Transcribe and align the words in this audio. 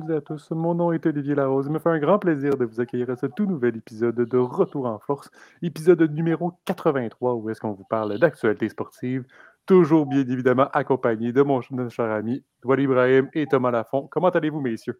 toutes 0.00 0.10
et 0.10 0.14
à 0.14 0.20
tous. 0.20 0.50
Mon 0.50 0.74
nom 0.74 0.90
est 0.90 1.06
Olivier 1.06 1.36
Larose. 1.36 1.66
Il 1.66 1.72
me 1.72 1.78
fait 1.78 1.90
un 1.90 2.00
grand 2.00 2.18
plaisir 2.18 2.56
de 2.56 2.64
vous 2.64 2.80
accueillir 2.80 3.10
à 3.10 3.16
ce 3.16 3.26
tout 3.26 3.46
nouvel 3.46 3.76
épisode 3.76 4.16
de 4.16 4.38
Retour 4.38 4.86
en 4.86 4.98
force, 4.98 5.30
épisode 5.62 6.02
numéro 6.10 6.50
83, 6.64 7.34
où 7.34 7.48
est-ce 7.48 7.60
qu'on 7.60 7.74
vous 7.74 7.84
parle 7.84 8.18
d'actualité 8.18 8.68
sportive, 8.68 9.24
toujours 9.66 10.06
bien 10.06 10.22
évidemment 10.22 10.66
accompagné 10.72 11.32
de 11.32 11.42
mon 11.42 11.60
cher 11.60 12.10
ami 12.10 12.42
Doual 12.64 12.80
Ibrahim 12.80 13.28
et 13.34 13.46
Thomas 13.46 13.70
Lafont. 13.70 14.08
Comment 14.10 14.30
allez-vous, 14.30 14.60
messieurs? 14.60 14.98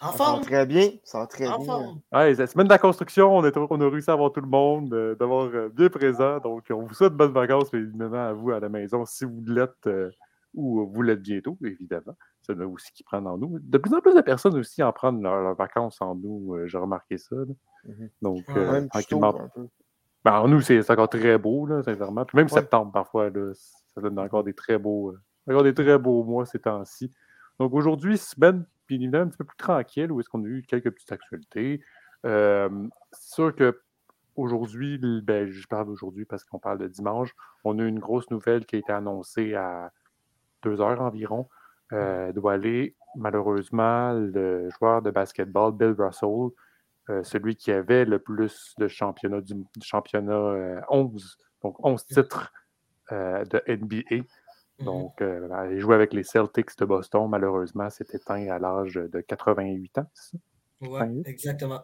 En 0.00 0.12
forme. 0.12 0.42
très 0.42 0.66
bien. 0.66 0.90
Ça 1.02 1.18
va 1.18 1.26
très 1.26 1.46
bien. 1.46 1.98
Ouais, 2.12 2.32
la 2.34 2.46
semaine 2.46 2.68
de 2.68 2.72
la 2.72 2.78
construction, 2.78 3.36
on, 3.36 3.42
on 3.42 3.80
a 3.80 3.90
réussi 3.90 4.08
à 4.08 4.12
avoir 4.12 4.30
tout 4.30 4.40
le 4.40 4.46
monde, 4.46 4.94
euh, 4.94 5.16
d'avoir 5.16 5.46
euh, 5.46 5.68
bien 5.68 5.88
présent. 5.88 6.38
Donc, 6.38 6.66
on 6.70 6.82
vous 6.82 6.94
souhaite 6.94 7.14
bonnes 7.14 7.32
vacances, 7.32 7.72
mais 7.72 7.80
évidemment 7.80 8.28
à 8.28 8.32
vous 8.32 8.52
à 8.52 8.60
la 8.60 8.68
maison, 8.68 9.04
si 9.04 9.24
vous 9.24 9.42
l'êtes 9.48 9.88
euh, 9.88 10.12
ou 10.54 10.86
vous 10.86 11.02
l'êtes 11.02 11.22
bientôt, 11.22 11.58
évidemment. 11.64 12.14
Ça 12.48 12.66
aussi 12.66 12.92
qui 12.92 13.04
prennent 13.04 13.26
en 13.26 13.36
nous. 13.36 13.58
De 13.60 13.78
plus 13.78 13.92
en 13.94 14.00
plus 14.00 14.14
de 14.14 14.20
personnes 14.20 14.56
aussi 14.56 14.82
en 14.82 14.92
prennent 14.92 15.22
leurs, 15.22 15.54
vacances 15.54 16.00
en 16.00 16.14
nous. 16.14 16.56
J'ai 16.66 16.78
remarqué 16.78 17.18
ça. 17.18 17.36
Mhm. 17.84 18.10
Donc, 18.22 18.44
tranquillement. 18.90 19.50
Ben, 20.24 20.40
en 20.40 20.48
nous, 20.48 20.60
c'est 20.60 20.90
encore 20.90 21.08
très 21.08 21.38
beau, 21.38 21.66
là, 21.66 21.82
sincèrement. 21.82 22.24
Puis 22.24 22.36
même 22.36 22.48
septembre, 22.48 22.90
parfois, 22.92 23.30
là, 23.30 23.52
ça 23.54 24.00
donne 24.00 24.18
encore 24.18 24.44
des 24.44 24.54
très 24.54 24.78
beaux, 24.78 25.14
encore 25.46 25.62
des 25.62 25.74
très 25.74 25.98
beaux 25.98 26.24
mois 26.24 26.46
ces 26.46 26.58
temps-ci. 26.58 27.12
Donc 27.58 27.74
aujourd'hui, 27.74 28.18
semaine 28.18 28.64
puis 28.86 28.96
évidemment 28.96 29.24
un 29.24 29.28
petit 29.28 29.36
peu 29.36 29.44
plus 29.44 29.56
tranquille, 29.56 30.10
où 30.10 30.18
est-ce 30.18 30.28
qu'on 30.28 30.42
a 30.44 30.48
eu 30.48 30.62
quelques 30.62 30.90
petites 30.90 31.12
actualités. 31.12 31.82
c'est 32.24 32.68
sûr 33.12 33.54
que 33.54 33.80
aujourd'hui, 34.34 34.98
ben, 35.22 35.48
je 35.48 35.66
parle 35.66 35.86
d'aujourd'hui 35.86 36.24
parce 36.24 36.44
qu'on 36.44 36.58
parle 36.58 36.78
de 36.78 36.88
dimanche, 36.88 37.34
on 37.64 37.78
a 37.78 37.82
eu 37.82 37.88
une 37.88 37.98
grosse 37.98 38.30
nouvelle 38.30 38.64
qui 38.64 38.76
a 38.76 38.78
été 38.78 38.92
annoncée 38.92 39.54
à 39.54 39.92
deux 40.62 40.80
heures 40.80 41.00
environ. 41.00 41.48
Euh, 41.92 42.32
doit 42.32 42.54
aller, 42.54 42.94
malheureusement, 43.16 44.12
le 44.12 44.68
joueur 44.78 45.00
de 45.00 45.10
basketball, 45.10 45.72
Bill 45.72 45.94
Russell, 45.98 46.50
euh, 47.08 47.22
celui 47.22 47.56
qui 47.56 47.72
avait 47.72 48.04
le 48.04 48.18
plus 48.18 48.74
de 48.78 48.88
championnats 48.88 49.40
du, 49.40 49.54
championnat 49.82 50.84
11, 50.90 51.38
euh, 51.38 51.44
donc 51.62 51.84
11 51.84 52.04
titres 52.06 52.52
de 53.10 53.62
NBA, 53.66 54.24
Mhm. 54.80 54.84
Donc, 54.84 55.20
il 55.20 55.80
jouait 55.80 55.96
avec 55.96 56.12
les 56.12 56.22
Celtics 56.22 56.78
de 56.78 56.84
Boston. 56.84 57.28
Malheureusement, 57.28 57.90
s'est 57.90 58.06
éteint 58.12 58.48
à 58.48 58.58
l'âge 58.58 58.94
de 58.94 59.20
88 59.20 59.98
ans. 59.98 60.06
Oui, 60.80 61.22
exactement. 61.24 61.82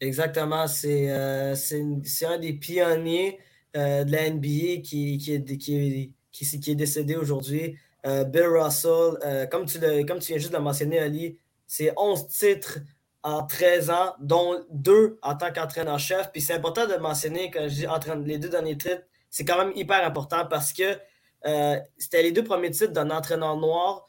Exactement. 0.00 0.66
C'est 0.66 1.08
un 1.08 2.38
des 2.40 2.54
pionniers 2.54 3.38
de 3.74 4.10
la 4.10 4.30
NBA 4.30 4.82
qui, 4.82 5.18
qui, 5.18 5.34
est, 5.34 5.56
qui, 5.56 6.10
qui, 6.32 6.70
est 6.70 6.74
décédé 6.74 7.14
aujourd'hui. 7.14 7.78
Bill 8.04 8.46
Russell, 8.46 9.48
comme, 9.50 9.66
tu 9.66 9.78
comme 10.06 10.18
tu 10.18 10.32
viens 10.32 10.38
juste 10.38 10.50
de 10.50 10.56
le 10.56 10.62
mentionner, 10.62 10.98
Ali, 10.98 11.38
c'est 11.66 11.92
11 11.96 12.26
titres 12.28 12.78
en 13.22 13.46
13 13.46 13.90
ans, 13.90 14.14
dont 14.20 14.64
deux 14.70 15.18
en 15.22 15.36
tant 15.36 15.52
qu'entraîneur-chef. 15.52 16.32
Puis 16.32 16.42
c'est 16.42 16.54
important 16.54 16.86
de 16.86 16.94
mentionner, 16.96 17.50
quand 17.50 17.68
je 17.68 17.74
dis 17.74 17.86
les 18.26 18.38
deux 18.38 18.48
derniers 18.48 18.76
titres, 18.76 19.04
c'est 19.30 19.44
quand 19.44 19.58
même 19.58 19.72
hyper 19.76 20.04
important 20.04 20.46
parce 20.46 20.72
que 20.72 20.98
euh, 21.46 21.80
c'était 21.96 22.22
les 22.22 22.32
deux 22.32 22.44
premiers 22.44 22.70
titres 22.70 22.92
d'un 22.92 23.10
entraîneur 23.10 23.56
noir 23.56 24.06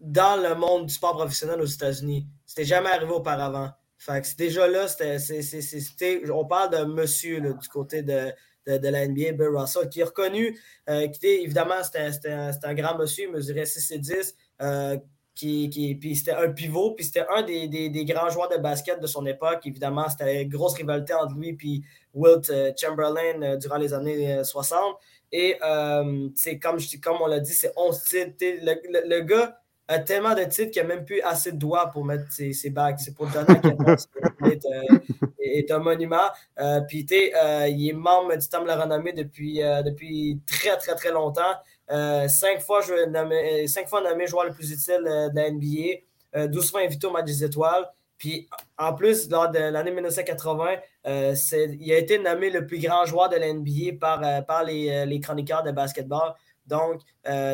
dans 0.00 0.40
le 0.40 0.54
monde 0.54 0.86
du 0.86 0.94
sport 0.94 1.16
professionnel 1.16 1.60
aux 1.60 1.66
États-Unis. 1.66 2.26
C'était 2.46 2.64
jamais 2.64 2.90
arrivé 2.90 3.10
auparavant. 3.10 3.70
Fait 3.98 4.22
que 4.22 4.36
déjà 4.36 4.68
là, 4.68 4.86
c'était, 4.86 6.22
on 6.30 6.44
parle 6.44 6.70
d'un 6.70 6.86
monsieur 6.86 7.40
du 7.40 7.68
côté 7.68 8.02
de, 8.02 8.32
de, 8.76 8.88
la 8.88 9.06
NBA, 9.06 9.32
Bill 9.32 9.48
Russell, 9.54 9.88
qui 9.88 10.00
est 10.00 10.04
reconnu, 10.04 10.58
euh, 10.88 11.08
qui 11.08 11.16
était, 11.18 11.42
évidemment, 11.42 11.82
c'était, 11.82 12.28
un, 12.30 12.74
grand 12.74 12.96
monsieur, 12.98 13.30
mesurait 13.30 13.66
6 13.66 13.90
et 13.92 13.98
10, 13.98 14.36
euh, 14.60 14.96
qui, 15.34 15.70
qui, 15.70 15.94
puis 15.94 16.16
c'était 16.16 16.32
un 16.32 16.50
pivot, 16.50 16.94
puis 16.94 17.04
c'était 17.04 17.24
un 17.34 17.42
des, 17.42 17.68
des, 17.68 17.88
des, 17.88 18.04
grands 18.04 18.28
joueurs 18.28 18.48
de 18.48 18.56
basket 18.56 19.00
de 19.00 19.06
son 19.06 19.24
époque. 19.24 19.60
Évidemment, 19.64 20.08
c'était 20.08 20.42
une 20.42 20.48
grosse 20.48 20.74
rivalité 20.74 21.14
entre 21.14 21.36
lui 21.36 21.50
et 21.50 21.82
Wilt 22.12 22.52
Chamberlain 22.76 23.56
durant 23.56 23.76
les 23.76 23.94
années 23.94 24.42
60. 24.42 24.96
Et 25.32 25.56
euh, 25.62 26.28
c'est 26.34 26.58
comme, 26.58 26.78
comme 27.02 27.16
on 27.20 27.26
l'a 27.26 27.40
dit, 27.40 27.52
c'est 27.52 27.72
11 27.76 28.02
titres. 28.02 28.36
Le, 28.40 29.08
le, 29.08 29.20
gars 29.20 29.60
a 29.88 29.98
tellement 29.98 30.34
de 30.34 30.44
titres 30.44 30.70
qu'il 30.70 30.82
n'a 30.82 30.88
même 30.88 31.04
plus 31.04 31.20
assez 31.22 31.52
de 31.52 31.56
doigts 31.56 31.90
pour 31.90 32.04
mettre 32.04 32.30
ses, 32.30 32.52
ses 32.52 32.70
bagues. 32.70 32.96
C'est 32.98 33.14
pour 33.14 33.26
le 33.26 33.32
donner 33.32 33.60
qu'il 33.60 34.52
est, 34.52 35.58
est, 35.58 35.70
un 35.70 35.78
monument. 35.78 36.28
Euh, 36.60 36.80
puis, 36.82 37.06
euh, 37.10 37.66
il 37.68 37.88
est 37.88 37.94
membre 37.94 38.36
du 38.36 38.48
Temple 38.48 38.64
de 38.64 38.68
la 38.68 38.82
Renommée 38.82 39.12
depuis, 39.12 39.62
euh, 39.62 39.82
depuis 39.82 40.40
très, 40.46 40.76
très, 40.76 40.94
très 40.94 41.10
longtemps. 41.10 41.54
cinq, 41.88 42.60
fois, 42.60 42.80
nommé, 43.08 43.66
cinq 43.66 43.88
fois 43.88 44.02
nommé 44.02 44.26
joueur 44.26 44.44
le 44.44 44.52
plus 44.52 44.70
utile 44.70 45.02
de 45.04 45.34
la 45.34 45.50
NBA. 45.50 46.48
12 46.48 46.70
fois 46.70 46.82
invité 46.82 47.06
au 47.06 47.10
match 47.10 47.24
des 47.24 47.42
étoiles. 47.42 47.88
Puis 48.18 48.48
en 48.76 48.94
plus, 48.94 49.30
lors 49.30 49.50
de 49.50 49.58
l'année 49.58 49.92
1980, 49.92 50.76
euh, 51.06 51.34
il 51.80 51.92
a 51.92 51.98
été 51.98 52.18
nommé 52.18 52.50
le 52.50 52.66
plus 52.66 52.80
grand 52.80 53.04
joueur 53.06 53.28
de 53.28 53.36
l'NBA 53.36 53.96
par, 53.98 54.22
euh, 54.24 54.42
par 54.42 54.64
les, 54.64 55.06
les, 55.06 55.20
chroniqueurs 55.20 55.62
de 55.62 55.70
basketball. 55.70 56.34
Donc, 56.68 57.02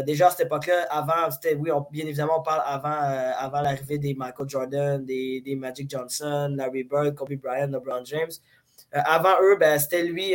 déjà 0.07 0.29
à 0.29 0.31
cette 0.31 0.47
époque-là, 0.47 0.87
avant, 0.91 1.29
oui, 1.59 1.71
bien 1.91 2.07
évidemment, 2.07 2.41
on 2.41 2.43
parle 2.43 2.63
avant, 2.67 2.91
avant 3.39 3.61
l'arrivée 3.61 3.99
des 3.99 4.15
Michael 4.15 4.49
Jordan, 4.49 5.05
des, 5.05 5.57
Magic 5.57 5.89
Johnson, 5.89 6.55
Larry 6.57 6.85
Bird, 6.85 7.15
Kobe 7.15 7.35
Bryant, 7.35 7.69
LeBron 7.69 8.05
James. 8.05 8.33
avant 8.93 9.37
eux, 9.43 9.57
ben, 9.57 9.79
c'était 9.79 10.03
lui, 10.03 10.35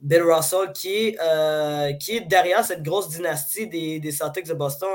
Bill 0.00 0.22
Russell, 0.22 0.72
qui 0.72 1.16
euh, 1.22 1.92
qui 1.94 2.16
est 2.16 2.20
derrière 2.20 2.64
cette 2.64 2.82
grosse 2.82 3.08
dynastie 3.08 3.66
des, 3.66 4.00
des 4.00 4.12
Celtics 4.12 4.46
de 4.46 4.54
Boston, 4.54 4.88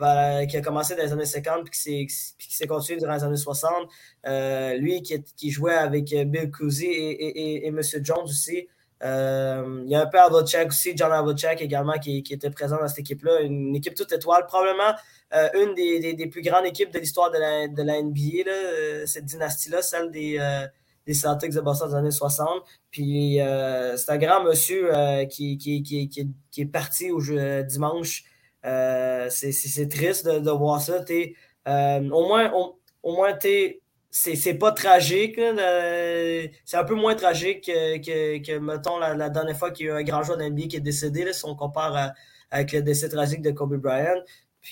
euh, 0.00 0.46
qui 0.46 0.56
a 0.56 0.62
commencé 0.62 0.94
dans 0.94 1.02
les 1.02 1.12
années 1.12 1.26
50 1.26 1.64
puis 1.64 2.06
qui 2.06 2.54
s'est 2.54 2.66
continué 2.66 2.98
durant 2.98 3.14
les 3.14 3.24
années 3.24 3.36
60. 3.36 3.72
Euh, 4.26 4.74
lui 4.76 5.02
qui, 5.02 5.22
qui, 5.36 5.50
jouait 5.50 5.74
avec 5.74 6.04
Bill 6.04 6.50
Cousy 6.50 6.86
et, 6.86 7.10
et, 7.10 7.66
et, 7.66 7.68
M. 7.68 7.80
Jones 8.02 8.24
aussi. 8.24 8.68
Il 9.02 9.88
y 9.88 9.94
a 9.94 10.00
un 10.00 10.06
peu 10.06 10.18
Havlicek 10.18 10.68
aussi, 10.68 10.92
John 10.96 11.12
Havlicek 11.12 11.60
également, 11.60 11.98
qui, 11.98 12.18
était 12.18 12.50
présent 12.50 12.78
dans 12.80 12.88
cette 12.88 13.00
équipe-là. 13.00 13.40
Une 13.40 13.74
équipe 13.74 13.94
toute 13.94 14.12
étoile, 14.12 14.46
probablement 14.46 14.94
une 15.54 15.74
des, 15.74 16.26
plus 16.28 16.42
grandes 16.42 16.66
équipes 16.66 16.92
de 16.92 16.98
l'histoire 16.98 17.30
de 17.30 17.38
la, 17.38 18.02
NBA, 18.02 18.44
là, 18.46 19.06
cette 19.06 19.24
dynastie-là, 19.24 19.82
celle 19.82 20.10
des 20.10 20.38
Celtics 21.14 21.52
de 21.52 21.60
Boston 21.60 21.88
des 21.88 21.94
années 21.94 22.10
60. 22.10 22.48
Puis 22.90 23.40
euh, 23.40 23.96
c'est 23.96 24.10
un 24.12 24.18
grand 24.18 24.44
monsieur 24.44 24.94
euh, 24.94 25.24
qui, 25.24 25.58
est 26.56 26.64
parti 26.66 27.10
au 27.10 27.20
jeu, 27.20 27.62
dimanche. 27.64 28.24
Euh, 28.64 29.28
c'est 29.30 29.88
triste 29.88 30.26
de, 30.26 30.50
voir 30.50 30.80
ça. 30.80 31.04
au 31.66 32.26
moins, 32.28 32.52
au, 32.52 33.12
moins 33.12 33.36
c'est 34.12 34.54
pas 34.54 34.72
tragique. 34.72 35.40
C'est 36.64 36.76
un 36.76 36.84
peu 36.84 36.94
moins 36.94 37.14
tragique 37.14 37.64
que, 37.64 38.38
que, 38.38 38.58
mettons, 38.58 38.98
la, 38.98 39.30
dernière 39.30 39.56
fois 39.56 39.70
qu'il 39.70 39.86
y 39.86 39.90
a 39.90 39.94
eu 39.94 39.96
un 39.96 40.02
grand 40.04 40.22
joueur 40.22 40.38
d'NBA 40.38 40.66
qui 40.68 40.76
est 40.76 40.80
décédé, 40.80 41.24
là, 41.24 41.32
si 41.32 41.44
on 41.46 41.56
compare 41.56 42.12
avec 42.50 42.72
le 42.72 42.82
décès 42.82 43.08
tragique 43.08 43.40
de 43.42 43.50
Kobe 43.50 43.76
Bryant. 43.76 44.22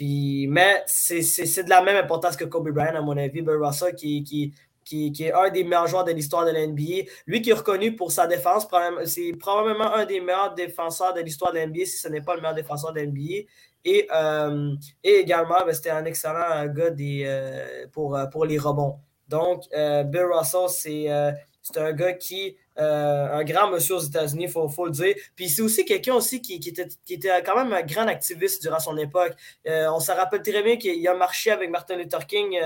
Mais 0.01 0.83
c'est 0.87 1.65
de 1.65 1.71
la 1.71 1.83
même 1.83 1.97
importance 1.97 2.37
que 2.37 2.45
Kobe 2.45 2.71
Bryant, 2.71 2.95
à 2.97 3.01
mon 3.01 3.17
avis. 3.17 3.43
Russell, 3.47 3.95
qui, 3.95 4.53
est 4.93 5.33
un 5.33 5.49
des 5.51 5.65
meilleurs 5.65 5.87
joueurs 5.87 6.05
de 6.05 6.13
l'histoire 6.13 6.45
de 6.45 6.51
l'NBA. 6.51 7.09
Lui 7.27 7.41
qui 7.41 7.51
est 7.51 7.55
reconnu 7.55 7.97
pour 7.97 8.13
sa 8.13 8.27
défense, 8.27 8.69
c'est 9.07 9.33
probablement 9.39 9.95
un 9.95 10.05
des 10.05 10.21
meilleurs 10.21 10.55
défenseurs 10.55 11.15
de 11.15 11.21
l'histoire 11.21 11.53
de 11.53 11.61
l'NBA, 11.61 11.87
si 11.87 11.97
ce 11.97 12.09
n'est 12.09 12.21
pas 12.21 12.35
le 12.35 12.43
meilleur 12.43 12.55
défenseur 12.55 12.93
de 12.93 13.01
l'NBA. 13.01 13.47
Et, 13.87 14.07
euh, 14.15 14.75
et 15.03 15.15
également, 15.21 15.65
ben, 15.65 15.73
c'était 15.73 15.91
un 15.91 16.05
excellent 16.05 16.67
gars 16.67 16.91
des, 16.91 17.23
euh, 17.25 17.87
pour, 17.93 18.15
euh, 18.15 18.27
pour 18.27 18.45
les 18.45 18.59
rebonds. 18.59 19.01
Donc, 19.31 19.65
Bill 19.71 20.27
Russell, 20.33 20.69
c'est 20.69 21.79
un 21.79 21.93
gars 21.93 22.13
qui, 22.15 22.57
un 22.77 23.45
grand 23.45 23.71
monsieur 23.71 23.95
aux 23.97 24.01
États-Unis, 24.01 24.45
il 24.45 24.51
faut, 24.51 24.85
le 24.85 24.91
dire. 24.91 25.15
Puis 25.37 25.49
c'est 25.49 25.63
aussi 25.63 25.85
quelqu'un 25.85 26.15
aussi 26.15 26.43
qui, 26.43 26.57
était, 26.57 26.89
qui 27.05 27.15
était 27.15 27.43
quand 27.43 27.57
même 27.57 27.73
un 27.73 27.83
grand 27.83 28.07
activiste 28.07 28.63
durant 28.63 28.81
son 28.81 28.97
époque. 28.97 29.33
on 29.67 30.01
se 30.01 30.13
rappelle 30.13 30.43
très 30.43 30.63
bien 30.63 30.77
qu'il 30.77 31.07
a 31.07 31.15
marché 31.15 31.51
avec 31.51 31.71
Martin 31.71 31.97
Luther 31.97 32.27
King 32.27 32.59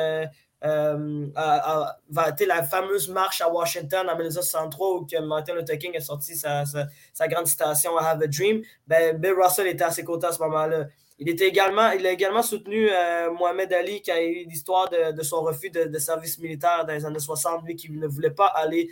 euh, 0.65 1.27
la 1.37 2.63
fameuse 2.63 3.09
marche 3.09 3.41
à 3.43 3.51
Washington 3.51 4.09
en 4.09 4.15
1963 4.15 4.89
où 4.93 5.07
Martin 5.27 5.55
Luther 5.55 5.79
King 5.79 5.97
a 5.97 6.01
sorti 6.01 6.35
sa, 6.35 6.65
sa, 6.65 7.29
grande 7.29 7.47
citation 7.47 7.93
I 8.01 8.05
Have 8.05 8.23
a 8.23 8.27
Dream, 8.27 8.63
ben, 8.87 9.17
Bill 9.19 9.35
Russell 9.35 9.67
était 9.67 9.85
à 9.85 9.91
ses 9.91 10.05
côtés 10.05 10.27
à 10.27 10.33
ce 10.33 10.39
moment-là. 10.43 10.87
Il, 11.19 11.29
était 11.29 11.47
également, 11.47 11.91
il 11.91 12.07
a 12.07 12.11
également 12.11 12.43
soutenu 12.43 12.89
euh, 12.91 13.31
Mohamed 13.33 13.73
Ali 13.73 14.03
qui 14.03 14.11
a 14.11 14.23
eu 14.23 14.45
l'histoire 14.45 14.89
de, 14.91 15.23
son 15.23 15.43
refus 15.43 15.71
de, 15.71 15.99
service 15.99 16.39
militaire 16.39 16.85
dans 16.85 16.93
les 16.93 17.05
années 17.05 17.19
60, 17.19 17.65
lui 17.65 17.77
qui 17.77 17.91
ne 17.91 18.07
voulait 18.07 18.31
pas 18.31 18.47
aller 18.47 18.91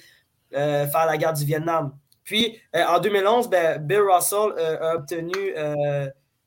euh, 0.55 0.87
faire 0.87 1.07
la 1.07 1.17
guerre 1.17 1.33
du 1.33 1.45
Vietnam. 1.45 1.97
Puis 2.25 2.61
en 2.75 3.01
2011, 3.01 3.49
ben, 3.51 3.79
Bill 3.79 4.03
Russell 4.03 4.53
a 4.59 4.95
obtenu 4.95 5.55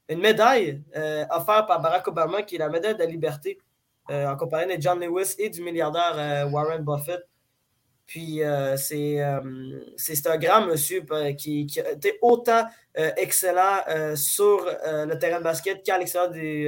une 0.07 0.19
médaille 0.19 0.81
offerte 1.29 1.67
par 1.67 1.81
Barack 1.81 2.07
Obama 2.07 2.43
qui 2.43 2.55
est 2.55 2.59
la 2.59 2.69
médaille 2.69 2.93
de 2.93 2.99
la 2.99 3.05
liberté. 3.05 3.59
Euh, 4.11 4.27
en 4.27 4.35
compagnie 4.35 4.77
de 4.77 4.81
John 4.81 4.99
Lewis 4.99 5.33
et 5.39 5.49
du 5.49 5.63
milliardaire 5.63 6.13
euh, 6.15 6.47
Warren 6.47 6.83
Buffett. 6.83 7.27
Puis 8.07 8.41
c'est 8.77 9.21
un 9.21 10.37
grand 10.37 10.65
monsieur 10.67 11.03
qui, 11.37 11.65
qui, 11.65 11.81
a 11.81 11.91
été 11.91 12.17
autant 12.21 12.65
excellent 12.95 13.79
sur 14.15 14.65
le 14.65 15.15
terrain 15.15 15.39
de 15.39 15.43
basket 15.43 15.83
qu'à 15.83 15.97
l'extérieur 15.97 16.29
du 16.29 16.67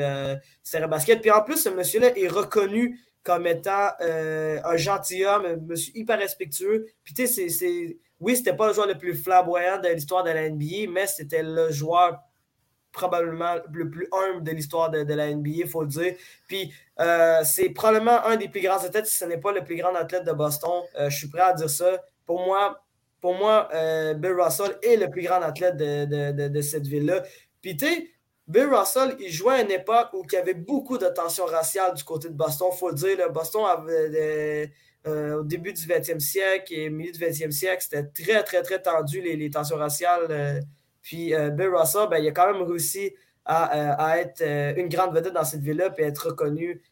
terrain 0.70 0.86
de 0.86 0.92
basket. 0.92 1.22
Puis 1.22 1.32
en 1.32 1.44
plus, 1.44 1.58
ce 1.58 1.70
monsieur-là 1.70 2.18
est 2.18 2.28
reconnu 2.28 3.00
comme 3.24 3.46
étant 3.46 3.90
un 4.00 4.78
gentilhomme, 4.78 5.46
un 5.46 5.56
monsieur 5.58 5.92
hyper 5.96 6.18
respectueux. 6.18 6.88
Puis 7.04 7.14
tu 7.14 7.28
sais, 7.28 7.50
c'est 7.50 7.98
oui, 8.20 8.36
c'était 8.36 8.56
pas 8.56 8.68
le 8.68 8.74
joueur 8.74 8.88
le 8.88 8.98
plus 8.98 9.14
flamboyant 9.14 9.80
de 9.80 9.90
l'histoire 9.90 10.24
de 10.24 10.32
la 10.32 10.50
NBA, 10.50 10.90
mais 10.90 11.06
c'était 11.06 11.44
le 11.44 11.72
joueur 11.72 12.20
probablement 12.92 13.56
le 13.72 13.90
plus 13.90 14.08
humble 14.12 14.44
de 14.44 14.52
l'histoire 14.52 14.90
de, 14.90 15.14
la 15.14 15.34
NBA, 15.34 15.50
il 15.50 15.68
faut 15.68 15.82
le 15.82 15.88
dire. 15.88 16.16
Puis 16.48 16.74
euh, 17.00 17.42
c'est 17.44 17.70
probablement 17.70 18.26
un 18.26 18.36
des 18.36 18.50
plus 18.50 18.62
grands 18.62 18.84
athlètes, 18.84 19.06
si 19.06 19.16
ce 19.16 19.26
n'est 19.26 19.38
pas 19.38 19.52
le 19.52 19.64
plus 19.64 19.76
grand 19.76 19.94
athlète 19.96 20.24
de 20.24 20.32
Boston. 20.32 20.84
Euh, 21.00 21.10
je 21.10 21.18
suis 21.18 21.30
prêt 21.30 21.42
à 21.42 21.54
dire 21.54 21.70
ça. 21.70 22.04
Pour 22.26 22.44
moi, 22.46 22.84
pour 23.22 23.36
moi 23.36 23.70
euh, 23.74 24.14
Bill 24.14 24.34
Russell 24.34 24.78
est 24.82 24.98
le 24.98 25.10
plus 25.10 25.24
grand 25.24 25.42
athlète 25.42 25.78
de, 25.78 26.62
cette 26.62 26.88
ville-là. 26.88 27.24
Puis 27.62 27.78
tu 27.78 27.86
sais, 27.86 28.10
Bill 28.48 28.68
Russell, 28.74 29.16
il 29.20 29.32
jouait 29.32 29.56
à 29.56 29.62
une 29.62 29.72
époque 29.72 30.10
où 30.14 30.24
il 30.30 30.34
y 30.34 30.38
avait 30.38 30.54
beaucoup 30.54 30.98
de 30.98 31.08
tensions 31.08 31.46
raciales 31.46 31.94
du 31.94 32.04
côté 32.04 32.30
de 32.30 32.34
Boston. 32.34 32.70
Il 32.74 32.78
faut 32.78 32.90
le 32.90 32.96
dire, 32.96 33.30
Boston 33.32 33.64
avait 33.66 34.72
au 35.06 35.44
début 35.44 35.72
du 35.72 35.82
20e 35.82 36.20
siècle 36.20 36.74
et 36.74 36.90
au 36.90 36.92
milieu 36.92 37.14
du 37.14 37.20
20e 37.20 37.52
siècle, 37.52 37.82
c'était 37.82 38.04
très, 38.04 38.44
très, 38.44 38.62
très 38.62 38.82
tendu, 38.82 39.22
les, 39.22 39.38
les 39.38 39.50
tensions 39.50 39.78
raciales 39.78 40.62
puis 41.08 41.34
euh, 41.34 41.52
Bill 41.52 41.70
Russell, 41.74 42.10
ben, 42.10 42.18
il 42.18 42.28
a 42.28 42.32
quand 42.32 42.52
même 42.52 42.62
réussi 42.64 43.14
à, 43.46 44.12
euh, 44.12 44.16
être 44.18 44.42
euh, 44.42 44.74
une 44.76 44.90
grande 44.90 45.16
vedette 45.16 45.32
dans 45.32 45.46
cette 45.46 45.62
ville-là 45.62 45.96
et 45.98 46.04
être 46.04 46.28
reconnu 46.28 46.84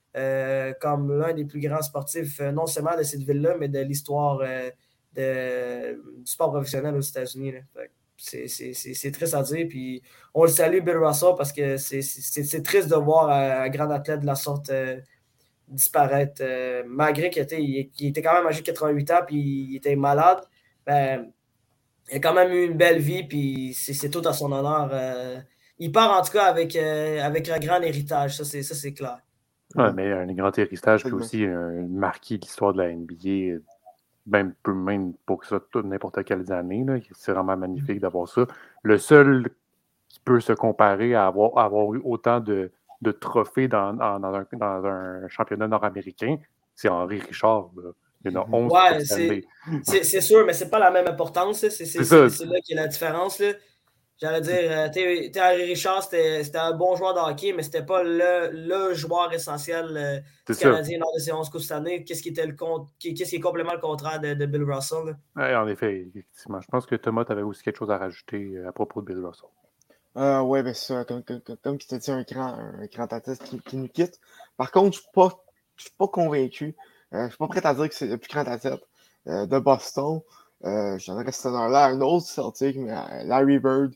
comme 0.80 1.20
l'un 1.20 1.34
des 1.34 1.44
plus 1.44 1.60
grands 1.60 1.82
sportifs, 1.82 2.40
non 2.40 2.66
seulement 2.68 2.96
de 2.98 3.04
cette 3.04 3.24
ville-là, 3.24 3.58
mais 3.60 3.68
de 3.68 3.80
l'histoire 3.80 4.40
du 5.14 5.22
sport 6.24 6.52
professionnel 6.52 6.96
aux 6.96 7.02
États-Unis. 7.02 7.56
C'est 8.16 9.12
triste 9.12 9.34
à 9.34 9.44
dire. 9.44 9.68
Puis 9.68 10.02
on 10.34 10.44
le 10.44 10.50
salue, 10.50 10.80
Bill 10.80 10.96
Russell, 10.96 11.34
parce 11.38 11.52
que 11.52 11.76
c'est 11.76 12.64
triste 12.64 12.88
de 12.88 12.96
voir 12.96 13.30
un, 13.30 13.68
grand 13.68 13.90
athlète 13.90 14.22
de 14.22 14.26
la 14.26 14.36
sorte 14.36 14.72
disparaître. 15.68 16.42
malgré 16.88 17.30
qu'il 17.30 17.42
était, 17.42 17.62
il, 17.62 18.08
était 18.08 18.22
quand 18.22 18.36
même 18.36 18.48
âgé 18.48 18.62
de 18.62 18.66
88 18.68 19.12
ans 19.12 19.22
puis 19.28 19.36
il 19.36 19.76
était 19.76 19.98
malade. 19.98 20.40
Ben, 20.86 21.30
il 22.12 22.18
a 22.18 22.20
quand 22.20 22.34
même 22.34 22.52
eu 22.52 22.66
une 22.66 22.78
belle 22.78 23.00
vie, 23.00 23.24
puis 23.24 23.74
c'est 23.74 24.10
tout 24.10 24.22
à 24.26 24.34
son 24.34 24.52
honneur. 24.52 24.90
Euh, 24.94 25.40
il 25.80 25.92
part 25.92 26.18
en 26.18 26.22
tout 26.24 26.32
cas 26.32 26.46
avec, 26.46 26.76
euh, 26.76 27.22
avec 27.22 27.50
un 27.50 27.60
grand 27.60 27.82
héritage, 27.82 28.38
ça 28.38 28.46
c'est 28.46 28.94
clair. 28.94 29.20
Oui, 29.76 29.86
mais 29.94 30.12
un 30.12 30.32
grand 30.34 30.58
héritage, 30.58 31.04
puis 31.04 31.14
aussi 31.14 31.46
un 31.46 31.88
marqué 31.90 32.38
de 32.38 32.44
l'histoire 32.44 32.74
de 32.74 32.82
la 32.82 32.94
NBA, 32.94 33.60
même, 34.28 34.54
même 34.68 35.14
pour 35.26 35.40
que 35.40 35.48
ça 35.48 35.60
n'importe 35.84 36.24
quelles 36.24 36.52
années. 36.52 36.86
C'est 37.14 37.34
vraiment 37.34 37.58
magnifique 37.58 38.00
d'avoir 38.00 38.28
ça. 38.28 38.46
Le 38.84 38.98
seul 38.98 39.50
qui 40.08 40.20
peut 40.20 40.40
se 40.40 40.54
comparer 40.54 41.16
à 41.16 41.28
avoir, 41.28 41.58
avoir 41.58 41.94
eu 41.94 42.02
autant 42.04 42.40
de, 42.40 42.72
de 43.02 43.12
trophées 43.12 43.68
dans, 43.68 43.94
dans, 43.94 44.34
un, 44.34 44.46
dans, 44.54 44.86
un, 44.86 45.28
championnat 45.28 45.68
nord-américain, 45.68 46.38
c'est 46.74 46.90
Henri 46.90 47.20
Richard. 47.20 47.72
Il 48.26 48.32
y 48.32 48.38
en 48.38 48.42
a 48.42 48.48
11 48.52 48.72
ouais, 48.72 49.84
c'est 50.04 50.22
sûr, 50.22 50.46
mais 50.46 50.54
c'est 50.54 50.70
pas 50.70 50.80
la 50.80 50.92
même 50.92 51.08
importance. 51.08 51.68
C'est 51.68 52.46
là 52.46 52.60
qui 52.62 52.74
est 52.74 52.76
la 52.76 52.88
différence. 52.88 53.42
J'allais 54.18 54.40
dire, 54.40 54.72
euh, 54.72 54.90
Thierry 54.90 55.66
Richard, 55.66 56.04
c'était 56.04 56.58
un 56.58 56.72
bon 56.72 56.96
joueur 56.96 57.14
de 57.14 57.20
hockey, 57.20 57.52
mais 57.52 57.64
c'était 57.64 57.86
pas 57.86 58.02
le, 58.02 58.50
le, 58.54 58.94
joueur 58.94 59.34
essentiel 59.34 59.88
euh, 59.98 60.20
du 60.48 60.58
Canadien 60.58 61.00
lors 61.00 61.14
de 61.14 61.20
ces 61.20 61.34
11 61.34 61.50
coupes 61.50 61.60
cette 61.60 61.74
année. 61.74 62.06
Qu'est-ce 62.06 62.24
qui, 62.24 62.30
était 62.30 62.46
le 62.46 62.56
qu'est-ce 62.98 63.30
qui 63.30 63.36
est 63.36 63.40
complètement 63.42 63.74
le 63.74 63.82
contraire 63.82 64.22
de, 64.22 64.34
de 64.34 64.46
Bill 64.46 64.64
Russell? 64.64 65.18
en 65.36 65.68
effet, 65.68 66.06
effectivement. 66.08 66.62
Je 66.62 66.68
pense 66.68 66.86
que 66.86 66.96
Thomas, 66.96 67.26
tu 67.26 67.34
avais 67.34 67.42
aussi 67.42 67.62
quelque 67.62 67.78
chose 67.78 67.92
à 67.92 67.98
rajouter 67.98 68.56
euh, 68.56 68.70
à 68.70 68.72
propos 68.72 69.02
de 69.02 69.08
Bill 69.08 69.26
Russell. 69.26 69.50
Euh, 70.16 70.40
oui, 70.40 70.64
bien 70.64 70.74
ça, 70.74 71.04
comme, 71.04 71.22
comme, 71.24 71.42
comme 71.62 71.78
tu 71.78 71.88
t'as 71.88 71.98
dit, 71.98 72.10
un 72.10 72.24
grand, 72.24 72.58
un 72.58 72.86
grand 72.86 73.20
qui, 73.44 73.60
qui, 73.60 73.76
nous 73.76 73.90
quitte. 73.90 74.22
Par 74.56 74.72
contre, 74.72 74.98
je 74.98 75.02
ne 75.02 75.30
suis 75.78 75.92
pas 75.98 76.08
convaincu 76.08 76.68
euh, 76.68 76.95
je 77.12 77.18
ne 77.18 77.28
suis 77.30 77.38
pas 77.38 77.48
prêt 77.48 77.66
à 77.66 77.74
dire 77.74 77.90
que 77.90 77.96
c'est 77.96 78.08
le 78.08 78.18
plus 78.18 78.30
grand 78.30 78.48
athlète 78.48 78.82
euh, 79.28 79.46
de 79.46 79.60
Boston. 79.60 80.22
Euh, 80.64 80.98
J'en 81.00 81.18
reste 81.18 81.46
dans 81.46 81.68
là 81.68 81.86
un 81.88 82.02
autre 82.02 82.26
Celtic, 82.26 82.78
mais 82.78 83.24
Larry 83.26 83.60
Bird, 83.60 83.94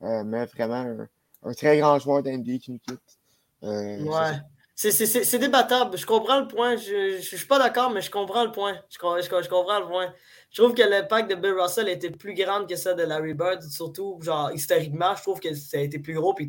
mais 0.00 0.46
vraiment 0.46 1.06
un, 1.42 1.52
très 1.54 1.78
grand 1.78 1.98
joueur 1.98 2.22
d'NBA 2.22 2.58
qui 2.58 2.72
nous 2.72 2.78
quitte. 2.78 3.18
ouais. 3.62 4.40
C'est 4.88 5.38
débattable. 5.38 5.98
Je 5.98 6.06
comprends 6.06 6.40
le 6.40 6.48
point. 6.48 6.74
Je 6.76 7.16
ne 7.16 7.20
suis 7.20 7.46
pas 7.46 7.58
d'accord, 7.58 7.90
mais 7.90 8.00
je 8.00 8.10
comprends 8.10 8.44
le 8.44 8.50
point. 8.50 8.80
Je, 8.88 8.96
je, 8.98 9.48
comprends 9.48 9.78
le 9.78 9.86
point. 9.86 10.14
Je 10.50 10.62
trouve 10.62 10.74
que 10.74 10.82
l'impact 10.82 11.28
de 11.28 11.34
Bill 11.34 11.52
Russell 11.52 11.86
était 11.90 12.10
plus 12.10 12.32
grand 12.32 12.66
que 12.66 12.76
ça 12.76 12.94
de 12.94 13.02
Larry 13.02 13.34
Bird, 13.34 13.60
surtout 13.62 14.18
genre 14.22 14.50
historiquement. 14.52 15.14
Je 15.16 15.20
trouve 15.20 15.38
que 15.38 15.52
ça 15.52 15.76
a 15.76 15.80
été 15.80 15.98
plus 15.98 16.14
gros. 16.14 16.32
Puis 16.32 16.48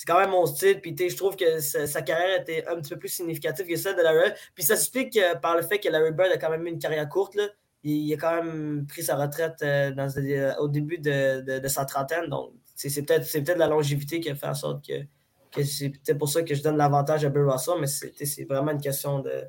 c'est 0.00 0.06
quand 0.06 0.18
même 0.18 0.30
mon 0.30 0.46
style. 0.46 0.80
Puis 0.80 0.96
je 0.96 1.14
trouve 1.14 1.36
que 1.36 1.60
sa, 1.60 2.00
carrière 2.00 2.40
était 2.40 2.66
un 2.66 2.76
petit 2.76 2.94
peu 2.94 2.98
plus 2.98 3.10
significative 3.10 3.66
que 3.66 3.76
celle 3.76 3.96
de 3.96 4.00
Larry. 4.00 4.30
Puis 4.54 4.64
ça 4.64 4.74
s'explique 4.74 5.14
euh, 5.18 5.34
par 5.34 5.54
le 5.54 5.62
fait 5.62 5.78
que 5.78 5.90
Larry 5.90 6.12
Bird 6.12 6.32
a 6.32 6.38
quand 6.38 6.48
même 6.48 6.66
eu 6.66 6.70
une 6.70 6.78
carrière 6.78 7.06
courte. 7.06 7.34
Là. 7.34 7.48
Il, 7.82 8.10
a 8.14 8.16
quand 8.16 8.34
même 8.42 8.86
pris 8.86 9.02
sa 9.02 9.16
retraite 9.16 9.60
euh, 9.60 9.92
euh, 9.94 10.54
au 10.56 10.68
début 10.68 10.96
de, 10.96 11.60
de, 11.60 11.68
sa 11.68 11.84
trentaine. 11.84 12.30
Donc 12.30 12.54
c'est 12.74 13.02
peut-être 13.02 13.30
peut 13.30 13.58
la 13.58 13.66
longévité 13.66 14.20
qui 14.20 14.30
a 14.30 14.34
fait 14.34 14.46
en 14.46 14.54
sorte 14.54 14.86
que, 14.86 15.62
c'est 15.64 15.90
peut-être 15.90 16.16
pour 16.16 16.30
ça 16.30 16.44
que 16.44 16.54
je 16.54 16.62
donne 16.62 16.78
l'avantage 16.78 17.26
à 17.26 17.28
Bill 17.28 17.42
Russell, 17.42 17.74
mais 17.78 17.86
c'est 17.86 18.44
vraiment 18.44 18.70
une 18.70 18.80
question 18.80 19.18
de. 19.18 19.44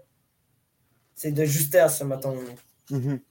C'est 1.15 1.31
de 1.31 1.45
justesse, 1.45 2.04
mettons. 2.04 2.36
Mm-hmm. 2.89 3.21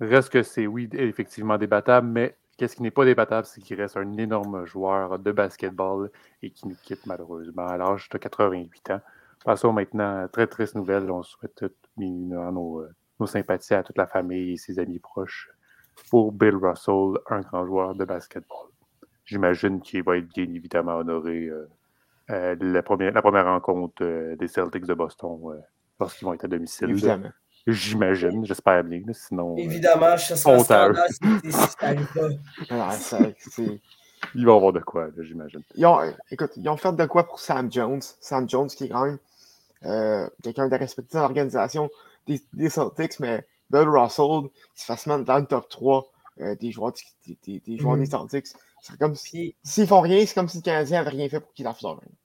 Reste 0.00 0.30
que 0.30 0.42
c'est, 0.42 0.66
oui, 0.66 0.88
effectivement 0.94 1.58
débattable, 1.58 2.06
mais 2.06 2.38
Qu'est-ce 2.60 2.76
qui 2.76 2.82
n'est 2.82 2.90
pas 2.90 3.06
débattable, 3.06 3.46
c'est 3.46 3.62
qu'il 3.62 3.80
reste 3.80 3.96
un 3.96 4.18
énorme 4.18 4.66
joueur 4.66 5.18
de 5.18 5.32
basketball 5.32 6.10
et 6.42 6.50
qui 6.50 6.68
nous 6.68 6.76
quitte 6.82 7.06
malheureusement 7.06 7.66
à 7.66 7.78
l'âge 7.78 8.10
de 8.10 8.18
88 8.18 8.90
ans. 8.90 9.00
Passons 9.42 9.72
maintenant 9.72 10.24
à 10.24 10.28
très 10.28 10.46
triste 10.46 10.74
nouvelle. 10.74 11.10
On 11.10 11.22
souhaite 11.22 11.64
nos, 11.96 12.84
nos, 13.18 13.26
sympathies 13.26 13.72
à 13.72 13.82
toute 13.82 13.96
la 13.96 14.06
famille 14.06 14.52
et 14.52 14.56
ses 14.58 14.78
amis 14.78 14.98
proches 14.98 15.48
pour 16.10 16.32
Bill 16.32 16.56
Russell, 16.56 17.14
un 17.30 17.40
grand 17.40 17.64
joueur 17.64 17.94
de 17.94 18.04
basketball. 18.04 18.68
J'imagine 19.24 19.80
qu'il 19.80 20.02
va 20.02 20.18
être 20.18 20.28
bien 20.28 20.44
évidemment 20.44 20.96
honoré 20.96 21.46
euh, 21.46 21.66
euh, 22.28 22.56
la, 22.60 22.82
première, 22.82 23.12
la 23.14 23.22
première 23.22 23.46
rencontre 23.46 24.04
euh, 24.04 24.36
des 24.36 24.48
Celtics 24.48 24.84
de 24.84 24.92
Boston 24.92 25.62
lorsqu'ils 25.98 26.26
vont 26.26 26.34
être 26.34 26.44
à 26.44 26.48
domicile. 26.48 26.90
Évidemment. 26.90 27.30
J'imagine, 27.66 28.44
j'espère 28.44 28.82
bien. 28.84 29.02
Sinon, 29.12 29.54
euh, 29.54 29.58
Évidemment, 29.58 30.16
je 30.16 30.34
serais 30.34 30.58
scandale 30.58 31.04
si, 31.10 31.52
ça 31.52 31.68
arrive 31.80 32.06
pas. 32.14 32.28
Il 34.34 34.44
va 34.44 34.52
y 34.52 34.54
avoir 34.54 34.72
de 34.72 34.80
quoi, 34.80 35.08
j'imagine. 35.18 35.62
Ils 35.76 35.86
ont, 35.86 35.98
écoute, 36.30 36.50
ils 36.56 36.68
ont 36.68 36.76
fait 36.76 36.94
de 36.94 37.06
quoi 37.06 37.24
pour 37.26 37.40
Sam 37.40 37.72
Jones. 37.72 38.02
Sam 38.20 38.48
Jones, 38.48 38.68
qui 38.68 38.84
est 38.84 38.88
quand 38.90 39.06
même 39.06 39.18
euh, 39.86 40.28
quelqu'un 40.42 40.68
de 40.68 40.76
respecté 40.76 41.16
dans 41.16 41.22
l'organisation 41.22 41.90
des, 42.26 42.40
des, 42.52 42.68
Celtics, 42.68 43.18
mais 43.18 43.46
Bill 43.70 43.88
Russell, 43.88 44.50
qui 44.74 44.82
se 44.82 44.86
facilement 44.86 45.18
dans 45.18 45.38
le 45.38 45.46
top 45.46 45.68
3 45.70 46.06
euh, 46.40 46.54
des 46.56 46.70
joueurs, 46.70 46.92
des, 47.26 47.60
des, 47.60 47.78
joueurs 47.78 47.96
mm. 47.96 48.00
des 48.00 48.06
Celtics. 48.06 48.46
C'est 48.82 48.98
comme 48.98 49.14
si, 49.14 49.54
s'ils 49.62 49.86
font 49.86 50.00
rien, 50.00 50.24
c'est 50.24 50.34
comme 50.34 50.48
si 50.48 50.58
le 50.58 50.62
Canadien 50.62 50.98
n'avait 50.98 51.16
rien 51.16 51.28
fait 51.28 51.40
pour 51.40 51.52
qu'il 51.52 51.64
la 51.64 51.72
fasse 51.72 51.82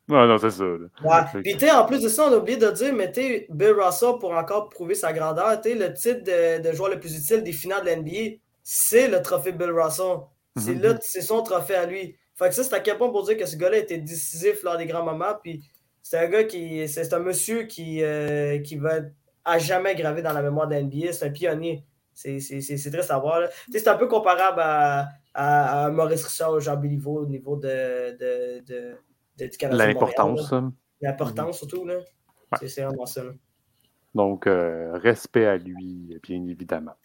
Non, 0.07 0.27
non, 0.27 0.37
c'est 0.37 0.51
ça. 0.51 0.63
Ouais. 0.63 1.41
Puis, 1.43 1.71
en 1.71 1.85
plus 1.85 2.01
de 2.01 2.09
ça, 2.09 2.27
on 2.27 2.33
a 2.33 2.37
oublié 2.37 2.57
de 2.57 2.69
dire, 2.71 2.93
mais 2.93 3.11
Bill 3.49 3.73
Russell, 3.77 4.15
pour 4.19 4.31
encore 4.31 4.69
prouver 4.69 4.95
sa 4.95 5.13
grandeur, 5.13 5.61
le 5.63 5.93
titre 5.93 6.23
de, 6.23 6.61
de, 6.61 6.75
joueur 6.75 6.89
le 6.89 6.99
plus 6.99 7.17
utile 7.17 7.43
des 7.43 7.51
finales 7.51 7.83
de 7.83 7.89
l'NBA, 7.89 8.37
c'est 8.63 9.07
le 9.07 9.21
trophée 9.21 9.51
Bill 9.51 9.71
Russell. 9.71 10.17
C'est 10.57 10.75
mm 10.75 10.99
son 11.21 11.43
trophée 11.43 11.75
à 11.75 11.85
lui. 11.85 12.15
Fait 12.35 12.49
que 12.49 12.55
ça, 12.55 12.63
c'est 12.63 12.73
à 12.73 12.79
quel 12.79 12.97
point 12.97 13.09
pour 13.09 13.23
dire 13.23 13.37
que 13.37 13.45
ce 13.45 13.55
gars-là 13.57 13.77
était 13.77 13.97
décisif 13.97 14.63
lors 14.63 14.77
des 14.77 14.85
grands 14.85 15.03
moments. 15.03 15.33
Puis 15.41 15.63
c'est 16.01 16.17
un 16.17 16.27
gars 16.27 16.43
qui. 16.43 16.87
C'est 16.87 17.13
un 17.13 17.19
monsieur 17.19 17.63
qui, 17.63 18.03
euh, 18.03 18.59
qui 18.59 18.75
va 18.75 18.99
à 19.43 19.57
jamais 19.57 19.95
gravé 19.95 20.21
dans 20.21 20.33
la 20.33 20.41
mémoire 20.41 20.67
de 20.67 20.75
l'NBA. 20.75 21.13
C'est 21.13 21.25
un 21.25 21.29
pionnier. 21.31 21.83
C'est 22.13 22.91
très 22.91 23.03
savoir. 23.03 23.47
C'est 23.71 23.87
un 23.87 23.95
peu 23.95 24.07
comparable 24.07 24.61
à, 24.61 25.09
à, 25.35 25.89
Maurice 25.91 26.23
Richard, 26.23 26.59
Jean 26.59 26.77
Béliveau 26.77 27.21
au 27.21 27.25
niveau 27.25 27.57
de, 27.57 28.17
de, 28.17 28.65
de, 28.65 28.95
de 29.37 29.45
du 29.47 29.57
Canada. 29.57 29.85
L'importance. 29.85 30.53
L'importance 31.01 31.57
surtout. 31.57 31.85
Là. 31.85 31.95
C'est 32.65 32.83
vraiment 32.83 33.05
ça. 33.05 33.21
Donc, 34.13 34.47
euh, 34.47 34.97
respect 34.97 35.45
à 35.45 35.57
lui, 35.57 36.17
bien 36.23 36.47
évidemment. 36.47 36.95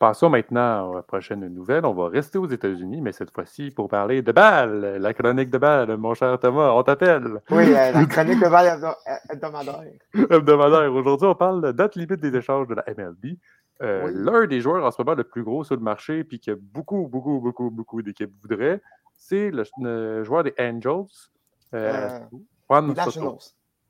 Passons 0.00 0.30
maintenant 0.30 0.90
à 0.90 0.94
la 0.96 1.02
prochaine 1.02 1.46
nouvelle. 1.46 1.84
On 1.84 1.92
va 1.92 2.08
rester 2.08 2.38
aux 2.38 2.48
États-Unis, 2.48 3.02
mais 3.02 3.12
cette 3.12 3.30
fois-ci 3.30 3.70
pour 3.70 3.86
parler 3.88 4.22
de 4.22 4.32
balle, 4.32 4.96
la 4.98 5.12
chronique 5.12 5.50
de 5.50 5.58
balle, 5.58 5.94
mon 5.98 6.14
cher 6.14 6.38
Thomas, 6.40 6.70
on 6.72 6.82
t'appelle. 6.82 7.42
Oui, 7.50 7.64
euh, 7.68 7.92
la 7.92 8.06
chronique 8.06 8.40
de 8.40 8.48
balle 8.48 8.80
hebdomadaire. 9.28 9.82
hebdomadaire. 10.14 10.92
Aujourd'hui, 10.92 11.28
on 11.28 11.34
parle 11.34 11.60
de 11.62 11.72
date 11.72 11.96
limite 11.96 12.20
des 12.20 12.34
échanges 12.34 12.66
de 12.66 12.74
la 12.74 12.84
MLB. 12.88 13.36
Euh, 13.82 14.10
l'un 14.12 14.46
des 14.46 14.60
joueurs 14.60 14.84
en 14.84 14.90
ce 14.90 15.00
moment 15.00 15.14
le 15.14 15.24
plus 15.24 15.42
gros 15.42 15.64
sur 15.64 15.74
le 15.74 15.80
marché, 15.80 16.22
puis 16.22 16.38
que 16.38 16.52
beaucoup, 16.52 17.06
beaucoup, 17.08 17.40
beaucoup, 17.40 17.70
beaucoup 17.70 18.02
d'équipes 18.02 18.32
voudraient, 18.42 18.82
c'est 19.16 19.50
le, 19.50 20.22
joueur 20.22 20.44
des 20.44 20.54
Angels. 20.58 21.06
Euh, 21.72 22.20
euh, 22.70 22.80
Nationals. 22.82 23.38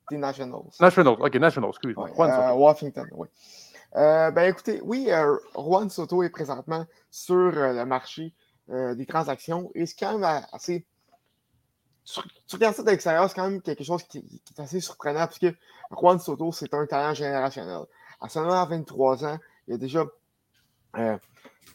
Des 0.09 0.17
Nationals. 0.17 0.61
Nationals, 0.79 1.17
ok, 1.19 1.35
Nationals, 1.35 1.69
excuse-moi. 1.71 2.09
Washington, 2.53 3.07
oui. 3.11 3.27
ben 3.93 4.49
écoutez, 4.49 4.79
oui, 4.83 5.09
Juan 5.55 5.89
Soto 5.89 6.23
est 6.23 6.29
présentement 6.29 6.85
sur 7.09 7.51
le 7.51 7.83
marché 7.83 8.33
des 8.69 9.05
transactions 9.05 9.71
et 9.75 9.85
c'est 9.85 9.99
quand 9.99 10.17
même 10.17 10.43
assez. 10.53 10.85
Tu, 12.47 12.55
regardes 12.55 12.75
ça 12.75 12.83
de 12.83 12.89
l'extérieur, 12.89 13.29
c'est 13.29 13.35
quand 13.35 13.49
même 13.49 13.61
quelque 13.61 13.83
chose 13.83 14.03
qui, 14.03 14.19
est 14.19 14.59
assez 14.59 14.79
surprenant 14.79 15.27
parce 15.27 15.39
que 15.39 15.53
Juan 15.91 16.19
Soto, 16.19 16.51
c'est 16.51 16.73
un 16.73 16.85
talent 16.85 17.13
générationnel. 17.13 17.81
À 18.19 18.29
seulement 18.29 18.65
23 18.65 19.25
ans, 19.25 19.37
il 19.67 19.73
a 19.73 19.77
déjà, 19.77 20.05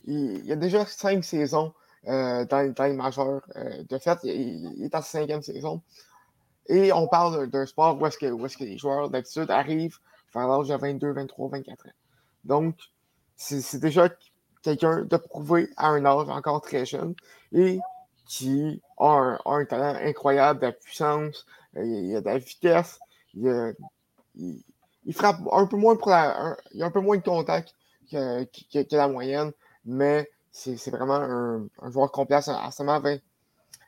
il, 0.04 0.52
a 0.52 0.56
déjà 0.56 0.86
cinq 0.86 1.24
saisons 1.24 1.72
dans, 2.04 2.46
dans, 2.76 2.84
les 2.84 2.92
majeurs. 2.92 3.42
de 3.88 3.98
fait, 3.98 4.18
il, 4.24 4.84
est 4.84 4.94
à 4.94 5.02
sa 5.02 5.20
cinquième 5.20 5.42
saison. 5.42 5.82
Et 6.68 6.92
on 6.92 7.06
parle 7.06 7.48
d'un 7.48 7.66
sport 7.66 8.00
où 8.00 8.06
est-ce 8.06 8.18
que, 8.18 8.26
est 8.26 8.58
que, 8.58 8.64
les 8.64 8.78
joueurs 8.78 9.08
d'habitude 9.08 9.50
arrivent 9.50 9.98
vers 10.34 10.48
l'âge 10.48 10.68
de 10.68 10.76
22, 10.76 11.12
23, 11.12 11.48
24 11.50 11.86
ans. 11.86 11.90
Donc, 12.44 12.76
c'est 13.36 13.78
déjà 13.78 14.08
quelqu'un 14.62 15.02
de 15.02 15.16
prouvé 15.16 15.68
à 15.76 15.88
un 15.88 16.04
âge 16.04 16.28
encore 16.28 16.60
très 16.60 16.84
jeune 16.84 17.14
et 17.52 17.78
qui 18.26 18.82
a 18.98 19.38
un, 19.44 19.64
talent 19.64 19.98
incroyable 20.00 20.60
de 20.60 20.70
puissance, 20.70 21.46
euh, 21.76 21.84
il, 21.84 22.16
a 22.16 22.20
de 22.20 22.26
la 22.26 22.38
vitesse, 22.38 22.98
il, 23.34 23.74
frappe 25.14 25.38
un 25.52 25.66
peu 25.66 25.76
moins 25.76 25.96
il 26.72 26.82
a 26.82 26.86
un 26.86 26.90
peu 26.90 27.00
moins 27.00 27.16
de 27.16 27.22
contact 27.22 27.75
que, 28.10 28.96
la 28.96 29.08
moyenne, 29.08 29.52
mais 29.84 30.30
c'est 30.50 30.90
vraiment 30.90 31.14
un, 31.14 31.90
joueur 31.90 32.10
complet 32.10 32.36
à, 32.46 32.70
seulement, 32.70 33.00
20, 33.00 33.18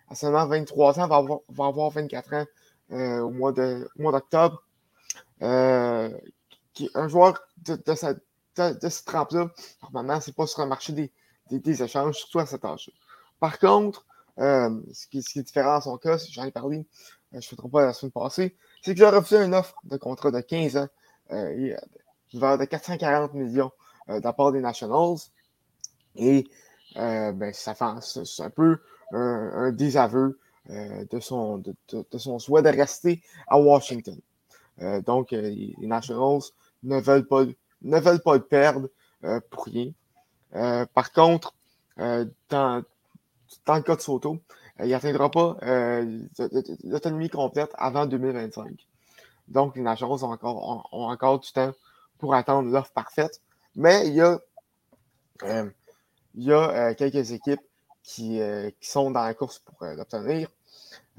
à 0.09 0.15
seulement 0.15 0.47
23 0.47 1.01
ans, 1.01 1.09
va 1.09 1.17
avoir, 1.17 1.41
va 1.49 1.67
avoir 1.67 1.91
24 1.91 2.35
ans 2.35 2.45
euh, 2.93 3.21
au 3.21 3.31
mois 3.31 3.53
d'octobre. 3.53 4.63
Euh, 5.43 6.11
un 6.95 7.09
joueur 7.09 7.41
de, 7.65 7.75
de, 7.75 8.79
de, 8.79 8.89
cette 8.89 9.05
trempe-là, 9.05 9.51
normalement, 9.83 10.21
c'est 10.21 10.35
pas 10.35 10.47
sur 10.47 10.63
le 10.63 10.69
marché 10.69 10.93
des, 10.93 11.11
des, 11.51 11.83
échanges, 11.83 12.17
surtout 12.17 12.39
à 12.39 12.47
cet 12.47 12.65
âge. 12.65 12.91
Par 13.41 13.59
contre, 13.59 14.07
euh, 14.39 14.81
ce, 14.93 15.07
qui, 15.09 15.23
ce, 15.23 15.31
qui, 15.31 15.39
est 15.41 15.43
différent 15.43 15.75
dans 15.75 15.81
son 15.81 15.97
cas, 15.97 16.19
j'en 16.31 16.45
ai 16.45 16.53
parlé, 16.53 16.87
je 17.33 17.37
ne 17.39 17.43
fais 17.43 17.57
pas 17.57 17.87
la 17.87 17.93
semaine 17.93 18.13
passée, 18.13 18.57
c'est 18.83 18.95
qu'il 18.95 19.05
a 19.05 19.11
refusé 19.11 19.43
une 19.43 19.55
offre 19.55 19.75
de 19.85 19.97
contrat 19.97 20.31
de 20.31 20.41
15 20.41 20.77
ans 20.77 20.89
de 21.31 22.65
440 22.65 23.35
millions 23.35 23.71
de 24.09 24.23
la 24.23 24.33
part 24.33 24.53
des 24.53 24.61
Nationals. 24.61 25.19
Et 26.17 26.47
ben, 26.95 27.53
ça 27.53 27.75
fait 27.75 28.25
c'est 28.25 28.43
un 28.43 28.51
peu 28.51 28.79
un, 29.13 29.73
désaveu 29.73 30.39
euh, 30.71 31.05
de, 31.11 31.19
son, 31.19 31.59
de, 31.59 32.19
son 32.19 32.39
souhait 32.39 32.63
de 32.63 32.69
rester 32.69 33.23
à 33.47 33.59
Washington. 33.59 34.19
Euh, 34.83 35.01
donc, 35.01 35.33
euh, 35.33 35.41
les 35.41 35.87
Nationals 35.87 36.43
ne 36.83 37.01
veulent 37.01 37.27
pas, 37.27 37.45
ne 37.83 37.99
veulent 37.99 38.21
pas 38.21 38.35
le 38.35 38.43
perdre 38.43 38.89
pour 39.51 39.65
rien. 39.65 39.91
par 40.95 41.11
contre, 41.13 41.55
dans, 41.97 42.85
dans 43.67 43.75
le 43.75 43.83
cas 43.83 43.97
de 43.97 44.01
Soto, 44.01 44.39
il 44.79 44.91
n'atteindra 44.91 45.29
pas 45.29 45.57
l'autonomie 46.85 47.29
complète 47.29 47.73
avant 47.75 48.07
2025. 48.07 48.87
Donc, 49.49 49.77
les 49.77 49.83
Nationals 49.83 50.25
ont 50.25 50.85
encore, 50.93 51.41
du 51.41 51.53
temps 51.53 51.73
pour 52.19 52.35
attendre 52.35 52.71
l'offre 52.71 52.93
parfaite. 52.93 53.41
Mais 53.75 54.07
il 54.09 54.15
y 54.15 54.21
a, 54.21 54.39
y 56.35 56.53
a 56.53 56.95
quelques 56.95 57.33
équipes 57.33 57.61
qui, 58.03 58.41
qui, 58.81 58.89
sont 58.89 59.11
dans 59.11 59.23
la 59.23 59.35
course 59.35 59.59
pour 59.59 59.85
l'obtenir. 59.85 60.49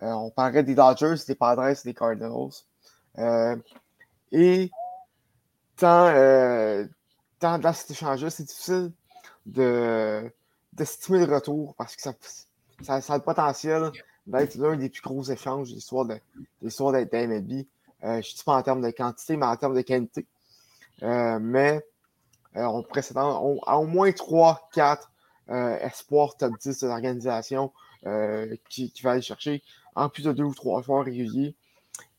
Euh, 0.03 0.11
on 0.11 0.29
parlait 0.29 0.63
des 0.63 0.75
Dodgers, 0.75 1.15
des 1.27 1.35
Padres, 1.35 1.73
des 1.83 1.93
Cardinals. 1.93 2.51
Euh, 3.17 3.55
et 4.31 4.71
tant, 5.75 6.07
euh, 6.07 6.85
tant 7.39 7.59
dans 7.59 7.73
cet 7.73 7.91
échange-là, 7.91 8.29
c'est 8.29 8.43
difficile 8.43 8.91
d'estimer 9.45 11.25
le 11.25 11.35
retour 11.35 11.75
parce 11.75 11.95
que 11.95 12.01
ça, 12.01 12.13
a 12.93 13.17
le 13.17 13.23
potentiel 13.23 13.91
d'être 14.27 14.55
l'un 14.55 14.75
des 14.77 14.89
plus 14.89 15.01
gros 15.01 15.23
échanges 15.23 15.69
de 15.69 15.75
l'histoire 15.75 16.05
de, 16.05 16.19
MLB. 16.61 17.65
Je 18.01 18.07
ne 18.07 18.21
dis 18.21 18.43
pas 18.45 18.55
en 18.55 18.61
termes 18.61 18.81
de 18.81 18.91
quantité, 18.91 19.37
mais 19.37 19.45
en 19.45 19.55
termes 19.55 19.75
de 19.75 19.81
qualité. 19.81 20.25
mais 21.01 21.81
on 22.55 22.83
pourrait 22.83 23.01
s'attendre 23.01 23.59
à 23.67 23.77
au 23.77 23.85
moins 23.85 24.09
3-4 24.09 24.99
espoirs 25.81 26.37
top 26.37 26.53
10 26.59 26.79
de 26.79 26.87
l'organisation 26.87 27.71
qui, 28.69 28.93
va 29.03 29.11
aller 29.11 29.21
chercher 29.21 29.63
en 29.95 30.09
plus 30.09 30.23
de 30.23 30.31
deux 30.31 30.43
ou 30.43 30.53
trois 30.53 30.81
joueurs 30.81 31.05
réguliers. 31.05 31.55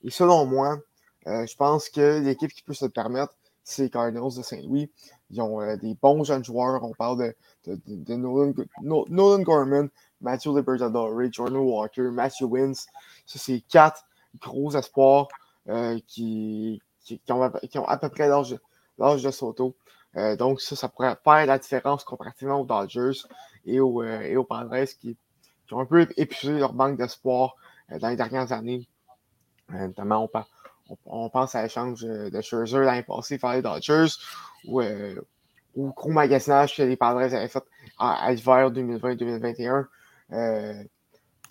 Et 0.05 0.11
selon 0.11 0.47
moi, 0.47 0.79
euh, 1.27 1.47
je 1.47 1.57
pense 1.57 1.89
que 1.89 2.21
l'équipe 2.21 2.53
qui 2.53 2.63
peut 2.63 2.75
se 2.75 2.85
le 2.85 2.91
permettre, 2.91 3.35
c'est 3.65 3.85
les 3.85 3.91
Cardinals 3.91 4.35
de 4.37 4.43
Saint-Louis. 4.43 4.91
Ils 5.31 5.41
ont 5.41 5.61
euh, 5.61 5.77
des 5.77 5.95
bons 5.95 6.25
jeunes 6.25 6.45
joueurs. 6.45 6.83
On 6.83 6.95
parle 6.95 7.35
de, 7.67 8.15
Nolan, 8.15 9.43
Gorman, 9.43 9.89
Matthew 10.21 10.57
Libertadore, 10.57 11.21
Jordan 11.31 11.59
Walker, 11.59 12.11
Matthew 12.11 12.45
Wins. 12.45 12.87
Ça, 13.27 13.39
c'est 13.39 13.63
quatre 13.69 14.05
gros 14.41 14.75
espoirs 14.77 15.29
euh, 15.71 15.99
qui, 16.07 16.83
ont, 17.31 17.43
à 17.43 17.97
peu 17.97 18.09
près 18.11 18.29
l'âge 18.29 19.23
de 19.23 19.31
Soto. 19.31 19.75
donc, 20.39 20.61
ça, 20.61 20.77
ça 20.77 20.89
pourrait 20.89 21.17
faire 21.25 21.47
la 21.47 21.59
différence 21.59 22.05
comparativement 22.05 22.61
aux 22.61 22.67
Dodgers 22.67 23.23
et 23.65 23.81
aux, 23.81 24.05
aux 24.05 24.45
Padres 24.45 24.85
qui, 25.01 25.17
qui, 25.67 25.75
ont 25.75 25.81
un 25.81 25.87
peu 25.87 26.07
épuisé 26.17 26.59
leur 26.59 26.73
banque 26.73 26.99
d'espoir 26.99 27.57
euh, 27.93 27.99
dans 27.99 28.09
les 28.09 28.17
dernières 28.17 28.53
années. 28.53 28.89
Euh, 29.73 29.89
notamment, 29.89 30.29
on, 31.07 31.31
pense 31.31 31.55
à 31.55 31.63
l'échange 31.63 32.03
de 32.03 32.41
Scherzer 32.41 32.81
l'année 32.81 33.03
passée 33.03 33.37
vers 33.37 33.53
les 33.53 33.63
Dodgers 33.63 34.09
ou 34.67 34.81
euh, 34.81 35.15
au 35.77 35.91
gros 35.91 36.11
magasinage 36.11 36.77
que 36.77 36.83
les 36.83 36.97
Padres 36.97 37.21
avaient 37.21 37.49
fait 37.49 37.63
à, 37.99 38.33
l'hiver 38.33 38.73
2020-2021, 38.73 39.87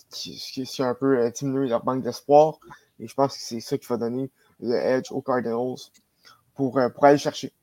qui, 0.09 0.65
qui, 0.65 0.81
a 0.81 0.87
un 0.87 0.93
peu 0.93 1.31
diminué 1.31 1.69
leur 1.69 1.83
banque 1.83 2.03
d'espoir. 2.03 2.59
Et 2.99 3.07
je 3.07 3.13
pense 3.13 3.35
que 3.35 3.41
c'est 3.41 3.59
ça 3.59 3.77
qui 3.77 3.87
va 3.87 3.97
donner 3.97 4.29
le 4.59 4.75
edge 4.75 5.11
aux 5.11 5.21
Cardinals 5.21 5.77
pour, 6.55 6.79
pour 6.93 7.05
aller 7.05 7.17
chercher. 7.17 7.53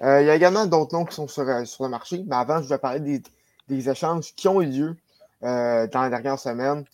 il 0.00 0.06
y 0.06 0.30
a 0.30 0.34
également 0.34 0.66
d'autres 0.66 0.96
noms 0.96 1.04
qui 1.04 1.14
sont 1.14 1.28
sur, 1.28 1.44
sur, 1.66 1.84
le 1.84 1.90
marché, 1.90 2.24
mais 2.26 2.36
avant, 2.36 2.60
je 2.60 2.68
vais 2.68 2.78
parler 2.78 3.00
des, 3.00 3.22
des 3.68 3.88
échanges 3.88 4.34
qui 4.34 4.48
ont 4.48 4.60
eu 4.60 4.66
lieu 4.66 4.96
dans 5.42 6.02
les 6.04 6.10
dernières 6.10 6.38
semaines. 6.38 6.84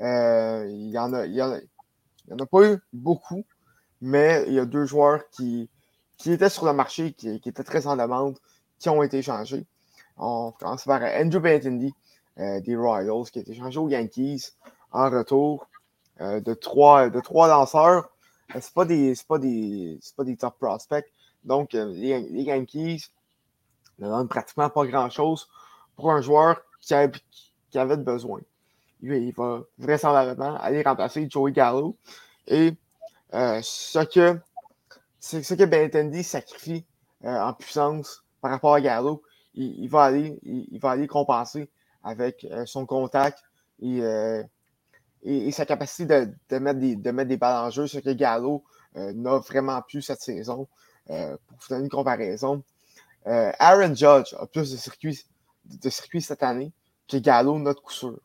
Euh, 0.00 0.66
il 0.68 0.90
n'y 0.90 0.98
en, 0.98 1.12
en 1.12 2.38
a 2.38 2.46
pas 2.46 2.64
eu 2.64 2.78
beaucoup, 2.92 3.44
mais 4.00 4.44
il 4.46 4.54
y 4.54 4.60
a 4.60 4.64
deux 4.64 4.84
joueurs 4.84 5.28
qui, 5.30 5.68
qui 6.16 6.32
étaient 6.32 6.50
sur 6.50 6.66
le 6.66 6.72
marché, 6.72 7.12
qui, 7.12 7.40
étaient 7.44 7.64
très 7.64 7.86
en 7.86 7.96
demande, 7.96 8.38
qui 8.78 8.88
ont 8.88 9.02
été 9.02 9.18
échangés. 9.18 9.66
On 10.16 10.52
commence 10.52 10.84
par 10.84 11.02
Andrew 11.02 11.40
Benintendi 11.40 11.92
euh, 12.38 12.60
des 12.60 12.76
Royals, 12.76 13.30
qui 13.32 13.40
a 13.40 13.42
été 13.42 13.52
échangé 13.52 13.78
aux 13.78 13.88
Yankees 13.88 14.52
en 14.92 15.10
retour 15.10 15.68
euh, 16.20 16.40
de, 16.40 16.54
trois, 16.54 17.10
de 17.10 17.20
trois 17.20 17.48
lanceurs. 17.48 18.10
Ce 18.50 18.56
n'est 18.56 18.62
pas, 18.74 18.84
des, 18.84 19.14
pas, 19.26 19.38
des, 19.38 20.00
pas 20.16 20.24
des 20.24 20.36
top 20.36 20.58
prospects. 20.58 21.06
Donc, 21.44 21.72
les, 21.72 22.42
Yankees 22.42 23.10
ne 23.98 24.08
donnent 24.08 24.28
pratiquement 24.28 24.70
pas 24.70 24.86
grand-chose 24.86 25.48
pour 25.96 26.10
un 26.12 26.20
joueur 26.20 26.60
qui, 26.80 26.94
qui 27.70 27.78
avait 27.78 27.96
besoin 27.96 28.40
il 29.00 29.32
va 29.34 29.62
vraisemblablement 29.78 30.56
aller 30.56 30.82
remplacer 30.82 31.28
Joey 31.28 31.52
Gallo. 31.52 31.96
Et 32.46 32.74
euh, 33.34 33.60
ce 33.62 34.00
que 34.04 34.38
ce 35.20 35.54
que 35.54 36.22
sacrifie 36.22 36.84
euh, 37.24 37.40
en 37.40 37.52
puissance 37.52 38.24
par 38.40 38.52
rapport 38.52 38.74
à 38.74 38.80
Gallo, 38.80 39.22
il, 39.54 39.88
va, 39.88 40.04
aller, 40.04 40.38
il, 40.44 40.78
va 40.78 40.90
aller 40.90 41.08
compenser 41.08 41.68
avec 42.04 42.44
euh, 42.44 42.64
son 42.64 42.86
contact 42.86 43.42
et, 43.82 44.00
et, 45.22 45.50
sa 45.52 45.66
capacité 45.66 46.26
de, 46.26 46.58
mettre 46.58 46.80
des, 46.80 46.96
de 46.96 47.10
mettre 47.10 47.28
des 47.28 47.36
balles 47.36 47.66
en 47.66 47.70
jeu, 47.70 47.86
ce 47.86 47.98
que 47.98 48.10
Gallo 48.10 48.64
n'a 48.94 49.38
vraiment 49.38 49.80
plus 49.82 50.02
cette 50.02 50.20
saison. 50.20 50.68
pour 51.06 51.16
vous 51.16 51.68
donner 51.68 51.84
une 51.84 51.90
comparaison, 51.90 52.62
Aaron 53.24 53.94
Judge 53.94 54.34
a 54.38 54.46
plus 54.46 54.72
de 54.72 54.76
circuits, 54.76 55.24
de 55.64 55.90
circuits 55.90 56.22
cette 56.22 56.42
année 56.42 56.72
que 57.08 57.16
Gallo, 57.16 57.58
notre 57.58 57.82
coup 57.82 57.92
sûr. 57.92 58.18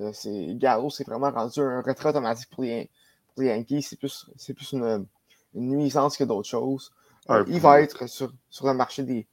Euh, 0.00 0.12
Gallo, 0.54 0.90
c'est 0.90 1.04
vraiment 1.04 1.30
rendu 1.30 1.60
un 1.60 1.82
retrait 1.82 2.10
automatique 2.10 2.48
pour 2.50 2.62
les, 2.62 2.88
Yankees. 3.36 3.82
C'est 3.82 3.96
plus, 3.96 4.30
c'est 4.36 4.54
plus 4.54 4.72
une, 4.72 5.06
nuisance 5.54 6.16
que 6.16 6.24
d'autres 6.24 6.48
choses. 6.48 6.92
Euh, 7.30 7.44
il 7.48 7.60
va 7.60 7.80
être 7.80 8.06
sur, 8.06 8.32
sur 8.48 8.66
le 8.66 8.74
marché 8.74 9.02
des, 9.02 9.26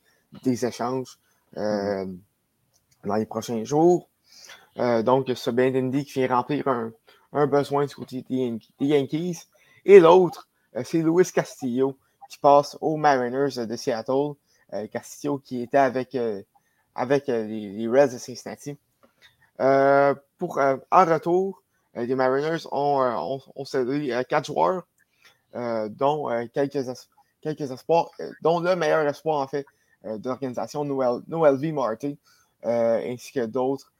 des 0.43 0.65
échanges 0.65 1.19
euh, 1.57 2.05
mm-hmm. 2.05 2.17
dans 3.05 3.15
les 3.15 3.25
prochains 3.25 3.63
jours. 3.63 4.09
donc, 4.77 5.31
ce 5.35 5.49
Bendendi 5.49 6.05
qui 6.05 6.19
vient 6.19 6.35
remplir 6.35 6.67
un, 6.67 6.91
un, 7.35 7.47
besoin 7.47 7.85
du 7.85 7.95
côté 7.95 8.23
des, 8.29 8.59
Yankees. 8.79 9.47
Et 9.85 9.99
l'autre, 9.99 10.47
c'est 10.83 11.01
Luis 11.01 11.31
Castillo 11.31 11.95
qui 12.29 12.37
passe 12.39 12.77
aux 12.81 12.97
Mariners 12.97 13.65
de 13.65 13.75
Seattle. 13.75 14.33
Castillo 14.91 15.37
qui 15.37 15.61
était 15.61 15.77
avec, 15.77 16.17
avec 16.95 17.27
les, 17.27 17.87
Reds 17.87 18.13
de 18.13 18.17
Cincinnati. 18.17 18.77
Euh, 19.61 20.13
pour, 20.37 20.57
euh, 20.59 20.77
en 20.91 21.05
retour, 21.05 21.61
euh, 21.95 22.05
les 22.05 22.15
Mariners 22.15 22.65
ont, 22.71 23.41
ont, 23.55 23.65
cédé 23.65 24.21
quatre 24.27 24.45
joueurs, 24.45 24.85
dont 25.53 26.27
quelques, 26.53 26.79
quelques 27.41 27.71
espoirs, 27.71 28.11
dont 28.41 28.59
le 28.59 28.75
meilleur 28.75 29.07
espoir, 29.07 29.39
en 29.39 29.47
fait, 29.47 29.65
de 30.03 30.27
l'organisation, 30.27 30.83
Noël, 30.83 31.21
Noël 31.27 31.55
V. 31.55 31.71
Marty, 31.71 32.17
ainsi 32.63 33.31
que 33.31 33.45
d'autres 33.45 33.91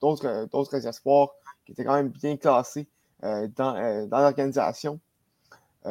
d'autres 0.00 0.86
espoirs 0.86 1.30
qui 1.68 1.72
étaient 1.72 1.84
quand 1.84 1.96
même 1.96 2.08
bien 2.08 2.38
classés 2.38 2.88
dans, 3.22 4.06
dans 4.08 4.18
l'organisation. 4.20 4.98
c'est 5.84 5.90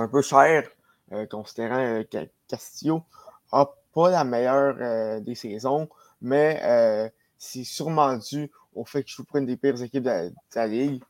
un 0.00 0.08
peu 0.08 0.22
cher, 0.22 0.68
considérant 1.28 2.04
que 2.04 2.28
Castillo 2.46 3.02
n'a 3.52 3.68
pas 3.92 4.10
la 4.10 4.22
meilleure 4.22 5.20
des 5.22 5.34
saisons, 5.34 5.88
mais 6.22 7.10
c'est 7.36 7.64
sûrement 7.64 8.16
dû 8.16 8.48
au 8.76 8.84
fait 8.84 9.02
que 9.02 9.10
je 9.10 9.16
joue 9.16 9.24
pour 9.24 9.36
une 9.36 9.46
des 9.46 9.56
pires 9.56 9.82
équipes 9.82 10.04
de, 10.04 10.32
la 10.54 10.66
Ligue. 10.66 11.02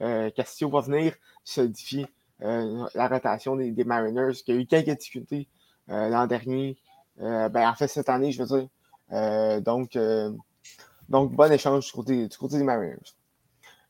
Euh, 0.00 0.30
Castillo 0.30 0.70
va 0.70 0.80
venir 0.80 1.14
solidifier 1.42 2.06
euh, 2.42 2.86
la 2.94 3.08
rotation 3.08 3.56
des, 3.56 3.84
Mariners, 3.84 4.34
qui 4.44 4.52
a 4.52 4.54
eu 4.54 4.66
quelques 4.66 4.96
difficultés 4.96 5.48
euh, 5.88 6.08
l'an 6.08 6.26
dernier. 6.26 6.76
ben, 7.16 7.68
en 7.68 7.74
fait, 7.74 7.88
cette 7.88 8.08
année, 8.08 8.30
je 8.30 8.42
veux 8.42 8.60
dire. 8.60 9.62
donc, 9.62 9.98
donc, 11.08 11.32
bon 11.32 11.50
échange 11.50 11.86
du 11.86 11.92
côté, 11.92 12.58
des 12.58 12.64
Mariners. 12.64 13.14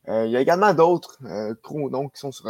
il 0.06 0.30
y 0.30 0.36
a 0.36 0.40
également 0.40 0.72
d'autres 0.72 1.18
gros 1.62 1.90
noms 1.90 2.08
qui 2.08 2.20
sont 2.20 2.32
sur 2.32 2.48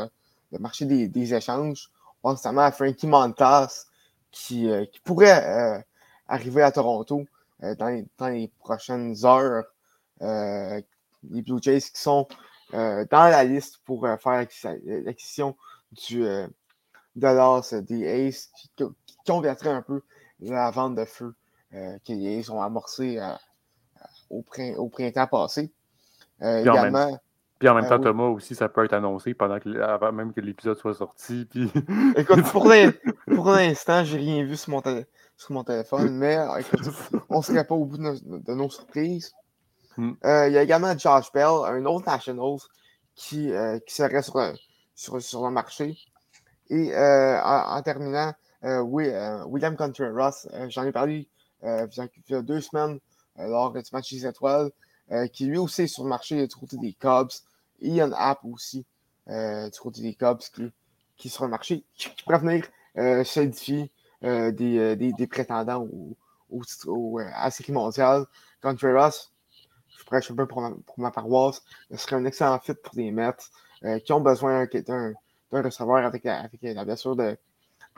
le 0.52 0.58
marché 0.58 0.84
des, 0.84 1.34
échanges. 1.34 1.90
On 2.22 2.32
notamment 2.32 2.62
à 2.62 2.72
Frankie 2.72 3.06
Montas, 3.06 3.86
qui, 4.30 4.68
qui 4.92 5.00
pourrait 5.00 5.84
arriver 6.26 6.62
à 6.62 6.72
Toronto 6.72 7.24
dans 7.60 7.88
les, 8.30 8.48
prochaines 8.58 9.14
heures. 9.24 9.64
les 10.20 11.42
Blue 11.42 11.62
Jays 11.62 11.80
qui 11.80 12.00
sont 12.00 12.28
dans 12.72 13.06
la 13.10 13.44
liste 13.44 13.78
pour 13.84 14.06
faire 14.20 14.46
l'acquisition 14.84 15.56
du 15.92 16.22
de 17.18 17.26
l'as 17.26 17.74
des 17.82 18.28
Aces 18.28 18.50
qui, 18.54 18.70
convertirait 19.26 19.70
un 19.70 19.82
peu 19.82 20.02
la 20.40 20.70
vente 20.70 20.94
de 20.94 21.04
feu 21.04 21.34
les 21.72 22.38
Aces 22.38 22.48
ont 22.50 22.62
amorcé 22.62 23.18
au, 24.30 24.42
printemps 24.42 25.26
passé. 25.26 25.70
également, 26.40 27.18
puis 27.58 27.68
en 27.68 27.74
même 27.74 27.88
temps, 27.88 27.98
Thomas 27.98 28.24
aussi, 28.24 28.54
ça 28.54 28.68
peut 28.68 28.84
être 28.84 28.92
annoncé 28.92 29.34
pendant 29.34 29.58
que, 29.58 29.80
avant 29.80 30.12
même 30.12 30.32
que 30.32 30.40
l'épisode 30.40 30.78
soit 30.78 30.94
sorti. 30.94 31.44
Puis... 31.50 31.70
Écoute, 32.16 32.44
pour 32.44 33.50
l'instant, 33.50 34.04
j'ai 34.04 34.18
rien 34.18 34.44
vu 34.44 34.56
sur 34.56 34.70
mon, 34.70 34.82
sur 35.36 35.52
mon 35.52 35.64
téléphone, 35.64 36.16
mais 36.16 36.38
on 37.28 37.38
ne 37.38 37.42
serait 37.42 37.64
pas 37.64 37.74
au 37.74 37.84
bout 37.84 37.98
de 37.98 38.54
nos 38.54 38.70
surprises. 38.70 39.32
Hmm. 39.96 40.12
Euh, 40.24 40.46
il 40.46 40.54
y 40.54 40.58
a 40.58 40.62
également 40.62 40.96
Josh 40.96 41.32
Bell, 41.32 41.64
un 41.66 41.84
autre 41.86 42.06
Nationals, 42.06 42.60
qui, 43.16 43.52
euh, 43.52 43.80
qui 43.80 43.96
serait 43.96 44.22
sur 44.22 44.38
le, 44.38 44.54
sur, 44.94 45.20
sur 45.20 45.44
le 45.44 45.50
marché. 45.50 45.98
Et 46.70 46.94
euh, 46.94 47.42
en, 47.42 47.82
terminant, 47.82 48.32
oui, 48.62 49.10
William 49.46 49.76
Contreras, 49.76 50.46
j'en 50.68 50.84
ai 50.84 50.92
parlé 50.92 51.28
il 51.62 51.88
y 52.28 52.34
a 52.34 52.42
deux 52.42 52.60
semaines 52.60 53.00
lors 53.38 53.72
du 53.72 53.82
match 53.92 54.12
des 54.12 54.26
étoiles, 54.26 54.70
qui 55.32 55.46
lui 55.46 55.58
aussi 55.58 55.82
est 55.82 55.86
sur 55.86 56.02
le 56.02 56.10
marché 56.10 56.46
du 56.46 56.54
côté 56.54 56.76
des 56.76 56.92
Cubs. 56.92 57.30
Ian 57.80 58.10
App 58.12 58.40
aussi 58.44 58.84
du 59.26 59.80
côté 59.80 60.02
des 60.02 60.14
Cubs 60.14 60.38
qui, 60.38 60.70
qui 61.16 61.28
est 61.28 61.30
sur 61.30 61.44
le 61.44 61.50
marché, 61.50 61.84
qui, 61.96 62.08
pourrait 62.24 62.38
venir 62.38 62.64
s'édifier 63.24 63.90
des, 64.22 64.50
des, 64.96 65.12
des, 65.12 65.26
prétendants 65.26 65.82
au, 65.84 66.16
au, 66.50 66.62
au, 66.86 67.18
à 67.18 67.44
la 67.44 67.50
série 67.50 67.72
mondiale. 67.72 68.26
Contreras, 68.60 69.30
je 69.98 70.04
prêche 70.04 70.30
un 70.30 70.34
peu 70.34 70.46
pour 70.46 70.62
ma, 70.96 71.10
paroisse. 71.10 71.62
Ce 71.90 71.96
serait 71.96 72.16
un 72.16 72.24
excellent 72.24 72.58
fit 72.58 72.74
pour 72.74 72.94
les 72.96 73.10
Mets 73.10 73.30
euh, 73.84 73.98
qui 73.98 74.12
ont 74.12 74.20
besoin 74.20 74.66
d'un 74.66 75.14
receveur 75.52 75.98
avec 75.98 76.24
la, 76.24 76.40
avec 76.40 76.60
la 76.62 76.84
blessure 76.84 77.16
de, 77.16 77.36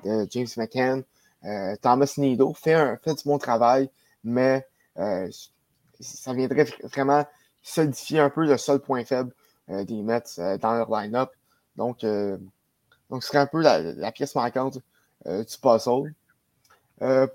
James 0.04 0.46
McCann. 0.56 1.02
Euh, 1.44 1.76
Thomas 1.80 2.12
Nido 2.16 2.54
fait, 2.54 2.74
un, 2.74 2.96
fait 2.96 3.14
du 3.14 3.22
bon 3.24 3.38
travail, 3.38 3.90
mais 4.24 4.56
euh, 4.56 4.60
ça 4.96 6.32
viendrait 6.32 6.66
vraiment 6.84 7.24
solidifier 7.62 8.20
un 8.20 8.30
peu 8.30 8.46
le 8.46 8.56
seul 8.56 8.80
point 8.80 9.04
faible 9.04 9.32
des 9.68 10.02
Mets 10.02 10.22
dans 10.60 10.74
leur 10.74 10.90
line-up. 10.90 11.30
Donc, 11.76 12.02
donc, 12.02 13.22
ce 13.22 13.28
serait 13.28 13.38
un 13.38 13.46
peu 13.46 13.60
la, 13.60 14.12
pièce 14.12 14.34
manquante 14.34 14.78
du 15.26 15.58
puzzle. 15.60 16.14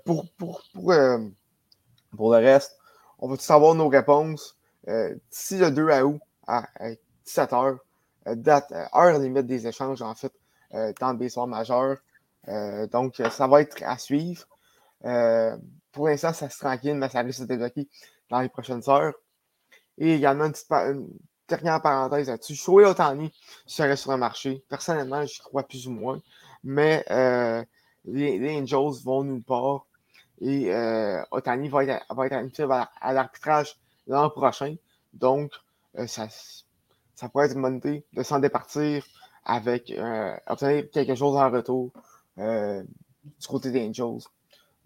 pour, 0.04 0.28
pour, 0.36 0.62
pour, 0.72 0.92
pour 2.16 2.34
le 2.34 2.38
reste, 2.38 2.78
on 3.18 3.28
va 3.28 3.36
tous 3.36 3.42
savoir 3.42 3.74
nos 3.74 3.88
réponses? 3.88 4.56
Euh, 4.88 5.14
d'ici 5.30 5.58
le 5.58 5.70
2 5.70 6.02
août 6.02 6.20
à 6.46 6.68
17 7.24 7.50
h, 7.50 7.78
euh, 8.28 8.34
date, 8.36 8.70
euh, 8.72 8.84
heure 8.94 9.18
limite 9.18 9.46
des 9.46 9.66
échanges, 9.66 10.02
en 10.02 10.14
fait, 10.14 10.32
dans 11.00 11.12
le 11.12 11.16
baseball 11.16 11.48
majeur. 11.48 11.96
donc, 12.92 13.22
ça 13.30 13.46
va 13.46 13.62
être 13.62 13.82
à 13.82 13.96
suivre. 13.98 14.46
Pour 15.96 16.08
l'instant, 16.08 16.32
ça 16.32 16.48
se 16.48 16.58
tranquille, 16.58 16.94
mais 16.94 17.08
ça 17.08 17.20
risque 17.22 17.40
de 17.40 17.46
débloquer 17.46 17.88
dans 18.30 18.40
les 18.40 18.48
prochaines 18.48 18.82
heures. 18.88 19.14
Et 19.98 20.14
également, 20.14 20.44
une, 20.44 20.52
petite 20.52 21.10
dernière 21.48 21.82
parenthèse 21.82 22.28
là-dessus. 22.28 22.54
Shoei 22.54 22.84
Otani 22.84 23.32
serait 23.66 23.96
sur 23.96 24.12
le 24.12 24.18
marché. 24.18 24.62
Personnellement, 24.68 25.24
j'y 25.24 25.40
crois 25.40 25.64
plus 25.64 25.88
ou 25.88 25.92
moins. 25.92 26.20
Mais 26.62 27.04
les, 28.04 28.58
Angels 28.60 29.02
vont 29.04 29.24
nulle 29.24 29.42
part. 29.42 29.86
Et 30.40 30.70
Otani 31.30 31.68
va 31.68 31.84
être, 31.84 32.62
va 32.64 32.90
à 33.00 33.12
l'arbitrage 33.12 33.76
l'an 34.06 34.30
prochain. 34.30 34.76
Donc, 35.12 35.50
euh, 35.98 36.06
ça, 36.06 36.28
ça 37.14 37.28
pourrait 37.28 37.46
être 37.46 37.54
une 37.54 37.62
bonne 37.62 37.76
idée 37.76 38.04
de 38.12 38.22
s'en 38.22 38.38
départir 38.38 39.04
avec 39.44 39.90
euh, 39.90 40.36
obtenir 40.46 40.90
quelque 40.90 41.14
chose 41.14 41.36
en 41.36 41.50
retour 41.50 41.90
euh, 42.38 42.82
du 43.24 43.46
côté 43.46 43.70
des 43.70 43.86
Angels. 43.88 44.22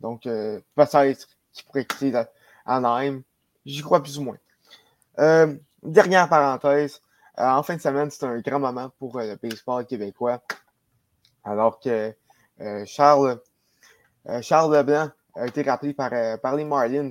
Donc, 0.01 0.23
peut-être 0.23 1.27
qu'il 1.53 1.65
pourrait 1.67 1.85
quitter 1.85 2.23
Anaheim. 2.67 3.23
J'y 3.65 3.83
crois 3.83 4.03
plus 4.03 4.19
ou 4.19 4.23
moins. 4.23 5.57
dernière 5.83 6.29
parenthèse. 6.29 7.01
en 7.37 7.63
fin 7.63 7.77
de 7.77 7.81
semaine, 7.81 8.11
c'est 8.11 8.25
un 8.25 8.39
grand 8.41 8.59
moment 8.59 8.91
pour 8.99 9.19
le 9.19 9.37
baseball 9.37 9.87
québécois. 9.87 10.43
Alors 11.45 11.81
que 11.81 12.15
Charles, 12.87 13.41
Leblanc 14.27 15.11
a 15.35 15.47
été 15.47 15.63
rappelé 15.63 15.95
par, 15.95 16.11
les 16.57 16.65
Marlins 16.65 17.11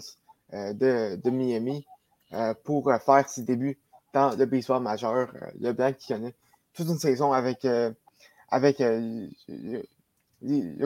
de, 0.51 1.29
Miami 1.29 1.85
euh, 2.33 2.53
pour 2.63 2.91
euh, 2.91 2.99
faire 2.99 3.27
ses 3.27 3.41
débuts 3.41 3.79
dans 4.13 4.35
le 4.35 4.45
baseball 4.45 4.83
majeur. 4.83 5.31
Euh, 5.33 5.47
le 5.59 5.73
Blanc 5.73 5.91
qui 5.93 6.13
connaît 6.13 6.35
toute 6.73 6.87
une 6.87 6.99
saison 6.99 7.33
avec, 7.33 7.65
avec 8.49 8.77
le, 8.79 9.31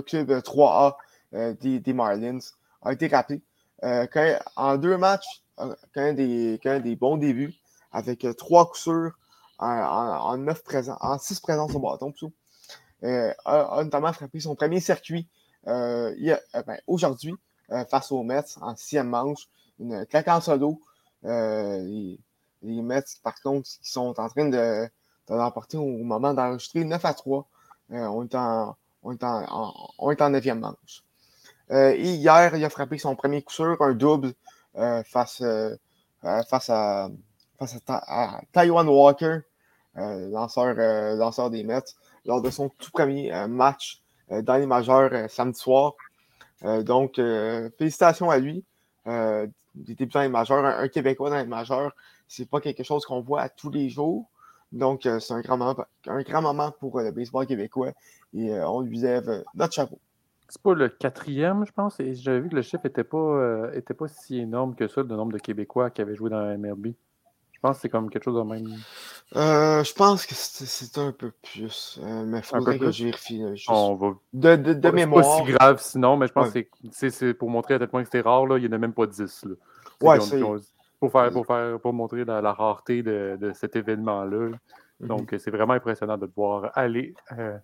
club 0.02 0.32
3A 0.32 0.96
des, 1.34 1.94
Marlins 1.94 2.40
a 2.82 2.94
été 2.94 3.08
rappelé. 3.08 3.42
en 4.56 4.78
deux 4.78 4.98
matchs, 4.98 5.44
quand 5.94 6.14
des, 6.14 6.60
quand 6.64 6.80
des 6.80 6.96
bons 6.96 7.18
débuts, 7.18 7.54
avec 7.92 8.26
trois 8.38 8.68
coups 8.68 8.82
sûrs 8.82 9.12
en, 9.60 10.38
six 11.20 11.40
présences 11.40 11.76
au 11.76 11.80
bâton, 11.80 12.14
a, 13.04 13.84
notamment 13.84 14.14
frappé 14.14 14.40
son 14.40 14.56
premier 14.56 14.80
circuit 14.80 15.28
ben, 15.66 16.78
aujourd'hui 16.88 17.36
face 17.90 18.12
aux 18.12 18.24
Mets 18.24 18.58
en 18.62 18.76
sixième 18.76 19.10
manche. 19.10 19.48
Une 19.80 20.06
claque 20.06 20.28
en 20.28 20.42
solo, 20.42 20.80
euh, 21.26 21.80
les, 22.62 22.82
Mets, 22.82 23.04
par 23.24 23.40
contre, 23.42 23.68
qui 23.68 23.90
sont 23.92 24.20
en 24.20 24.30
train 24.30 24.50
de, 24.50 24.88
de 25.28 25.36
l'emporter 25.36 25.78
au 25.78 26.04
moment 26.04 26.34
d'enregistrer 26.34 26.84
9 26.84 27.04
à 27.04 27.14
3. 27.14 27.48
Euh, 27.92 28.06
on, 28.08 28.24
est 28.24 28.36
en, 28.36 28.76
on, 29.04 29.12
est 29.14 29.24
en, 29.24 29.74
on 29.98 30.12
est 30.12 30.22
en 30.22 30.32
9e 30.32 30.60
manche. 30.60 31.04
Euh, 31.72 31.92
et 31.92 32.14
hier, 32.14 32.56
il 32.56 32.64
a 32.66 32.70
frappé 32.70 32.98
son 32.98 33.16
premier 33.16 33.42
coup 33.42 33.54
sûr, 33.54 33.78
un 33.82 33.94
double 33.94 34.34
face, 35.06 35.44
face, 36.50 36.70
à, 36.70 37.10
face 37.60 37.78
à, 37.88 38.42
Taiwan 38.52 38.88
Walker, 38.88 39.40
lanceur, 39.96 41.50
des 41.50 41.64
Mets, 41.64 41.82
lors 42.26 42.42
de 42.42 42.50
son 42.50 42.70
tout 42.70 42.92
premier 42.92 43.32
match 43.48 44.02
dans 44.30 44.56
les 44.56 44.66
majeurs 44.66 45.30
samedi 45.30 45.60
soir. 45.60 45.94
donc, 46.64 47.16
félicitations 47.78 48.30
à 48.30 48.40
lui 48.40 48.66
des 49.76 49.96
débutants 49.96 50.28
majeurs, 50.30 50.66
un, 50.66 50.88
Québécois 50.88 51.30
dans 51.30 51.38
les 51.38 51.46
majeurs, 51.46 51.94
c'est 52.28 52.50
pas 52.50 52.62
quelque 52.62 52.84
chose 52.84 53.06
qu'on 53.06 53.22
voit 53.22 53.50
tous 53.50 53.70
les 53.70 53.90
jours. 53.90 54.30
Donc, 54.72 55.06
euh, 55.06 55.20
c'est 55.20 55.34
un 55.34 55.42
grand 55.42 55.58
moment, 55.58 55.86
un 56.08 56.22
grand 56.22 56.42
moment 56.42 56.72
pour 56.80 56.98
euh, 56.98 57.04
le 57.04 57.12
baseball 57.12 57.46
québécois 57.46 57.92
et 58.34 58.52
euh, 58.52 58.68
on 58.68 58.82
lui 58.82 59.00
lève 59.00 59.44
notre 59.54 59.74
chapeau. 59.74 60.00
C'est 60.50 60.62
pas 60.62 60.74
le 60.74 60.90
quatrième, 60.90 61.66
je 61.66 61.72
pense. 61.72 62.00
Et 62.00 62.14
j'avais 62.14 62.42
vu 62.42 62.50
que 62.50 62.56
le 62.56 62.62
chiffre 62.62 62.84
n'était 62.84 63.04
pas, 63.04 63.70
était 63.74 63.94
pas 63.94 64.08
si 64.08 64.40
énorme 64.40 64.76
que 64.76 64.88
ça, 64.88 65.02
le 65.02 65.16
nombre 65.16 65.34
de 65.34 65.40
Québécois 65.40 65.90
qui 65.90 66.02
avaient 66.02 66.16
joué 66.16 66.30
dans 66.30 66.42
la 66.42 66.58
MLB. 66.58 66.94
Je 67.52 67.60
pense 67.70 67.78
que 67.78 67.82
c'est 67.84 67.90
comme 67.90 68.10
quelque 68.10 68.26
chose 68.26 68.36
de 68.36 68.42
même. 68.42 68.68
je 69.34 69.94
pense 69.94 70.26
que 70.26 70.36
c'est 70.36 70.98
un 70.98 71.14
peu 71.14 71.32
plus. 71.42 71.98
mais 72.04 72.40
il 72.40 72.44
faudrait 72.44 72.78
que 72.78 72.92
je 72.92 73.06
vérifie. 73.06 73.42
On 73.70 73.96
va... 73.96 74.16
De, 74.34 74.56
de, 74.58 74.74
de 74.74 74.90
mémoire. 74.90 75.24
C'est 75.24 75.40
pas 75.40 75.46
si 75.46 75.52
grave 75.54 75.82
sinon, 75.82 76.18
mais 76.18 76.28
je 76.28 76.34
pense 76.34 76.52
que 76.52 76.60
c'est 76.92 77.34
pour 77.34 77.50
montrer 77.50 77.76
à 77.76 77.80
tel 77.80 77.88
point 77.88 78.02
que 78.04 78.10
c'était 78.12 78.28
rare. 78.28 78.46
Là, 78.46 78.58
il 78.58 78.64
n'y 78.64 78.68
en 78.68 78.74
a 78.74 78.78
même 78.78 78.94
pas 78.94 79.08
10. 79.08 79.46
Là. 79.46 79.56
Ouais, 80.02 80.18
pour, 81.00 81.10
faire, 81.10 81.32
pour, 81.32 81.46
faire, 81.46 81.80
pour 81.80 81.94
montrer 81.94 82.26
la, 82.26 82.54
rareté 82.54 83.02
de, 83.02 83.38
de 83.40 83.54
cet 83.54 83.78
événement-là. 83.78 84.50
Mhm. 85.00 85.08
Donc, 85.08 85.36
c'est 85.38 85.52
vraiment 85.52 85.74
impressionnant 85.74 86.18
de 86.18 86.26
te 86.26 86.36
voir 86.36 86.72
aller 86.76 87.14
euh, 87.38 87.58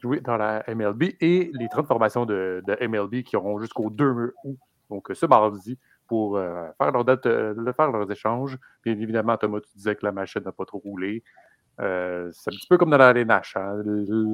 jouer 0.00 0.20
dans 0.20 0.36
la 0.36 0.64
MLB 0.68 1.14
et 1.20 1.50
les 1.52 1.68
30 1.68 1.86
formations 1.86 2.26
de, 2.26 2.62
MLB 2.80 3.22
qui 3.22 3.36
auront 3.36 3.58
jusqu'au 3.60 3.90
2 3.90 4.34
août, 4.44 4.58
donc 4.90 5.10
ce 5.12 5.26
mardi, 5.26 5.78
pour 6.06 6.36
euh, 6.36 6.68
faire, 6.78 6.92
leur 6.92 7.04
date, 7.04 7.24
faire 7.24 7.90
leurs 7.90 8.10
échanges. 8.10 8.58
Bien 8.84 8.92
évidemment, 8.92 9.36
Thomas, 9.36 9.60
tu 9.60 9.76
disais 9.76 9.96
que 9.96 10.06
la 10.06 10.12
machine 10.12 10.42
n'a 10.44 10.52
pas 10.52 10.64
trop 10.64 10.78
roulé. 10.78 11.24
Euh, 11.80 12.30
c'est 12.32 12.50
un 12.50 12.56
petit 12.56 12.66
peu 12.68 12.78
comme 12.78 12.90
dans 12.90 12.96
la 12.96 13.10
LNH. 13.10 13.56
Hein. 13.56 13.82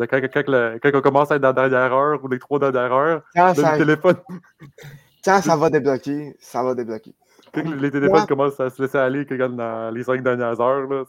quand, 0.09 0.91
on 0.95 1.01
commence 1.01 1.31
à 1.31 1.37
être 1.37 1.43
dans 1.43 1.49
la 1.49 1.69
dernière 1.69 1.93
heure 1.93 2.23
ou 2.23 2.29
les 2.29 2.39
trois 2.39 2.59
dernières 2.59 2.93
heures, 2.93 3.23
le 3.35 3.79
téléphone. 3.79 4.17
Quand 5.25 5.41
ça 5.41 5.57
va 5.57 5.71
débloquer, 5.71 6.37
ça 6.41 6.65
va 6.65 6.75
débloquer. 6.75 7.15
Quand 7.55 7.63
les 7.63 7.91
téléphones 7.91 8.27
commencent 8.27 8.59
à 8.59 8.71
se 8.71 8.83
laisser 8.83 8.99
aller 8.99 9.25
dans 9.25 9.95
les 9.95 10.03
cinq 10.03 10.23
dernières 10.23 10.61
heures. 10.61 10.89
Là, 10.89 11.05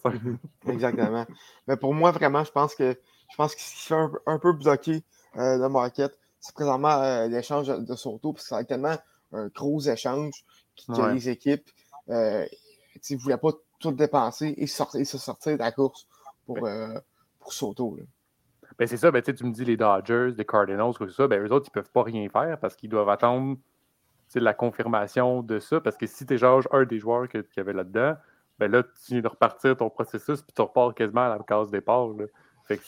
Exactement. 0.68 1.26
Mais 1.68 1.78
pour 1.78 1.94
moi, 1.96 2.12
vraiment, 2.12 2.44
je 2.44 2.52
pense 2.52 2.76
que 2.76 2.96
je 3.34 3.38
pense 3.38 3.56
que 3.56 3.62
ce 3.62 3.74
qui 3.74 3.88
fait 3.88 3.96
un, 4.28 4.38
peu 4.38 4.54
bloquer 4.54 5.04
euh, 5.38 5.58
le 5.58 5.68
market, 5.68 6.16
c'est 6.40 6.54
présentement 6.54 7.02
euh, 7.02 7.28
l'échange 7.28 7.68
de 7.68 7.96
Soto, 7.96 8.32
parce 8.32 8.48
que 8.48 8.56
c'est 8.56 8.66
tellement 8.66 8.96
un 9.32 9.48
gros 9.48 9.82
échange 9.82 10.46
que 10.78 11.14
les 11.14 11.30
équipes 11.30 11.68
ne 12.08 13.18
voulaient 13.18 13.38
pas 13.38 13.50
tout 13.80 13.92
dépenser 13.92 14.54
et, 14.56 14.68
sortir, 14.68 15.04
se 15.08 15.18
sortir 15.18 15.54
de 15.54 15.64
la 15.64 15.72
course 15.72 16.08
pour, 16.46 16.64
euh, 16.64 17.00
pour 17.40 17.54
Soto. 17.54 17.98
Ben 18.78 18.88
c'est 18.88 18.98
ça, 18.98 19.10
ben, 19.10 19.24
tu 19.24 19.44
me 19.44 19.52
dis 19.52 19.66
les 19.66 19.78
Dodgers, 19.78 20.32
les 20.38 20.46
Cardinals, 20.46 20.94
tout 20.94 21.10
ça, 21.10 21.28
ben, 21.28 21.44
eux 21.44 21.52
autres, 21.52 21.72
ils 21.74 21.78
ne 21.78 21.82
peuvent 21.82 21.92
pas 21.92 22.04
rien 22.04 22.30
faire 22.30 22.60
parce 22.60 22.76
qu'ils 22.76 22.90
doivent 22.90 23.10
attendre 23.10 23.58
la 24.36 24.54
confirmation 24.54 25.42
de 25.42 25.60
ça. 25.60 25.82
Parce 25.82 25.98
que 25.98 26.06
si 26.06 26.26
tu 26.26 26.36
échanges 26.36 26.68
un 26.72 26.86
des 26.86 27.00
joueurs 27.00 27.28
qu'il 27.28 27.44
y 27.58 27.60
avait 27.60 27.74
là-dedans, 27.74 28.16
ben 28.60 28.72
là, 28.72 28.84
tu 28.84 29.14
viens 29.14 29.22
de 29.22 29.28
repartir 29.28 29.76
ton 29.76 29.90
processus 29.90 30.42
puis 30.42 30.54
tu 30.56 30.62
repars 30.62 30.94
quasiment 30.94 31.22
à 31.22 31.38
la 31.38 31.40
case 31.40 31.72
départ. 31.72 32.10
Là. 32.10 32.26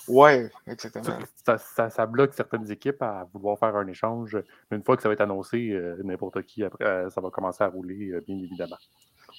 Ouais, 0.07 0.49
exactement. 0.67 1.19
Ça, 1.45 1.89
ça, 1.89 2.05
bloque 2.05 2.33
certaines 2.33 2.71
équipes 2.71 3.01
à 3.01 3.27
vouloir 3.33 3.57
faire 3.59 3.75
un 3.75 3.88
échange. 3.88 4.38
Une 4.71 4.83
fois 4.83 4.95
que 4.95 5.01
ça 5.01 5.09
va 5.09 5.13
être 5.13 5.21
annoncé, 5.21 5.71
euh, 5.71 5.97
n'importe 6.03 6.41
qui, 6.43 6.63
après, 6.63 6.85
euh, 6.85 7.09
ça 7.09 7.21
va 7.21 7.29
commencer 7.29 7.63
à 7.63 7.67
rouler, 7.67 8.13
bien 8.25 8.38
évidemment. 8.38 8.77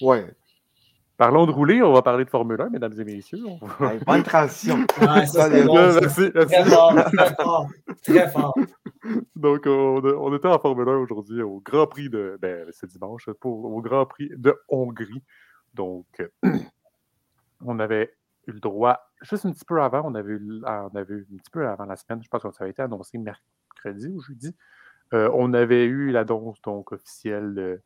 Ouais, 0.01 0.25
Parlons 1.17 1.47
de 1.47 1.51
rouler, 1.51 1.81
on 1.81 1.93
va 1.93 2.03
parler 2.03 2.25
de 2.25 2.29
Formule 2.29 2.61
1, 2.61 2.69
mesdames 2.69 2.93
et 2.99 3.03
messieurs. 3.03 3.39
bonne 4.05 4.21
transition. 4.21 4.85
merci, 5.01 6.31
Très 6.31 6.65
fort, 6.65 6.93
très 7.11 7.35
fort. 7.35 7.67
Très 8.03 8.29
fort. 8.29 8.55
Donc, 9.35 9.63
on, 9.65 10.35
était 10.35 10.47
en 10.47 10.59
Formule 10.59 10.87
1 10.87 10.97
aujourd'hui 10.97 11.41
au 11.41 11.59
Grand 11.65 11.87
Prix 11.87 12.09
de. 12.09 12.37
Ben, 12.39 12.67
c'est 12.69 12.85
dimanche, 12.85 13.31
pour, 13.39 13.65
au 13.65 13.81
Grand 13.81 14.05
Prix 14.05 14.29
de 14.37 14.55
Hongrie. 14.69 15.23
Donc, 15.73 16.05
on 17.65 17.79
avait 17.79 18.13
eu 18.45 18.51
le 18.51 18.59
droit, 18.59 19.06
juste 19.21 19.45
un 19.45 19.51
petit 19.51 19.65
peu 19.65 19.81
avant, 19.81 20.01
on 20.05 20.15
avait, 20.15 20.33
eu, 20.33 20.61
ah, 20.65 20.87
on 20.91 20.95
avait 20.95 21.15
un 21.15 21.37
petit 21.37 21.51
peu 21.51 21.67
avant 21.67 21.85
la 21.85 21.95
semaine, 21.95 22.21
je 22.23 22.29
pense 22.29 22.43
que 22.43 22.51
ça 22.51 22.63
avait 22.63 22.71
été 22.71 22.81
annoncé 22.81 23.17
mercredi 23.17 24.07
ou 24.07 24.21
jeudi. 24.21 24.55
Euh, 25.13 25.29
on 25.33 25.53
avait 25.53 25.85
eu 25.85 26.11
l'annonce 26.11 26.59
officielle 26.65 27.81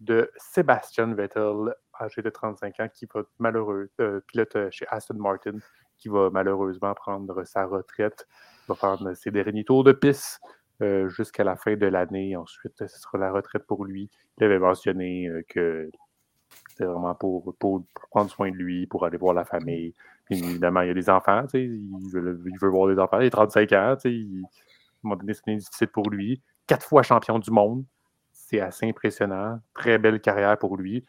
de 0.00 0.30
Sébastien 0.36 1.14
Vettel 1.14 1.74
âgé 1.98 2.22
de 2.22 2.30
35 2.30 2.80
ans, 2.80 2.88
qui 2.92 3.06
va 3.12 3.22
malheureux, 3.38 3.90
euh, 4.00 4.20
pilote 4.26 4.56
euh, 4.56 4.68
chez 4.70 4.86
Aston 4.88 5.14
Martin, 5.14 5.58
qui 5.96 6.08
va 6.08 6.28
malheureusement 6.30 6.94
prendre 6.94 7.44
sa 7.44 7.64
retraite, 7.64 8.26
va 8.68 8.74
faire 8.74 8.98
ses 9.16 9.30
derniers 9.30 9.64
tours 9.64 9.84
de 9.84 9.92
piste 9.92 10.40
jusqu'à 11.06 11.42
la 11.42 11.56
fin 11.56 11.74
de 11.74 11.86
l'année. 11.86 12.36
Ensuite, 12.36 12.86
ce 12.86 13.00
sera 13.00 13.16
la 13.16 13.32
retraite 13.32 13.66
pour 13.66 13.86
lui. 13.86 14.10
Il 14.36 14.44
avait 14.44 14.58
mentionné 14.58 15.30
que 15.48 15.90
c'était 16.68 16.84
vraiment 16.84 17.14
pour, 17.14 17.54
prendre 18.10 18.30
soin 18.30 18.50
de 18.50 18.56
lui, 18.56 18.86
pour 18.86 19.06
aller 19.06 19.16
voir 19.16 19.32
la 19.32 19.46
famille. 19.46 19.94
Bien 20.28 20.42
évidemment, 20.42 20.80
il 20.80 20.88
y 20.88 20.90
a 20.90 20.94
des 20.94 21.08
enfants, 21.08 21.44
il 21.54 21.88
veut, 22.12 22.40
il 22.46 22.58
veut 22.58 22.68
voir 22.68 22.88
des 22.88 23.00
enfants. 23.00 23.20
Il 23.20 23.26
a 23.26 23.30
35 23.30 23.72
ans, 23.72 23.96
il, 24.04 24.42
à 24.42 24.46
un 24.46 24.48
moment 25.02 25.16
donné, 25.16 25.34
c'est 25.34 25.54
difficile 25.54 25.88
pour 25.88 26.10
lui. 26.10 26.42
Quatre 26.66 26.84
fois 26.84 27.02
champion 27.02 27.38
du 27.38 27.50
monde, 27.50 27.84
c'est 28.32 28.60
assez 28.60 28.88
impressionnant. 28.88 29.60
Très 29.74 29.98
belle 29.98 30.20
carrière 30.20 30.58
pour 30.58 30.76
lui 30.76 31.04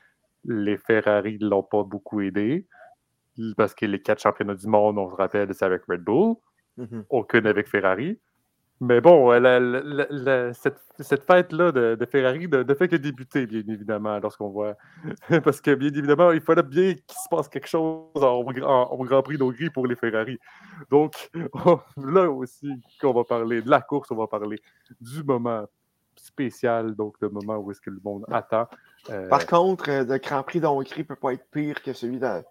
les 0.47 0.77
Ferrari 0.77 1.37
ne 1.39 1.49
l'ont 1.49 1.63
pas 1.63 1.83
beaucoup 1.83 2.21
aidé. 2.21 2.65
Parce 3.55 3.75
que 3.75 3.85
les 3.85 4.01
quatre 4.01 4.21
championnats 4.21 4.55
du 4.55 4.67
monde, 4.67 4.97
on 4.97 5.09
se 5.11 5.15
rappelle, 5.15 5.53
c'est 5.53 5.65
avec 5.65 5.83
Red 5.87 6.01
Bull. 6.01 6.35
Mm-hmm. 6.79 7.03
Aucune 7.09 7.45
avec 7.45 7.67
Ferrari. 7.67 8.19
Mais 8.79 9.01
bon, 9.01 9.31
cette, 10.53 11.23
fête-là 11.23 11.71
de, 11.71 12.07
Ferrari 12.09 12.47
ne, 12.47 12.73
fait 12.75 12.87
que 12.87 12.95
débuter, 12.95 13.47
bien 13.47 13.63
évidemment, 13.67 14.19
lorsqu'on 14.19 14.49
voit. 14.49 14.75
Parce 15.43 15.61
que, 15.61 15.73
bien 15.73 15.89
évidemment, 15.89 16.31
il 16.31 16.41
fallait 16.41 16.63
bien 16.63 16.93
qu'il 16.93 17.17
se 17.17 17.29
passe 17.29 17.47
quelque 17.49 17.67
chose 17.67 18.05
au 18.15 18.43
Grand 18.53 19.23
Prix 19.23 19.37
d'Hongrie 19.37 19.71
pour 19.71 19.87
les 19.87 19.95
Ferrari. 19.95 20.37
Donc, 20.91 21.31
là 21.97 22.29
aussi, 22.29 22.69
qu'on 23.01 23.13
va 23.13 23.23
parler 23.23 23.61
de 23.63 23.69
la 23.69 23.81
course, 23.81 24.11
on 24.11 24.15
va 24.15 24.27
parler 24.27 24.61
du 25.01 25.23
moment 25.23 25.65
spécial, 26.19 26.95
donc 26.95 27.15
le 27.19 27.29
moment 27.29 27.57
où 27.57 27.71
est-ce 27.71 27.81
que 27.81 27.89
le 27.89 27.99
monde 28.03 28.25
attend. 28.29 28.67
Euh, 29.09 29.27
Par 29.29 29.45
contre, 29.45 29.89
euh, 29.89 30.03
le 30.03 30.17
Grand 30.17 30.43
Prix 30.43 30.59
d'Hongrie 30.59 30.99
ne 30.99 31.03
peut 31.03 31.15
pas 31.15 31.33
être 31.33 31.45
pire 31.49 31.81
que 31.81 31.93
celui 31.93 32.19
de, 32.19 32.43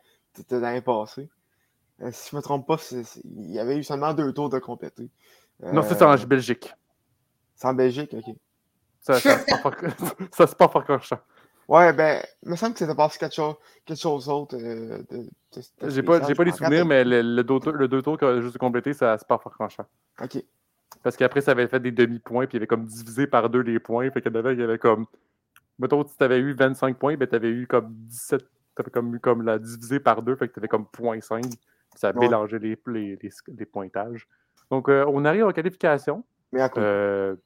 l'année 0.50 0.80
passée. 0.80 1.28
Euh, 2.02 2.10
si 2.12 2.30
je 2.30 2.36
ne 2.36 2.40
me 2.40 2.42
trompe 2.42 2.66
pas, 2.66 2.76
il 3.24 3.52
y 3.52 3.58
avait 3.58 3.78
eu 3.78 3.84
seulement 3.84 4.14
deux 4.14 4.32
tours 4.32 4.50
de 4.50 4.58
compléter. 4.58 5.10
Non, 5.60 5.82
c'est 5.82 6.00
en 6.02 6.14
Belgique. 6.16 6.72
C'est 7.54 7.68
en 7.68 7.74
Belgique, 7.74 8.14
ok. 8.14 8.34
Ça, 9.00 9.20
ça, 9.20 9.38
c'est 10.46 10.58
pas 10.58 10.68
franchement. 10.68 11.18
Ouais, 11.68 11.92
ben, 11.92 12.22
il 12.44 12.50
me 12.50 12.54
semble 12.54 12.74
que 12.74 12.78
c'était 12.78 12.94
passé 12.94 13.18
quelque 13.18 13.34
chose, 13.34 13.56
quelque 13.84 13.98
chose 13.98 14.26
d'autre. 14.26 14.56
j'ai 15.88 16.02
pas, 16.04 16.20
pas 16.20 16.44
les 16.44 16.52
souvenirs, 16.52 16.86
mais 16.86 17.02
le, 17.02 17.22
le, 17.22 17.42
deux, 17.42 17.72
le 17.72 17.88
deux 17.88 18.02
tours 18.02 18.18
juste 18.40 18.56
complété, 18.56 18.92
ça 18.92 19.18
c'est 19.18 19.26
pas 19.26 19.36
franchement. 19.36 19.84
Ok. 20.22 20.44
Parce 21.02 21.16
qu'après, 21.16 21.40
ça 21.40 21.52
avait 21.52 21.68
fait 21.68 21.80
des 21.80 21.92
demi-points, 21.92 22.46
puis 22.46 22.56
il 22.56 22.56
y 22.56 22.60
avait 22.60 22.66
comme 22.66 22.84
divisé 22.84 23.26
par 23.26 23.48
deux 23.50 23.60
les 23.60 23.78
points. 23.78 24.10
Fait 24.10 24.22
qu'il 24.22 24.32
y 24.32 24.62
avait, 24.62 24.78
comme. 24.78 25.06
Mettons, 25.78 26.04
si 26.06 26.16
tu 26.16 26.24
avais 26.24 26.38
eu 26.38 26.52
25 26.52 26.98
points, 26.98 27.16
ben, 27.16 27.28
tu 27.28 27.34
avais 27.34 27.50
eu 27.50 27.66
comme 27.66 27.92
17. 27.92 28.40
Tu 28.40 28.46
avais 28.78 28.90
comme 28.90 29.14
eu 29.14 29.20
comme 29.20 29.42
la 29.42 29.58
divisé 29.58 30.00
par 30.00 30.22
deux, 30.22 30.36
fait 30.36 30.48
que 30.48 30.54
tu 30.54 30.60
avais 30.60 30.68
comme 30.68 30.86
0.5. 30.98 31.52
Ça 31.94 32.08
a 32.08 32.12
mélangé 32.12 32.58
les, 32.58 32.78
les, 32.86 33.18
les, 33.56 33.66
pointages. 33.66 34.26
Donc, 34.70 34.88
euh, 34.88 35.04
on 35.08 35.24
arrive 35.24 35.44
en 35.44 35.52
qualification. 35.52 36.24
Mais 36.52 36.60
à 36.60 36.70
euh, 36.76 37.36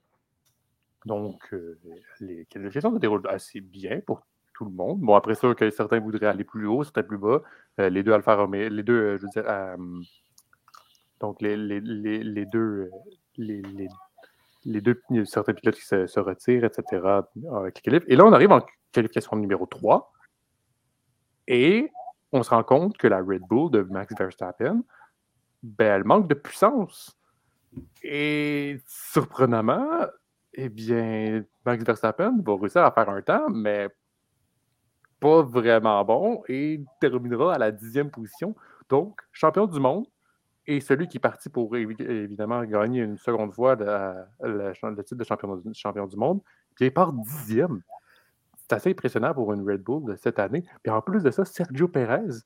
donc, 1.07 1.41
euh, 1.53 1.79
les 2.21 2.47
qualifications 2.47 2.93
se 2.93 2.99
déroulent 2.99 3.27
assez 3.29 3.61
bien 3.61 4.01
pour 4.01 4.23
tout 4.55 4.65
le 4.65 4.71
monde. 4.71 5.01
Bon, 5.01 5.15
après 5.15 5.35
ça, 5.35 5.55
que 5.55 5.71
certains 5.71 6.01
voudraient 6.01 6.27
aller 6.27 6.45
plus 6.45 6.67
haut, 6.67 6.85
certains 6.85 7.03
plus 7.03 7.19
bas. 7.19 7.43
les 7.79 8.03
deux 8.03 8.13
Alfa 8.13 8.37
Romeo, 8.37 8.69
les 8.69 8.83
deux, 8.83 9.17
je 9.17 9.23
veux 9.23 9.29
dire, 9.29 9.45
donc 11.21 11.41
les, 11.41 11.57
les, 11.57 11.81
les, 11.81 12.47
deux, 12.47 12.91
les, 13.37 13.63
les, 14.65 14.81
deux, 14.81 15.01
certains 15.25 15.55
pilotes 15.55 15.77
qui 15.77 15.85
se, 15.85 16.21
retirent, 16.21 16.65
etc. 16.65 17.23
Avec 17.55 17.87
Et 17.87 18.17
là, 18.17 18.25
on 18.25 18.33
arrive 18.33 18.53
en 18.53 18.61
qualification 18.93 19.37
numéro 19.37 19.67
3 19.67 20.13
et 21.47 21.91
on 22.33 22.43
se 22.43 22.51
rend 22.51 22.63
compte 22.63 22.97
que 22.97 23.09
la 23.09 23.19
Red 23.19 23.43
Bull 23.49 23.71
de 23.71 23.83
Max 23.83 24.15
Verstappen, 24.17 24.83
ben, 25.63 25.97
elle 25.97 26.05
manque 26.05 26.29
de 26.29 26.35
puissance. 26.35 27.17
Et 28.03 28.81
surprenamment, 28.87 30.07
eh 30.55 30.69
bien, 30.69 31.45
Max 31.65 31.85
Verstappen 31.85 32.41
va 32.45 32.57
réussir 32.57 32.83
à 32.83 32.91
faire 32.91 33.09
un 33.09 33.23
temps, 33.23 33.49
mais 33.49 33.89
pas 35.21 35.43
vraiment 35.43 36.05
bon 36.05 36.43
et 36.49 36.83
terminera 37.01 37.55
à 37.55 37.59
la 37.59 37.71
dixième 37.71 38.11
position. 38.11 38.55
Donc, 38.89 39.21
champion 39.33 39.67
du 39.67 39.79
monde, 39.79 40.07
et 40.67 40.81
celui 40.81 41.09
qui 41.09 41.19
est 41.19 41.21
parti 41.21 41.49
pour 41.49 41.77
évidemment 41.77 42.65
gagner 42.65 43.03
une 43.03 43.19
seconde 43.19 43.53
fois 43.53 43.77
le, 43.77 45.03
titre 45.03 45.17
de 45.17 45.25
champion, 45.75 46.07
du 46.07 46.17
monde, 46.17 46.41
il 46.81 46.93
part 46.93 47.13
dixième. 47.13 47.83
C'est 48.57 48.75
assez 48.75 48.91
impressionnant 48.91 49.35
pour 49.35 49.53
une 49.53 49.69
Red 49.69 49.83
Bull 49.83 50.05
de 50.05 50.17
cette 50.17 50.39
année. 50.39 50.65
Puis 50.83 50.93
en 50.93 51.03
plus 51.03 51.23
de 51.23 51.31
ça, 51.31 51.45
Sergio 51.45 51.89
Perez 51.89 52.43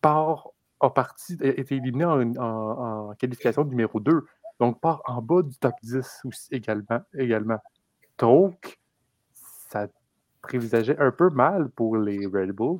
part, 0.00 0.48
a 0.80 0.90
parti, 0.90 1.36
été 1.40 1.76
éliminé 1.76 2.04
en, 2.04 3.14
qualification 3.18 3.64
numéro 3.64 4.00
2. 4.00 4.24
Donc 4.60 4.80
part 4.80 5.02
en 5.06 5.22
bas 5.22 5.42
du 5.42 5.56
top 5.58 5.74
10 5.82 6.22
aussi 6.24 6.48
également. 6.50 7.00
également. 7.14 7.58
Donc, 8.18 8.78
ça 9.32 9.86
prévisageait 10.42 10.98
un 10.98 11.10
peu 11.10 11.30
mal 11.30 11.70
pour 11.70 11.96
les 11.96 12.26
Red 12.26 12.52
Bulls, 12.52 12.78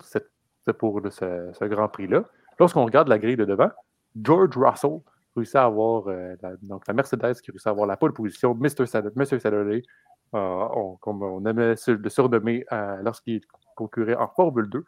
pour 0.78 1.00
ce, 1.10 1.64
Grand 1.66 1.88
Prix-là. 1.88 2.24
Lorsqu'on 2.58 2.84
regarde 2.84 3.08
la 3.08 3.18
grille 3.18 3.36
de 3.36 3.44
devant, 3.44 3.70
George 4.20 4.56
Russell 4.56 5.00
réussit 5.36 5.56
à 5.56 5.64
avoir, 5.64 6.08
euh, 6.08 6.34
la, 6.42 6.56
donc 6.62 6.86
la 6.88 6.94
Mercedes 6.94 7.34
qui 7.40 7.50
réussit 7.50 7.66
à 7.66 7.70
avoir 7.70 7.86
la 7.86 7.96
pole 7.96 8.12
position, 8.12 8.54
Mr. 8.54 8.86
Saturday, 8.86 9.82
euh, 10.34 10.68
comme 11.00 11.22
on 11.22 11.44
aimait 11.46 11.74
le 11.86 12.08
surnommer 12.08 12.64
euh, 12.72 13.00
lorsqu'il 13.02 13.40
concurrait 13.76 14.16
en 14.16 14.28
Formule 14.28 14.68
2, 14.68 14.84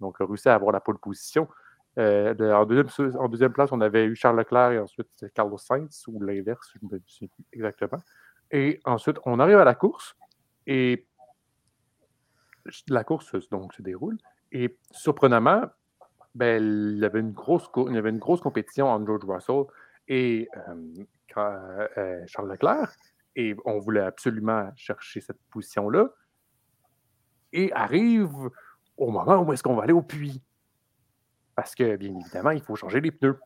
donc 0.00 0.20
a 0.20 0.26
réussi 0.26 0.48
à 0.48 0.54
avoir 0.54 0.72
la 0.72 0.80
pole 0.80 0.98
position. 0.98 1.48
En, 1.96 2.64
deuxième, 2.64 2.88
en, 3.18 3.28
deuxième, 3.28 3.52
place, 3.52 3.70
on 3.72 3.80
avait 3.80 4.04
eu 4.06 4.16
Charles 4.16 4.38
Leclerc 4.38 4.72
et 4.72 4.78
ensuite 4.78 5.08
Carlos 5.34 5.58
Sainz, 5.58 6.04
ou 6.08 6.20
l'inverse, 6.22 6.72
je 6.74 6.78
ne 6.82 6.92
me 6.92 6.98
plus 6.98 7.28
exactement. 7.52 8.00
Et 8.50 8.80
ensuite, 8.84 9.18
on 9.24 9.40
arrive 9.40 9.58
à 9.58 9.64
la 9.64 9.74
course 9.74 10.16
et 10.66 11.06
la 12.88 13.04
course 13.04 13.34
donc, 13.50 13.74
se 13.74 13.82
déroule. 13.82 14.18
Et 14.52 14.78
surprenamment, 14.90 15.62
ben, 16.34 16.62
il, 16.62 16.98
y 16.98 17.04
avait 17.04 17.20
une 17.20 17.32
grosse 17.32 17.68
il 17.88 17.94
y 17.94 17.98
avait 17.98 18.10
une 18.10 18.18
grosse 18.18 18.40
compétition 18.40 18.88
entre 18.88 19.06
George 19.06 19.24
Russell 19.24 19.64
et 20.08 20.48
Charles 22.26 22.50
Leclerc 22.50 22.92
et 23.36 23.56
on 23.64 23.78
voulait 23.78 24.00
absolument 24.00 24.70
chercher 24.76 25.20
cette 25.20 25.40
position-là. 25.50 26.08
Et 27.52 27.72
arrive 27.72 28.32
au 28.96 29.10
moment 29.10 29.40
où 29.42 29.52
est-ce 29.52 29.62
qu'on 29.62 29.76
va 29.76 29.84
aller 29.84 29.92
au 29.92 30.02
puits. 30.02 30.42
Parce 31.54 31.74
que, 31.74 31.96
bien 31.96 32.14
évidemment, 32.14 32.50
il 32.50 32.62
faut 32.62 32.76
changer 32.76 33.00
les 33.00 33.10
pneus. 33.10 33.38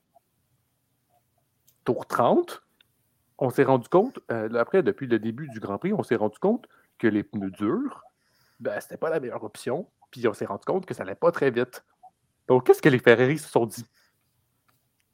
Tour 1.84 2.06
30, 2.06 2.62
on 3.38 3.50
s'est 3.50 3.64
rendu 3.64 3.88
compte, 3.88 4.18
euh, 4.30 4.52
après, 4.54 4.82
depuis 4.82 5.06
le 5.06 5.18
début 5.18 5.48
du 5.48 5.60
Grand 5.60 5.78
Prix, 5.78 5.92
on 5.92 6.02
s'est 6.02 6.16
rendu 6.16 6.38
compte 6.38 6.66
que 6.98 7.06
les 7.06 7.22
pneus 7.22 7.50
durs, 7.50 8.02
ben, 8.60 8.78
c'était 8.80 8.96
pas 8.96 9.10
la 9.10 9.20
meilleure 9.20 9.44
option. 9.44 9.88
Puis 10.10 10.26
on 10.26 10.32
s'est 10.32 10.46
rendu 10.46 10.64
compte 10.64 10.86
que 10.86 10.94
ça 10.94 11.04
n'allait 11.04 11.14
pas 11.14 11.30
très 11.30 11.50
vite. 11.50 11.84
Donc, 12.48 12.66
qu'est-ce 12.66 12.82
que 12.82 12.88
les 12.88 12.98
Ferrari 12.98 13.38
se 13.38 13.48
sont 13.48 13.66
dit? 13.66 13.84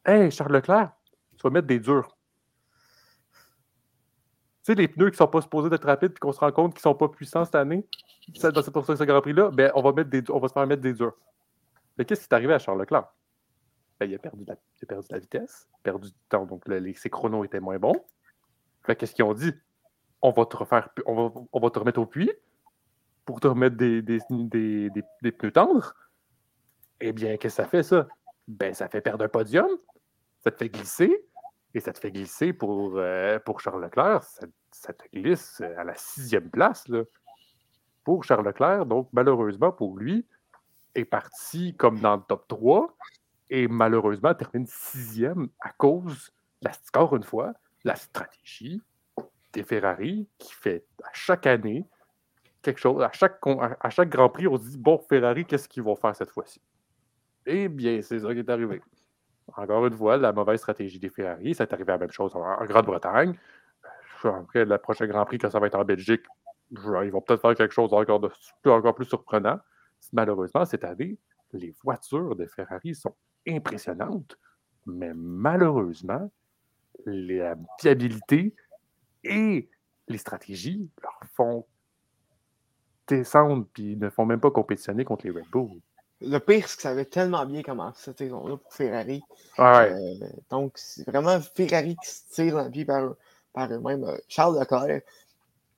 Hey, 0.07 0.30
Charles 0.30 0.52
Leclerc, 0.52 0.92
tu 1.37 1.42
vas 1.42 1.50
mettre 1.50 1.66
des 1.66 1.80
durs. 1.80 2.16
Tu 4.64 4.72
sais, 4.72 4.74
les 4.74 4.88
pneus 4.88 5.11
qui 5.11 5.14
ne 5.14 5.16
sont 5.16 5.28
pas 5.28 5.42
supposés 5.42 5.68
d'être 5.68 5.85
rapides 5.85 6.12
et 6.12 6.18
qu'on 6.18 6.33
se 6.33 6.40
rend 6.40 6.52
compte 6.52 6.72
qu'ils 6.72 6.78
ne 6.78 6.92
sont 6.92 6.94
pas 6.94 7.09
puissants 7.09 7.44
cette 7.44 7.54
année, 7.54 7.87
c'est 8.35 8.52
pour 8.70 8.85
ça 8.87 8.94
que 8.94 8.98
ce 8.98 9.04
Grand 9.04 9.20
Prix-là, 9.20 9.50
ben, 9.50 9.70
on, 9.74 9.80
on 9.83 10.38
va 10.38 10.48
se 10.48 10.52
faire 10.52 10.66
mettre 10.66 10.80
des 10.80 10.94
durs. 10.94 11.14
Mais 11.96 12.04
qu'est-ce 12.04 12.22
qui 12.22 12.26
est 12.26 12.35
arrivé 12.35 12.54
à 12.54 12.59
Charles 12.59 12.80
Leclerc? 12.80 13.12
Ben, 14.00 14.07
il, 14.07 14.14
a 14.14 14.18
perdu 14.18 14.44
la, 14.44 14.54
il 14.54 14.85
a 14.85 14.87
perdu 14.87 15.07
la 15.11 15.18
vitesse, 15.18 15.68
perdu 15.83 16.09
du 16.09 16.18
temps, 16.28 16.46
donc 16.46 16.66
les, 16.68 16.94
ses 16.94 17.11
chronos 17.11 17.44
étaient 17.44 17.61
moins 17.61 17.78
bons. 17.78 18.04
Qu'est-ce 18.87 19.14
qu'ils 19.14 19.24
ont 19.24 19.35
dit? 19.35 19.52
On 20.20 20.30
va 20.30 20.46
te 20.46 20.57
refaire, 20.57 20.88
on 21.07 21.28
va, 21.28 21.40
on 21.52 21.61
va 21.61 21.70
te 21.70 21.78
remettre 21.78 22.00
au 22.00 22.07
puits 22.07 22.33
pour 23.24 23.40
te 23.40 23.46
remettre 23.46 23.76
des, 23.76 24.02
des, 24.02 24.18
des, 24.30 24.90
des 25.22 25.33
pneus 25.33 25.52
tendres. 25.52 25.94
Eh 27.00 27.12
bien, 27.12 27.37
qu'est-ce 27.37 27.57
que 27.57 27.62
ça 27.62 27.68
fait, 27.68 27.83
ça? 27.83 28.09
Ben, 28.48 28.74
ça 28.74 28.88
fait 28.88 29.00
perdre 29.00 29.24
un 29.24 29.28
podium, 29.28 29.68
ça 30.40 30.50
te 30.50 30.57
fait 30.57 30.68
glisser, 30.68 31.24
et 31.74 31.80
ça 31.80 31.92
te 31.92 31.98
fait 31.98 32.12
glisser 32.12 32.52
pour, 32.52 32.96
euh, 32.96 33.38
pour 33.40 33.61
Charles 33.61 33.83
Leclerc. 33.83 34.22
Ça, 34.70 34.92
te 34.92 35.04
glisse 35.12 35.61
à 35.61 35.85
la 35.85 35.94
sixième 35.94 36.50
place 36.50 36.87
pour 38.04 38.24
Charles 38.24 38.46
Leclerc. 38.46 38.87
Donc, 38.87 39.09
malheureusement 39.12 39.72
pour 39.72 39.98
lui, 39.98 40.26
est 40.94 41.04
parti 41.04 41.74
comme 41.76 42.00
dans 42.00 42.16
le 42.16 42.22
top 42.22 42.46
3 42.48 42.96
et 43.50 43.68
malheureusement 43.68 44.35
termine 44.35 44.66
sixième 44.66 45.48
à 45.61 45.70
cause, 45.70 46.30
encore 46.94 47.16
une 47.16 47.22
fois, 47.22 47.52
la 47.85 47.96
stratégie 47.96 48.83
des 49.52 49.62
Ferrari 49.62 50.28
qui 50.38 50.52
fait 50.54 50.85
à 51.02 51.11
chaque 51.12 51.46
année 51.46 51.87
quelque 52.62 52.80
chose. 52.80 53.02
À 53.02 53.12
chaque, 53.12 53.38
à 53.80 53.90
chaque 53.90 54.09
Grand 54.09 54.28
Prix, 54.28 54.48
on 54.48 54.57
se 54.57 54.70
dit 54.70 54.78
bon, 54.78 54.98
Ferrari, 54.98 55.44
qu'est-ce 55.44 55.68
qu'ils 55.68 55.83
vont 55.83 55.94
faire 55.94 56.16
cette 56.16 56.30
fois-ci? 56.30 56.61
Eh 57.46 57.68
bien, 57.68 58.00
c'est 58.02 58.20
ça 58.20 58.33
qui 58.33 58.40
est 58.40 58.50
arrivé. 58.50 58.80
Encore 59.57 59.87
une 59.87 59.94
fois, 59.94 60.16
la 60.16 60.33
mauvaise 60.33 60.59
stratégie 60.59 60.98
des 60.98 61.11
Ferrari. 61.11 61.54
Ça 61.54 61.64
est 61.64 61.72
arrivé 61.72 61.92
à 61.92 61.96
la 61.96 62.00
même 62.00 62.11
chose 62.11 62.35
en, 62.35 62.64
Grande-Bretagne. 62.64 63.38
Euh, 64.24 64.33
après 64.33 64.64
le 64.64 64.78
prochain 64.78 65.07
Grand 65.07 65.26
Prix, 65.26 65.38
quand 65.38 65.50
ça 65.50 65.61
va 65.61 65.66
être 65.66 65.74
en 65.74 65.85
Belgique, 65.85 66.24
ils 66.70 66.78
vont 67.11 67.20
peut-être 67.20 67.42
faire 67.42 67.54
quelque 67.54 67.74
chose 67.74 67.92
encore, 67.92 68.20
de, 68.20 68.30
encore 68.66 68.94
plus 68.94 69.04
surprenant. 69.04 69.61
Malheureusement, 70.12 70.64
cette 70.64 70.84
année, 70.84 71.18
les 71.52 71.74
voitures 71.82 72.36
de 72.36 72.46
Ferrari 72.46 72.94
sont 72.94 73.14
impressionnantes, 73.46 74.38
mais 74.86 75.12
malheureusement, 75.14 76.30
la 77.06 77.56
fiabilité 77.80 78.54
et 79.22 79.68
les 80.08 80.18
stratégies 80.18 80.88
leur 81.02 81.18
font 81.34 81.66
descendre 83.06 83.66
puis 83.72 83.96
ne 83.96 84.08
font 84.08 84.24
même 84.24 84.40
pas 84.40 84.50
compétitionner 84.50 85.04
contre 85.04 85.26
les 85.26 85.32
Red 85.32 85.48
Bull 85.50 85.80
le 86.20 86.38
pire, 86.38 86.68
c'est 86.68 86.76
que 86.76 86.82
ça 86.82 86.90
avait 86.90 87.04
tellement 87.04 87.44
bien 87.46 87.62
commencé 87.62 88.02
cette 88.04 88.18
saison-là 88.18 88.56
pour 88.56 88.72
Ferrari. 88.72 89.22
Euh, 89.58 90.14
donc, 90.50 90.72
c'est 90.76 91.06
vraiment 91.06 91.40
Ferrari 91.40 91.96
qui 92.02 92.10
se 92.10 92.22
tire 92.30 92.54
dans 92.54 92.64
le 92.64 92.70
pied 92.70 92.84
par, 92.84 93.14
par 93.52 93.72
eux-mêmes. 93.72 94.04
Euh, 94.04 94.16
Charles 94.28 94.58
Leclerc, 94.58 95.02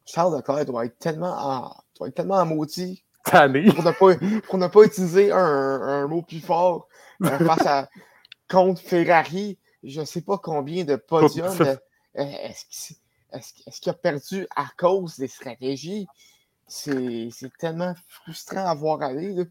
Charles 0.04 0.36
Leclerc 0.36 0.66
doit 0.66 0.86
être 0.86 0.98
tellement 0.98 1.34
en, 1.36 1.76
doit 1.96 2.08
être 2.08 2.14
tellement 2.14 2.44
maudit 2.46 3.04
pour 3.30 3.84
ne 3.84 3.92
pas, 3.92 4.40
pour 4.46 4.58
ne 4.58 4.66
pas 4.68 4.82
utiliser 4.82 5.32
un, 5.32 5.38
un 5.38 6.06
mot 6.06 6.22
plus 6.22 6.40
fort 6.40 6.88
euh, 7.22 7.38
face 7.38 7.66
à 7.66 7.88
contre 8.48 8.80
Ferrari. 8.80 9.58
Je 9.82 10.00
ne 10.00 10.04
sais 10.04 10.22
pas 10.22 10.38
combien 10.38 10.84
de 10.84 10.96
podiums 10.96 11.78
est-ce 13.32 13.80
qu'il 13.80 13.90
a 13.90 13.94
perdu 13.94 14.46
à 14.54 14.66
cause 14.76 15.16
des 15.18 15.28
stratégies? 15.28 16.06
C'est 16.66 17.30
tellement 17.58 17.94
frustrant 18.08 18.66
à 18.66 18.74
voir 18.74 19.02
aller. 19.02 19.46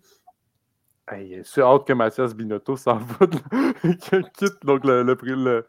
Hey, 1.07 1.41
c'est 1.45 1.61
hâte 1.61 1.85
que 1.85 1.93
Mathias 1.93 2.33
Binotto 2.33 2.75
s'en 2.75 2.97
va, 2.97 3.27
quitte 4.33 4.65
donc 4.65 4.83
le, 4.83 5.03
le, 5.03 5.15
le, 5.21 5.65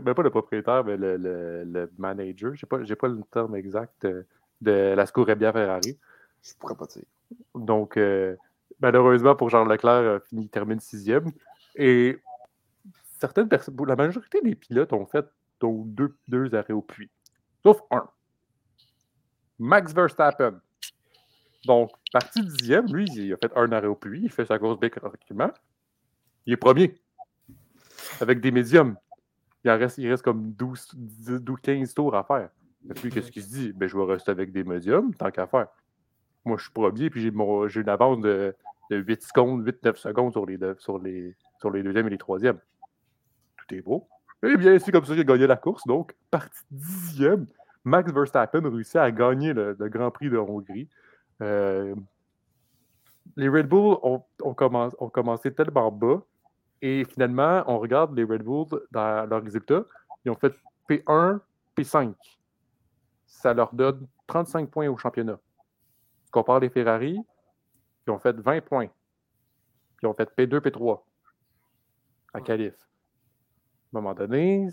ben, 0.00 0.14
pas 0.14 0.22
le 0.22 0.30
propriétaire, 0.30 0.84
mais 0.84 0.96
le, 0.96 1.16
le 1.16 1.90
manager. 1.98 2.54
Je 2.54 2.64
n'ai 2.64 2.68
pas, 2.68 2.78
pas, 2.96 3.08
le 3.08 3.20
terme 3.32 3.56
exact 3.56 4.04
euh, 4.04 4.22
de 4.60 4.94
la 4.94 5.04
Scuderia 5.06 5.52
Ferrari. 5.52 5.98
Je 6.40 6.54
pourrais 6.54 6.76
pas 6.76 6.86
dire. 6.86 7.02
Donc, 7.54 7.96
euh, 7.96 8.36
malheureusement 8.80 9.34
pour 9.34 9.50
Charles 9.50 9.70
Leclerc, 9.70 9.92
euh, 9.92 10.18
il 10.32 10.48
termine 10.48 10.80
sixième. 10.80 11.30
Et 11.74 12.18
certaines 13.18 13.48
personnes, 13.48 13.76
la 13.86 13.96
majorité 13.96 14.40
des 14.42 14.54
pilotes 14.54 14.92
ont 14.92 15.06
fait 15.06 15.26
deux, 15.60 16.16
deux 16.28 16.54
arrêts 16.54 16.74
au 16.74 16.82
puits. 16.82 17.10
Sauf 17.62 17.80
un. 17.90 18.08
Max 19.58 19.94
Verstappen, 19.94 20.60
donc, 21.66 21.90
parti 22.12 22.40
dixième, 22.42 22.86
lui, 22.86 23.06
il 23.14 23.32
a 23.32 23.36
fait 23.36 23.52
un 23.56 23.70
arrêt 23.72 23.88
au 23.88 23.96
puits, 23.96 24.22
il 24.22 24.30
fait 24.30 24.46
sa 24.46 24.56
grosse 24.56 24.78
bec 24.78 24.98
correctement. 24.98 25.50
Il 26.46 26.52
est 26.52 26.56
premier. 26.56 26.94
Avec 28.20 28.40
des 28.40 28.52
médiums. 28.52 28.96
Il, 29.64 29.70
reste, 29.70 29.98
il 29.98 30.08
reste 30.08 30.22
comme 30.22 30.52
12, 30.52 30.90
12, 30.94 31.56
15 31.60 31.92
tours 31.92 32.14
à 32.14 32.22
faire. 32.22 32.50
Et 32.88 32.94
puis, 32.94 33.10
qu'est-ce 33.10 33.32
qu'il 33.32 33.42
se 33.42 33.48
dit? 33.48 33.72
Ben, 33.72 33.88
je 33.88 33.96
vais 33.96 34.04
rester 34.04 34.30
avec 34.30 34.52
des 34.52 34.62
médiums, 34.62 35.12
tant 35.14 35.30
qu'à 35.32 35.48
faire. 35.48 35.66
Moi, 36.46 36.56
je 36.56 36.62
suis 36.62 36.72
premier, 36.72 37.10
puis 37.10 37.20
j'ai 37.20 37.80
une 37.80 37.88
avance 37.88 38.20
de, 38.20 38.54
8 38.90 39.22
secondes, 39.22 39.66
8-9 39.66 39.96
secondes 39.96 40.32
sur 40.32 40.46
les, 40.46 40.58
sur, 40.78 40.98
les, 40.98 41.34
sur 41.58 41.70
les 41.70 41.82
deuxièmes 41.82 42.06
et 42.06 42.10
les 42.10 42.18
troisièmes. 42.18 42.58
Tout 43.56 43.74
est 43.74 43.82
beau. 43.82 44.08
Eh 44.42 44.56
bien, 44.56 44.78
c'est 44.78 44.92
comme 44.92 45.04
ça 45.04 45.12
qu'il 45.12 45.22
a 45.22 45.24
gagné 45.24 45.46
la 45.46 45.56
course. 45.56 45.86
Donc, 45.86 46.14
partie 46.30 46.62
dixième, 46.70 47.46
Max 47.84 48.12
Verstappen 48.12 48.62
réussit 48.62 48.96
à 48.96 49.10
gagner 49.10 49.52
le 49.52 49.74
Grand 49.88 50.10
Prix 50.10 50.30
de 50.30 50.38
Hongrie. 50.38 50.88
Euh, 51.42 51.94
les 53.36 53.48
Red 53.48 53.68
Bull 53.68 53.96
ont, 54.02 54.22
commencé, 54.54 55.52
tellement 55.52 55.90
bas 55.90 56.22
et 56.80 57.04
finalement, 57.04 57.64
on 57.66 57.78
regarde 57.78 58.16
les 58.16 58.24
Red 58.24 58.42
Bulls 58.42 58.80
dans 58.90 59.28
leurs 59.28 59.42
résultats. 59.42 59.84
Ils 60.24 60.30
ont 60.30 60.36
fait 60.36 60.54
P1, 60.88 61.40
P5. 61.76 62.14
Ça 63.26 63.52
leur 63.52 63.74
donne 63.74 64.06
35 64.26 64.70
points 64.70 64.88
au 64.88 64.96
championnat. 64.96 65.38
Compare 66.30 66.60
les 66.60 66.68
Ferrari, 66.68 67.18
qui 68.04 68.10
ont 68.10 68.18
fait 68.18 68.36
20 68.36 68.60
points. 68.64 68.88
Ils 70.02 70.06
ont 70.06 70.14
fait 70.14 70.28
P2, 70.36 70.60
P3 70.60 71.00
à 72.34 72.40
Calif. 72.40 72.74
À 72.74 73.98
un 73.98 74.00
moment 74.00 74.14
donné, 74.14 74.68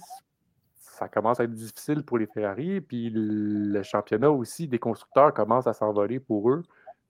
ça 0.76 1.08
commence 1.08 1.40
à 1.40 1.46
être 1.46 1.54
difficile 1.54 2.04
pour 2.04 2.18
les 2.18 2.28
Ferrari. 2.28 2.82
Puis 2.82 3.10
le 3.14 3.82
championnat 3.84 4.30
aussi 4.30 4.68
des 4.68 4.80
constructeurs 4.80 5.34
commence 5.34 5.68
à 5.68 5.74
s'envoler 5.74 6.20
pour 6.20 6.50
eux. 6.52 6.64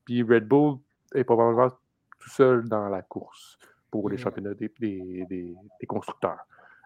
Puis 0.06 0.22
Red 0.22 0.48
Bull 0.48 0.78
est 1.14 1.24
probablement 1.24 1.70
tout 2.20 2.30
seul 2.30 2.68
dans 2.70 2.90
la 2.90 3.02
course 3.02 3.58
pour 3.90 4.10
les 4.10 4.18
championnats 4.18 4.54
des, 4.54 4.72
des, 4.80 5.56
constructeurs. 5.88 6.40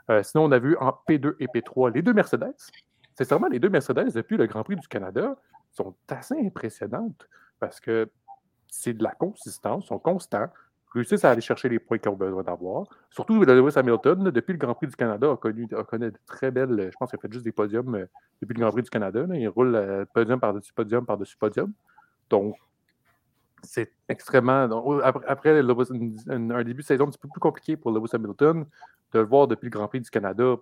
Euh, 0.10 0.24
sinon, 0.24 0.46
on 0.46 0.52
a 0.52 0.60
vu 0.60 0.76
en 0.78 0.90
P2 1.08 1.36
et 1.40 1.48
P3 1.48 1.94
les 1.94 2.02
deux 2.02 2.14
Mercedes. 2.14 2.56
C'est 3.14 3.30
vraiment 3.30 3.48
les 3.48 3.60
deux 3.60 3.70
Mercedes 3.70 4.12
depuis 4.14 4.38
le 4.38 4.46
Grand 4.46 4.64
Prix 4.64 4.76
du 4.76 4.88
Canada 4.88 5.36
sont 5.72 5.96
assez 6.10 6.36
impressionnantes 6.38 7.28
parce 7.60 7.80
que 7.80 8.10
c'est 8.68 8.94
de 8.94 9.04
la 9.04 9.12
consistance, 9.12 9.86
sont 9.88 10.00
constants 10.00 10.50
réussissent 10.98 11.26
à 11.26 11.32
aller 11.32 11.42
chercher 11.42 11.70
les 11.70 11.80
points 11.80 11.98
qu'ils 11.98 12.12
ont 12.12 12.16
besoin 12.16 12.44
d'avoir. 12.44 12.86
Surtout 13.10 13.44
Lewis 13.44 13.74
Hamilton, 13.76 14.30
depuis 14.32 14.54
le 14.54 14.58
Grand 14.58 14.74
Prix 14.74 14.88
du 14.88 14.96
Canada, 14.96 15.32
a 15.32 15.38
connu 15.38 15.68
a 15.72 15.98
de 15.98 16.14
très 16.26 16.52
belles. 16.52 16.90
Je 16.92 16.98
pense 16.98 17.10
qu'il 17.10 17.20
a 17.20 17.22
fait 17.22 17.32
juste 17.32 17.46
des 17.46 17.52
podiums 17.52 17.96
euh, 17.96 18.06
depuis 18.42 18.54
le 18.54 18.62
Grand 18.62 18.72
Prix 18.72 18.84
du 18.84 18.90
Canada. 18.90 19.26
il 19.34 19.48
roule 19.48 19.76
euh, 19.76 20.06
podium 20.14 20.40
par-dessus 20.40 20.74
podium 20.74 21.06
par-dessus 21.06 21.38
podium. 21.38 21.72
Donc, 22.30 22.56
c'est 23.64 23.92
extrêmement. 24.08 25.02
Après, 25.28 25.60
un, 25.60 26.64
début 26.64 26.82
de 26.82 26.88
saison 26.88 27.06
un 27.06 27.10
petit 27.10 27.18
peu 27.18 27.28
plus 27.28 27.40
compliqué 27.40 27.76
pour 27.76 27.92
Lewis 27.92 28.10
Hamilton, 28.14 28.66
de 29.14 29.20
le 29.20 29.26
voir 29.26 29.48
depuis 29.48 29.66
le 29.66 29.72
Grand 29.72 29.88
Prix 29.88 30.02
du 30.02 30.10
Canada 30.10 30.56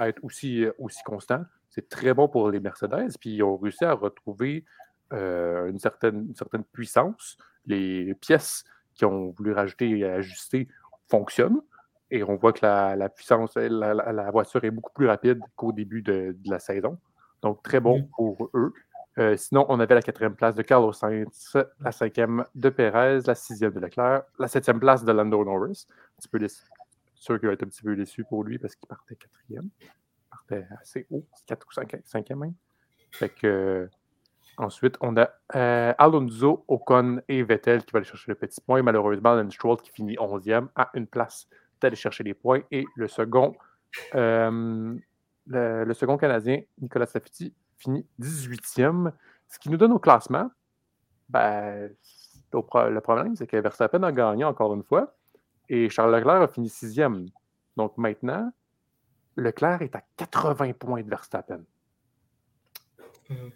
être 0.00 0.22
aussi, 0.24 0.64
euh, 0.64 0.72
aussi 0.78 1.02
constant. 1.04 1.44
C'est 1.70 1.88
très 1.88 2.14
bon 2.14 2.28
pour 2.28 2.50
les 2.50 2.60
Mercedes. 2.60 3.12
Puis 3.20 3.36
ils 3.36 3.42
ont 3.42 3.56
réussi 3.56 3.84
à 3.84 3.92
retrouver 3.92 4.64
une, 5.12 5.78
certaine, 5.78 6.26
une 6.28 6.34
certaine 6.34 6.64
puissance. 6.64 7.38
Les 7.66 8.14
pièces 8.14 8.64
qui 8.94 9.04
ont 9.04 9.30
voulu 9.30 9.52
rajouter 9.52 9.90
et 9.90 10.04
ajuster 10.04 10.68
fonctionnent. 11.08 11.60
Et 12.10 12.22
on 12.22 12.36
voit 12.36 12.52
que 12.52 12.64
la, 12.64 13.08
puissance, 13.08 13.54
la, 13.56 14.30
voiture 14.30 14.64
est 14.64 14.70
beaucoup 14.70 14.92
plus 14.92 15.06
rapide 15.06 15.40
qu'au 15.56 15.72
début 15.72 16.02
de, 16.02 16.36
la 16.46 16.58
saison. 16.58 16.98
Donc, 17.42 17.62
très 17.62 17.80
bon 17.80 18.00
mm. 18.00 18.08
pour 18.16 18.50
eux. 18.54 18.72
Euh, 19.18 19.36
sinon, 19.36 19.64
on 19.68 19.80
avait 19.80 19.94
la 19.94 20.02
quatrième 20.02 20.34
place 20.34 20.54
de 20.54 20.62
Carlos 20.62 20.92
Sainz, 20.92 21.56
la 21.80 21.90
cinquième 21.90 22.44
de 22.54 22.68
Perez, 22.68 23.20
la 23.26 23.34
sixième 23.34 23.72
de 23.72 23.80
Leclerc, 23.80 24.24
la 24.38 24.46
septième 24.46 24.78
place 24.78 25.04
de 25.04 25.12
Lando 25.12 25.42
Norris. 25.42 25.86
Un 25.88 26.16
petit 26.18 26.28
peu 26.28 26.46
sûr 27.14 27.40
qu'il 27.40 27.48
va 27.48 27.54
être 27.54 27.62
un 27.62 27.68
petit 27.68 27.82
peu 27.82 27.96
déçu 27.96 28.24
pour 28.24 28.44
lui 28.44 28.58
parce 28.58 28.74
qu'il 28.74 28.86
partait 28.86 29.16
quatrième. 29.16 29.70
C'était 30.42 30.66
assez 30.80 31.06
haut, 31.10 31.24
4 31.46 31.66
ou 31.66 31.72
5, 31.72 31.96
5 32.04 32.30
même. 32.30 32.54
Fait 33.10 33.30
que, 33.30 33.88
ensuite, 34.56 34.96
on 35.00 35.16
a 35.16 35.30
Alonso, 35.98 36.64
Ocon 36.68 37.20
et 37.28 37.42
Vettel 37.42 37.84
qui 37.84 37.92
vont 37.92 37.98
aller 37.98 38.06
chercher 38.06 38.30
le 38.30 38.34
petit 38.34 38.60
point. 38.60 38.82
Malheureusement, 38.82 39.34
Lance 39.34 39.54
Stroll 39.54 39.80
qui 39.80 39.90
finit 39.90 40.16
11e 40.16 40.68
à 40.74 40.90
une 40.94 41.06
place 41.06 41.48
d'aller 41.80 41.96
chercher 41.96 42.24
les 42.24 42.34
points. 42.34 42.60
Et 42.70 42.84
le 42.96 43.08
second, 43.08 43.54
le, 44.12 44.98
le, 45.46 45.94
second 45.94 46.16
Canadien, 46.16 46.60
Nicolas 46.80 47.06
Safiti, 47.06 47.52
finit 47.78 48.06
18e. 48.20 49.12
Ce 49.48 49.58
qui 49.58 49.70
nous 49.70 49.76
donne 49.76 49.92
au 49.92 49.98
classement, 49.98 50.50
ben, 51.28 51.90
le 52.52 53.00
problème, 53.00 53.36
c'est 53.36 53.46
que 53.46 53.56
Verstappen 53.56 54.02
a 54.02 54.12
gagné 54.12 54.44
encore 54.44 54.74
une 54.74 54.82
fois 54.82 55.14
et 55.68 55.88
Charles 55.88 56.14
Leclerc 56.14 56.42
a 56.42 56.48
fini 56.48 56.68
sixième. 56.68 57.26
Donc 57.76 57.96
maintenant, 57.98 58.52
Leclerc 59.36 59.82
est 59.82 59.94
à 59.96 60.02
80 60.16 60.72
points 60.74 61.02
de 61.02 61.10
Verstappen. 61.10 61.64
Hmm. 63.28 63.48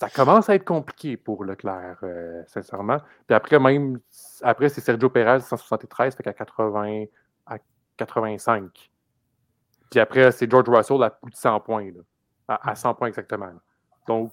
Ça 0.00 0.08
commence 0.08 0.48
à 0.48 0.54
être 0.54 0.64
compliqué 0.64 1.18
pour 1.18 1.44
Leclerc, 1.44 1.98
euh, 2.04 2.42
sincèrement. 2.46 2.96
Puis 3.26 3.34
après, 3.34 3.58
même, 3.58 4.00
après, 4.40 4.70
c'est 4.70 4.80
Sergio 4.80 5.10
Perez, 5.10 5.40
173, 5.40 6.16
fait 6.16 6.22
qu'à 6.22 6.32
80, 6.32 7.04
à 7.44 7.58
85. 7.98 8.90
Puis 9.90 10.00
après, 10.00 10.32
c'est 10.32 10.50
George 10.50 10.70
Russell 10.70 11.02
à 11.02 11.10
plus 11.10 11.30
de 11.30 11.36
100 11.36 11.60
points, 11.60 11.90
à, 12.48 12.74
100 12.74 12.94
points 12.94 13.08
exactement. 13.08 13.52
Donc, 14.08 14.32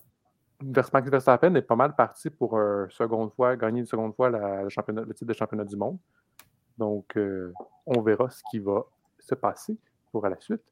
Max 0.63 1.09
Verstappen 1.09 1.53
est 1.55 1.61
pas 1.61 1.75
mal 1.75 1.93
parti 1.93 2.29
pour 2.29 2.57
une 2.57 2.89
seconde 2.89 3.33
fois, 3.33 3.57
gagner 3.57 3.81
une 3.81 3.85
seconde 3.85 4.15
fois 4.15 4.29
le, 4.29 4.69
titre 5.13 5.25
de 5.25 5.33
championnat 5.33 5.65
du 5.65 5.75
monde. 5.75 5.97
Donc, 6.77 7.17
euh, 7.17 7.51
on 7.85 8.01
verra 8.01 8.29
ce 8.29 8.41
qui 8.49 8.59
va 8.59 8.85
se 9.19 9.35
passer 9.35 9.77
pour 10.13 10.25
la 10.25 10.39
suite. 10.39 10.63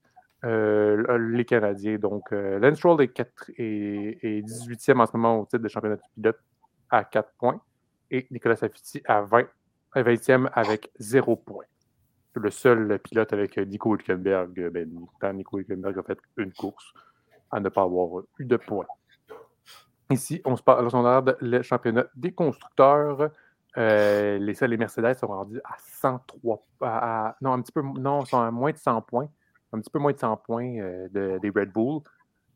Euh, 0.46 1.18
les 1.18 1.46
Canadiens, 1.46 1.98
donc, 1.98 2.32
euh, 2.32 2.60
Lance 2.60 2.80
est, 3.00 3.08
4, 3.08 3.52
et, 3.58 4.44
18e 4.44 5.02
en 5.02 5.06
ce 5.06 5.18
moment 5.18 5.40
au 5.40 5.46
titre 5.46 5.64
de 5.64 5.68
championnat 5.68 5.96
du 5.96 6.04
pilote 6.14 6.40
à 6.90 7.04
4 7.04 7.32
points 7.40 7.60
et 8.12 8.28
Nicolas 8.30 8.56
Safiti 8.56 9.02
à 9.06 9.22
20, 9.22 9.48
20e 9.96 10.50
avec 10.54 10.92
0 11.00 11.36
points. 11.38 11.66
Le 12.34 12.52
seul 12.52 13.00
pilote 13.00 13.34
avec 13.34 13.58
Nico 13.58 13.96
Hülkenberg, 13.96 14.70
ben, 14.70 15.34
Nico 15.34 15.58
Hülkenberg 15.58 15.98
a 15.98 16.04
fait 16.04 16.20
une 16.38 16.54
course 16.54 16.94
à 17.50 17.60
ne 17.60 17.70
pas 17.70 17.84
avoir 17.84 18.24
eu 18.38 18.46
de 18.46 18.58
points. 18.58 18.86
Ici, 20.12 20.42
on 20.46 20.56
se 20.56 20.62
regarde 20.66 21.38
le 21.42 21.64
championnat 21.64 22.06
des 22.16 22.34
constructeurs. 22.34 23.32
Euh, 23.78 24.38
les, 24.38 24.54
les 24.68 24.78
Mercedes 24.78 25.16
sont 25.16 25.28
rendus 25.28 25.60
à 25.64 25.76
103, 25.80 26.66
non, 27.42 27.54
un 27.54 27.62
petit 27.62 27.72
peu, 27.72 27.82
non, 27.82 28.24
sont 28.26 28.40
à 28.40 28.52
moins 28.52 28.72
de 28.72 28.78
100 28.78 29.02
points, 29.02 29.30
un 29.74 29.80
petit 29.80 29.90
peu 29.90 30.00
moins 30.00 30.14
de 30.14 30.20
100 30.20 30.38
points 30.38 30.78
euh, 30.80 31.40
des 31.40 31.50
Red 31.50 31.72
Bull. 31.72 32.02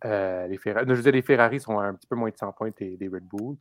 Euh, 0.05 0.47
les 0.47 0.57
Ferrari, 0.57 0.85
je 0.87 0.93
disais, 0.95 1.11
les 1.11 1.21
Ferrari 1.21 1.59
sont 1.59 1.79
un 1.79 1.93
petit 1.93 2.07
peu 2.07 2.15
moins 2.15 2.29
de 2.29 2.37
100 2.37 2.53
points 2.53 2.71
des, 2.77 3.09
Red 3.11 3.25
Bull. 3.25 3.57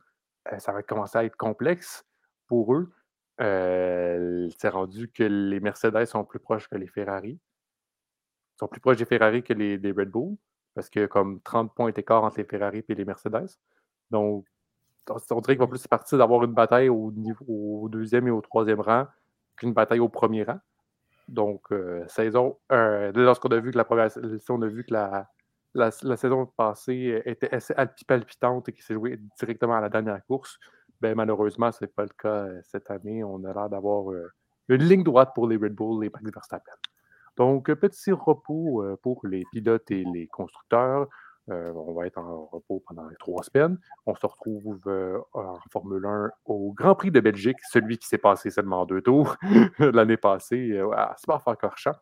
ça 0.57 0.71
va 0.71 0.83
commencer 0.83 1.17
à 1.17 1.25
être 1.25 1.35
complexe 1.35 2.05
pour 2.47 2.73
eux. 2.73 2.91
c'est 3.37 4.69
rendu 4.69 5.09
que 5.09 5.23
les 5.23 5.59
Mercedes 5.59 6.05
sont 6.05 6.23
plus 6.23 6.39
proches 6.39 6.67
que 6.69 6.77
les 6.77 6.87
Ferrari. 6.87 7.31
Ils 8.55 8.59
sont 8.59 8.67
plus 8.67 8.81
proches 8.81 8.97
des 8.97 9.05
Ferrari 9.05 9.43
que 9.43 9.53
les, 9.53 9.77
des 9.77 9.91
Red 9.91 10.09
Bull, 10.09 10.37
parce 10.75 10.89
que 10.89 11.05
comme 11.05 11.41
30 11.41 11.73
points 11.73 11.91
d'écart 11.91 12.23
entre 12.23 12.37
les 12.37 12.45
Ferrari 12.45 12.83
et 12.87 12.95
les 12.95 13.05
Mercedes. 13.05 13.49
Donc, 14.09 14.45
on 15.09 15.41
dirait 15.41 15.55
qu'il 15.55 15.59
va 15.59 15.67
plus 15.67 15.87
partir 15.87 16.17
d'avoir 16.17 16.43
une 16.43 16.53
bataille 16.53 16.89
au, 16.89 17.13
au 17.47 17.89
deuxième 17.89 18.27
et 18.27 18.31
au 18.31 18.41
troisième 18.41 18.79
rang 18.79 19.07
qu'une 19.55 19.73
bataille 19.73 19.99
au 19.99 20.09
premier 20.09 20.43
rang. 20.43 20.59
Donc, 21.29 21.71
euh, 21.71 22.03
saison, 22.07 22.57
euh, 22.71 23.11
lorsqu'on 23.13 23.49
a 23.49 23.59
vu 23.59 23.71
que 23.71 23.77
la 23.77 23.85
première, 23.85 24.07
a 24.07 24.67
vu 24.67 24.83
que 24.83 24.93
la, 24.93 25.29
la, 25.75 25.91
saison 25.91 26.47
passée 26.47 27.21
était 27.23 27.53
assez 27.53 27.75
palpitante 28.07 28.67
et 28.67 28.73
qu'il 28.73 28.83
s'est 28.83 28.95
joué 28.95 29.19
directement 29.37 29.75
à 29.75 29.81
la 29.81 29.89
dernière 29.89 30.25
course, 30.25 30.57
ben, 31.01 31.13
malheureusement, 31.15 31.71
ce 31.71 31.83
n'est 31.83 31.87
pas 31.89 32.01
le 32.01 32.09
cas 32.17 32.45
euh, 32.47 32.59
cette 32.63 32.89
année. 32.89 33.23
On 33.23 33.43
a 33.43 33.53
l'air 33.53 33.69
d'avoir 33.69 34.11
une 34.69 34.83
ligne 34.83 35.03
droite 35.03 35.31
pour 35.35 35.47
les 35.47 35.55
Red 35.55 35.75
Bull 35.75 36.03
et 36.03 36.09
Max 36.09 36.31
Verstappen. 36.33 36.73
Donc, 37.37 37.71
petit 37.75 38.11
repos 38.11 38.83
pour 39.03 39.25
les 39.27 39.43
pilotes 39.51 39.91
et 39.91 40.03
les 40.11 40.25
constructeurs. 40.27 41.07
Euh, 41.49 41.73
on 41.73 41.93
va 41.93 42.05
être 42.05 42.17
en 42.17 42.45
repos 42.45 42.83
pendant 42.85 43.07
trois 43.19 43.43
semaines. 43.43 43.77
On 44.05 44.15
se 44.15 44.25
retrouve 44.25 44.79
euh, 44.87 45.19
en 45.33 45.57
Formule 45.71 46.05
1 46.05 46.31
au 46.45 46.73
Grand 46.73 46.95
Prix 46.95 47.11
de 47.11 47.19
Belgique, 47.19 47.57
celui 47.71 47.97
qui 47.97 48.07
s'est 48.07 48.17
passé 48.17 48.49
seulement 48.49 48.85
deux 48.85 49.01
tours 49.01 49.35
l'année 49.79 50.17
passée 50.17 50.71
euh, 50.71 50.91
à 50.91 51.15
Spa-Francorchamps. 51.17 51.99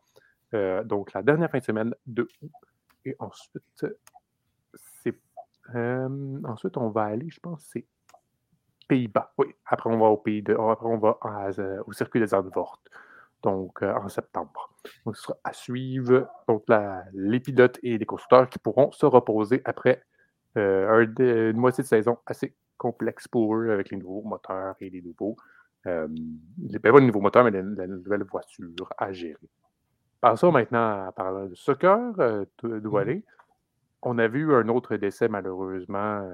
donc, 0.84 1.12
la 1.12 1.22
dernière 1.22 1.50
fin 1.50 1.58
de 1.58 1.64
semaine 1.64 1.94
de 2.06 2.28
août. 2.42 2.52
Et 3.04 3.16
ensuite, 3.18 3.86
ensuite, 6.44 6.76
on 6.76 6.90
va 6.90 7.04
aller, 7.04 7.30
je 7.30 7.40
pense, 7.40 7.64
c'est 7.72 7.86
Pays-Bas. 8.88 9.32
Oui, 9.38 9.54
après, 9.66 9.90
on 9.90 9.98
va 9.98 10.06
au 10.06 10.16
pays 10.16 10.42
de, 10.42 10.54
après, 10.54 10.86
on 10.86 10.98
va 10.98 11.18
au 11.86 11.92
circuit 11.92 12.20
des 12.20 12.28
Zandvoort 12.28 12.82
donc 13.42 13.82
euh, 13.82 13.94
en 13.94 14.08
septembre. 14.08 14.70
Donc, 15.04 15.16
ce 15.16 15.22
sera 15.22 15.38
à 15.44 15.52
suivre 15.52 16.28
donc, 16.48 16.64
les 17.12 17.40
pilotes 17.40 17.78
et 17.82 17.98
les 17.98 18.06
constructeurs 18.06 18.48
qui 18.48 18.58
pourront 18.58 18.90
se 18.92 19.06
reposer 19.06 19.62
après 19.64 20.02
euh, 20.56 21.06
une 21.18 21.56
moitié 21.56 21.82
de 21.82 21.88
saison 21.88 22.18
assez 22.26 22.54
complexe 22.76 23.28
pour 23.28 23.56
eux 23.56 23.70
avec 23.70 23.90
les 23.90 23.96
nouveaux 23.96 24.22
moteurs 24.22 24.74
et 24.80 24.90
les 24.90 25.02
nouveaux. 25.02 25.36
Euh, 25.86 26.08
pas 26.82 26.98
les 26.98 27.06
nouveaux 27.06 27.20
moteurs, 27.20 27.44
mais 27.44 27.50
les, 27.50 27.62
nouvelles 27.62 28.24
voitures 28.24 28.92
à 28.96 29.12
gérer. 29.12 29.36
Ça, 30.22 30.50
maintenant, 30.50 31.06
en 31.06 31.12
parlant 31.12 31.46
de 31.46 31.54
soccer, 31.54 32.14
euh, 32.18 32.44
mmh 32.64 33.20
on 34.02 34.16
a 34.18 34.28
vu 34.28 34.54
un 34.54 34.68
autre 34.68 34.94
décès, 34.94 35.28
malheureusement, 35.28 36.24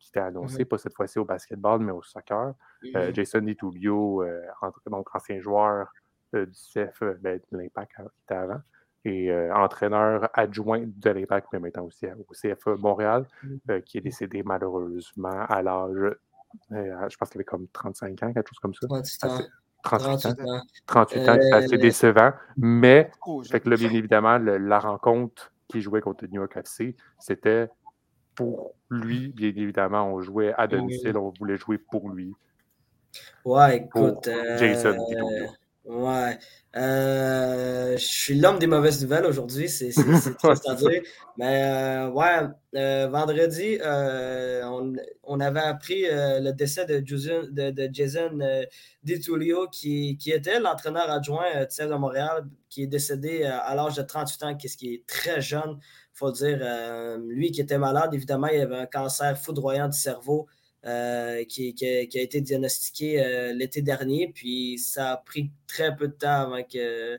qui 0.00 0.08
était 0.08 0.18
annoncé, 0.18 0.64
pas 0.64 0.78
cette 0.78 0.94
fois-ci 0.94 1.20
au 1.20 1.24
basketball, 1.24 1.78
mais 1.78 1.92
au 1.92 2.02
soccer. 2.02 2.54
Mmh 2.82 3.12
Jason 3.12 3.40
DiTullio, 3.40 4.24
donc 4.86 5.14
ancien 5.14 5.38
joueur 5.38 5.86
euh, 5.86 6.03
du 6.34 6.52
CF, 6.52 7.02
euh, 7.02 7.14
ben, 7.20 7.40
de 7.52 7.58
l'Impact 7.58 7.92
qui 7.96 8.02
était 8.24 8.34
avant, 8.34 8.60
et 9.04 9.30
euh, 9.30 9.54
entraîneur 9.54 10.28
adjoint 10.34 10.84
de 10.84 11.10
l'Impact, 11.10 11.48
mais 11.52 11.58
maintenant 11.58 11.84
aussi 11.84 12.06
au 12.06 12.32
CF 12.32 12.66
Montréal, 12.78 13.26
mm. 13.42 13.80
qui 13.82 13.98
est 13.98 14.02
décédé 14.02 14.42
malheureusement 14.42 15.44
à 15.48 15.62
l'âge, 15.62 16.14
je 16.70 17.16
pense 17.16 17.30
qu'il 17.30 17.38
avait 17.38 17.44
comme 17.44 17.66
35 17.72 18.22
ans, 18.22 18.32
quelque 18.32 18.48
chose 18.48 18.58
comme 18.60 18.74
ça. 18.74 18.86
38 19.82 20.26
ans. 20.26 20.62
38 20.86 21.28
ans, 21.28 21.38
c'est 21.40 21.52
assez 21.52 21.78
décevant. 21.78 22.32
Mais, 22.56 23.10
fait 23.50 23.60
que 23.60 23.68
là, 23.68 23.76
bien 23.76 23.90
évidemment, 23.90 24.38
la 24.38 24.78
rencontre 24.78 25.52
qui 25.68 25.82
jouait 25.82 26.00
contre 26.00 26.26
New 26.26 26.40
York 26.40 26.56
FC, 26.56 26.96
c'était 27.18 27.68
pour 28.34 28.74
lui, 28.90 29.28
bien 29.28 29.48
évidemment. 29.48 30.08
On 30.12 30.20
jouait 30.22 30.54
à 30.56 30.66
domicile, 30.66 31.16
on 31.16 31.30
voulait 31.38 31.56
jouer 31.56 31.78
pour 31.78 32.10
lui. 32.10 32.34
Ouais, 33.44 33.78
écoute. 33.78 34.28
Jason 34.58 34.96
Ouais. 35.84 36.38
Euh, 36.76 37.92
je 37.96 38.04
suis 38.04 38.34
l'homme 38.40 38.58
des 38.58 38.66
mauvaises 38.66 39.02
nouvelles 39.02 39.26
aujourd'hui, 39.26 39.68
c'est 39.68 39.90
triste 40.38 40.66
à 40.68 40.74
dire. 40.74 41.02
Mais 41.36 41.62
euh, 41.62 42.08
ouais, 42.08 42.48
euh, 42.74 43.06
vendredi, 43.08 43.78
on, 43.84 44.94
on, 45.24 45.40
avait 45.40 45.60
appris 45.60 46.04
le 46.08 46.52
décès 46.52 46.86
de 46.86 47.02
Jason, 47.06 47.42
de, 47.50 47.70
de 47.70 47.88
Jason 47.92 48.38
DiTullio, 49.02 49.68
qui, 49.68 50.16
qui 50.16 50.30
était 50.30 50.58
l'entraîneur 50.58 51.10
adjoint 51.10 51.44
de 51.60 51.86
de 51.86 51.94
Montréal, 51.94 52.46
qui 52.70 52.84
est 52.84 52.86
décédé 52.86 53.44
à 53.44 53.74
l'âge 53.74 53.96
de 53.96 54.02
38 54.02 54.42
ans, 54.44 54.56
ce 54.58 54.76
qui 54.76 54.94
est 54.94 55.06
très 55.06 55.42
jeune, 55.42 55.78
il 55.78 56.16
faut 56.18 56.32
dire. 56.32 56.58
lui 57.18 57.52
qui 57.52 57.60
était 57.60 57.78
malade, 57.78 58.14
évidemment, 58.14 58.48
il 58.48 58.60
avait 58.60 58.78
un 58.78 58.86
cancer 58.86 59.38
foudroyant 59.38 59.88
du 59.88 59.98
cerveau. 59.98 60.48
Euh, 60.86 61.44
qui, 61.44 61.74
a, 61.82 62.20
été 62.20 62.42
diagnostiqué 62.42 63.24
euh, 63.24 63.54
l'été 63.54 63.80
dernier. 63.80 64.30
Puis 64.34 64.78
ça 64.78 65.12
a 65.12 65.16
pris 65.16 65.50
très 65.66 65.96
peu 65.96 66.08
de 66.08 66.12
temps 66.12 66.42
avant 66.42 66.62
que. 66.62 67.18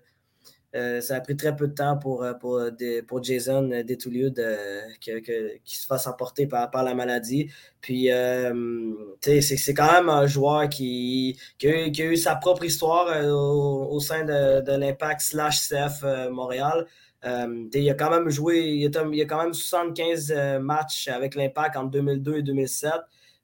Euh, 0.76 1.00
ça 1.00 1.16
a 1.16 1.22
pris 1.22 1.38
très 1.38 1.56
peu 1.56 1.70
de 1.70 1.74
temps 1.74 1.98
pour, 1.98 2.28
pour, 2.40 3.24
Jason 3.24 3.70
Detulio 3.88 4.30
de, 4.30 4.94
qu'il 5.00 5.62
se 5.64 5.86
fasse 5.86 6.06
emporter 6.06 6.48
par, 6.48 6.70
par 6.70 6.84
la 6.84 6.94
maladie. 6.94 7.50
Puis, 7.80 8.10
c'est, 9.22 9.74
quand 9.74 9.92
même 9.94 10.10
un 10.10 10.28
joueur 10.28 10.68
qui, 10.68 11.40
qui, 11.58 11.68
a, 11.68 11.88
eu 11.88 12.18
sa 12.18 12.36
propre 12.36 12.66
histoire 12.66 13.08
au, 13.26 14.00
sein 14.02 14.26
de, 14.26 14.78
l'Impact 14.78 15.22
slash 15.22 15.70
CF 15.70 16.04
Montréal. 16.30 16.86
il 17.24 17.90
a 17.90 17.94
quand 17.94 18.10
même 18.10 18.30
joué, 18.30 18.60
il 18.60 18.86
a, 18.86 19.00
a 19.00 19.26
quand 19.26 19.44
même 19.44 19.54
75 19.54 20.60
matchs 20.60 21.08
avec 21.08 21.36
l'Impact 21.36 21.78
entre 21.78 21.92
2002 21.92 22.36
et 22.40 22.44
2007. 22.44 22.92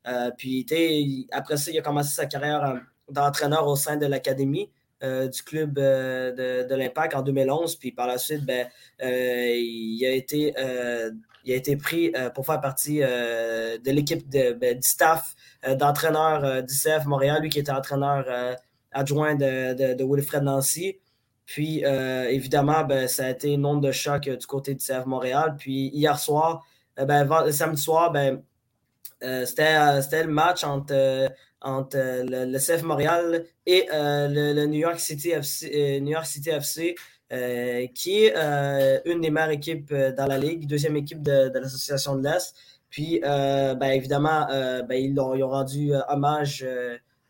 Euh, 0.07 0.31
puis, 0.35 1.27
après 1.31 1.57
ça, 1.57 1.71
il 1.71 1.77
a 1.77 1.81
commencé 1.81 2.13
sa 2.13 2.25
carrière 2.25 2.63
euh, 2.63 2.79
d'entraîneur 3.09 3.67
au 3.67 3.75
sein 3.75 3.97
de 3.97 4.05
l'académie 4.05 4.69
euh, 5.03 5.27
du 5.27 5.43
club 5.43 5.73
de, 5.73 6.67
de 6.67 6.75
l'Impact 6.75 7.15
en 7.15 7.21
2011. 7.21 7.75
Puis 7.75 7.91
par 7.91 8.07
la 8.07 8.17
suite, 8.17 8.45
ben, 8.45 8.67
il, 8.99 10.05
a 10.05 10.11
été, 10.11 10.53
il 11.45 11.53
a 11.53 11.55
été 11.55 11.75
pris 11.75 12.13
pour 12.35 12.45
faire 12.45 12.61
partie 12.61 12.99
de 12.99 13.91
l'équipe 13.91 14.27
ben, 14.29 14.75
du 14.75 14.87
staff 14.87 15.35
d'entraîneur 15.77 16.63
du 16.63 16.73
CF 16.73 17.05
Montréal, 17.05 17.41
lui 17.41 17.49
qui 17.49 17.59
était 17.59 17.71
entraîneur 17.71 18.57
adjoint 18.91 19.35
de, 19.35 19.93
de, 19.93 20.03
Wilfred 20.03 20.43
Nancy. 20.43 20.99
Puis, 21.45 21.79
évidemment, 21.79 22.83
ben, 22.83 23.07
ça 23.07 23.25
a 23.25 23.29
été 23.31 23.53
une 23.53 23.65
onde 23.65 23.83
de 23.83 23.91
choc 23.91 24.29
du 24.29 24.45
côté 24.45 24.75
du 24.75 24.85
CF 24.85 25.05
Montréal. 25.05 25.55
Puis, 25.57 25.89
hier 25.93 26.19
soir, 26.19 26.63
ben, 26.95 27.51
samedi 27.51 27.81
soir, 27.81 28.11
ben, 28.11 28.43
c'était 29.21 30.23
le 30.23 30.31
match 30.31 30.63
entre 30.63 31.31
entre 31.63 31.97
le, 31.97 32.51
le, 32.51 32.57
CF 32.57 32.81
Montréal 32.83 33.45
et 33.67 33.85
le, 33.91 34.65
New 34.65 34.79
York 34.79 34.99
City 34.99 35.29
FC, 35.29 35.99
New 36.01 36.11
York 36.11 36.25
City 36.25 36.49
FC 36.49 36.95
qui 37.93 38.23
est 38.25 38.33
une 39.05 39.21
des 39.21 39.29
meilleures 39.29 39.51
équipes 39.51 39.93
dans 39.93 40.25
la 40.25 40.37
ligue, 40.37 40.67
deuxième 40.67 40.95
équipe 40.95 41.21
de, 41.21 41.49
de 41.49 41.59
l'Association 41.59 42.15
de 42.15 42.23
l'Est. 42.23 42.55
Puis, 42.91 43.21
euh, 43.23 43.73
ben, 43.73 43.91
évidemment, 43.91 44.47
euh, 44.51 44.83
ben, 44.83 45.01
ils, 45.01 45.17
ont, 45.19 45.33
ils, 45.33 45.43
ont, 45.43 45.49
rendu 45.49 45.93
euh, 45.93 46.01
hommage 46.09 46.67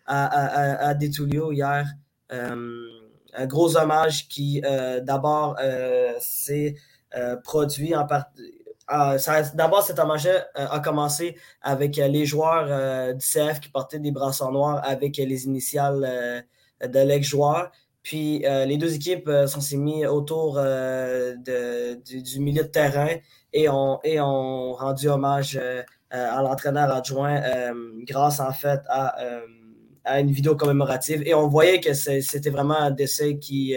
à, 0.07 0.25
à, 0.25 0.87
à 0.87 0.93
Detulio 0.95 1.51
hier. 1.51 1.85
un 2.31 3.45
gros 3.45 3.77
hommage 3.77 4.27
qui, 4.27 4.61
d'abord, 5.03 5.57
s'est 6.19 6.75
produit 7.43 7.95
en 7.95 8.05
partie. 8.05 8.53
D'abord, 9.53 9.83
cet 9.83 9.99
hommage 9.99 10.27
a 10.55 10.79
commencé 10.79 11.37
avec 11.61 11.95
les 11.95 12.25
joueurs 12.25 13.13
du 13.13 13.25
CF 13.25 13.59
qui 13.59 13.69
portaient 13.69 13.99
des 13.99 14.11
brassards 14.11 14.51
noirs 14.51 14.81
avec 14.83 15.17
les 15.17 15.45
initiales 15.45 16.45
de 16.81 16.99
l'ex-joueur. 16.99 17.71
Puis 18.03 18.39
les 18.39 18.77
deux 18.77 18.93
équipes 18.95 19.29
sont 19.47 19.77
mis 19.77 20.05
autour 20.05 20.55
du, 20.59 22.39
milieu 22.39 22.63
de 22.63 22.67
terrain 22.67 23.15
et 23.53 23.69
ont, 23.69 23.99
et 24.03 24.19
ont 24.19 24.73
rendu 24.73 25.07
hommage 25.07 25.57
euh, 25.61 25.83
euh, 26.13 26.37
à 26.37 26.41
l'entraîneur 26.41 26.91
adjoint 26.91 27.41
euh, 27.41 27.73
grâce 28.03 28.39
en 28.39 28.51
fait 28.51 28.81
à, 28.89 29.41
à, 30.03 30.19
une 30.19 30.31
vidéo 30.31 30.55
commémorative. 30.55 31.23
Et 31.25 31.33
on 31.33 31.47
voyait 31.47 31.79
que 31.79 31.93
c'était 31.93 32.49
vraiment 32.49 32.77
un 32.77 32.91
décès 32.91 33.37
qui, 33.37 33.75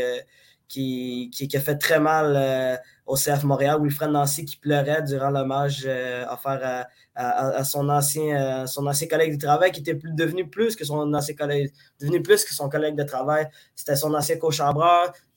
qui, 0.68 1.30
qui, 1.32 1.56
a 1.56 1.60
fait 1.60 1.76
très 1.76 2.00
mal 2.00 2.80
au 3.06 3.16
CF 3.16 3.44
Montréal. 3.44 3.78
Wilfred 3.82 4.10
Nancy 4.10 4.44
qui 4.44 4.56
pleurait 4.56 5.02
durant 5.02 5.30
l'hommage 5.30 5.88
offert 6.30 6.86
à, 7.14 7.56
à, 7.56 7.64
son, 7.64 7.88
ancien, 7.88 8.66
son 8.66 8.86
ancien 8.86 9.06
collègue 9.08 9.34
de 9.34 9.44
travail 9.44 9.72
qui 9.72 9.80
était 9.80 9.98
devenu 10.02 10.48
plus 10.48 10.74
que 10.76 10.84
son 10.84 11.12
ancien 11.12 11.34
collègue, 11.34 11.70
devenu 12.00 12.22
plus 12.22 12.44
que 12.44 12.54
son 12.54 12.68
collègue 12.68 12.96
de 12.96 13.04
travail. 13.04 13.48
C'était 13.74 13.96
son 13.96 14.14
ancien 14.14 14.36
coach 14.36 14.60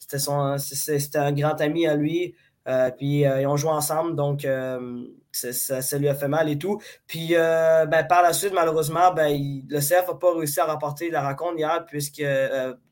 c'était 0.07 1.18
un 1.18 1.32
grand 1.34 1.59
ami 1.61 1.88
à 1.88 1.95
lui. 1.95 2.36
Euh, 2.68 2.91
puis 2.91 3.26
euh, 3.26 3.41
ils 3.41 3.47
ont 3.47 3.55
joué 3.55 3.72
ensemble, 3.72 4.15
donc 4.15 4.43
euh, 4.43 5.05
ça, 5.32 5.97
lui 5.97 6.09
a 6.09 6.15
fait 6.15 6.28
mal 6.28 6.49
et 6.49 6.57
tout. 6.57 6.82
Puis 7.07 7.30
ben, 7.34 8.03
par 8.07 8.22
la 8.22 8.34
suite, 8.34 8.53
malheureusement, 8.53 9.13
ben, 9.13 9.32
le 9.70 9.80
CF 9.80 10.07
n'a 10.07 10.15
pas 10.15 10.34
réussi 10.34 10.59
à 10.59 10.65
rapporter 10.65 11.09
la 11.09 11.26
rencontre 11.26 11.57
hier, 11.57 11.86
puisque, 11.86 12.24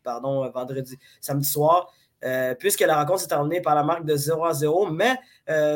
pardon, 0.04 0.50
vendredi, 0.52 0.98
samedi 1.20 1.48
soir. 1.48 1.92
Puisque 2.60 2.82
la 2.82 2.98
rencontre 2.98 3.20
s'est 3.20 3.28
terminée 3.28 3.62
par 3.62 3.76
la 3.76 3.84
marque 3.84 4.06
de 4.06 4.16
0 4.16 4.46
à 4.46 4.54
0. 4.54 4.90
Mais 4.92 5.16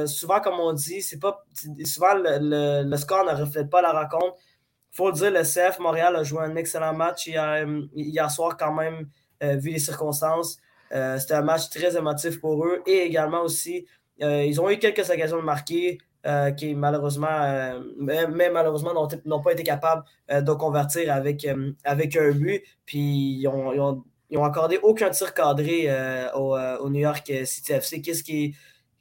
souvent, 0.08 0.40
comme 0.40 0.60
on 0.60 0.74
dit, 0.74 1.02
c'est 1.02 1.20
pas 1.20 1.46
souvent 1.86 2.14
le, 2.16 2.98
score 2.98 3.26
ne 3.26 3.40
reflète 3.40 3.70
pas 3.70 3.82
la 3.82 3.92
rencontre. 3.92 4.36
Il 4.92 4.96
faut 4.96 5.10
le 5.10 5.14
dire, 5.14 5.32
le 5.32 5.44
CF 5.44 5.80
Montréal 5.80 6.16
a 6.16 6.24
joué 6.24 6.44
un 6.44 6.56
excellent 6.56 6.94
match 6.94 7.28
hier, 7.28 7.68
hier 7.94 8.32
soir 8.32 8.58
quand 8.58 8.74
même, 8.74 9.08
vu 9.42 9.70
les 9.70 9.80
circonstances. 9.80 10.58
Euh, 10.92 11.18
c'était 11.20 11.36
un 11.36 11.42
match 11.44 11.70
très 11.70 11.96
émotif 11.98 12.40
pour 12.40 12.66
eux 12.66 12.82
et 12.88 13.00
également 13.04 13.42
aussi, 13.42 13.86
euh, 14.22 14.44
ils 14.44 14.60
ont 14.60 14.70
eu 14.70 14.80
quelques 14.80 15.10
occasions 15.10 15.38
de 15.38 15.44
marquer. 15.44 16.00
Euh, 16.28 16.52
qui 16.52 16.76
malheureusement, 16.76 17.80
mais, 17.98 18.50
malheureusement 18.50 18.92
n'ont 19.24 19.42
pas 19.42 19.54
été 19.54 19.64
capables 19.64 20.04
de 20.30 20.52
convertir 20.52 21.14
avec, 21.14 21.48
avec 21.86 22.18
un 22.18 22.32
but. 22.32 22.62
Puis 22.86 23.40
ils 23.40 23.48
ont, 23.48 24.04
accordé 24.38 24.80
aucun 24.84 25.10
tir 25.10 25.34
cadré 25.34 25.90
au, 26.36 26.90
New 26.90 27.00
York 27.00 27.32
City 27.46 27.74
FC, 27.74 28.02
qu'est-ce 28.02 28.24
qui, 28.24 28.56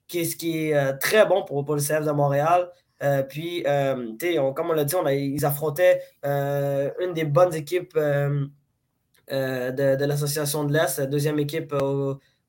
est, 0.08 0.36
qui 0.36 0.70
est 0.70 0.98
très 0.98 1.26
bon 1.26 1.44
pour, 1.44 1.64
pour 1.64 1.74
le 1.74 1.80
CF 1.80 2.04
de 2.04 2.12
Montréal. 2.12 2.68
puis, 3.28 3.62
comme 3.64 4.70
on 4.70 4.72
l'a 4.72 4.84
dit, 4.84 4.96
ils 5.12 5.44
affrontaient 5.44 6.00
une 6.24 7.12
des 7.14 7.24
bonnes 7.24 7.54
équipes 7.54 7.96
euh, 9.30 9.70
de, 9.72 10.04
l'Association 10.04 10.64
de 10.64 10.72
l'Est, 10.72 11.00
deuxième 11.02 11.38
équipe 11.38 11.74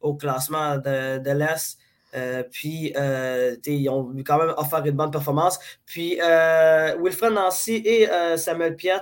au, 0.02 0.14
classement 0.16 0.78
de, 0.78 1.32
l'Est. 1.32 1.78
Euh, 2.16 2.44
puis, 2.50 2.94
euh, 2.96 3.56
ils 3.66 3.90
ont 3.90 4.16
quand 4.26 4.38
même 4.40 4.54
offert 4.58 4.86
une 4.86 4.96
bonne 4.96 5.12
performance. 5.12 5.60
Puis, 5.86 6.18
Wilfred 6.20 7.34
Nancy 7.34 7.82
et 7.86 8.08
Samuel 8.38 8.76
Piet, 8.76 9.02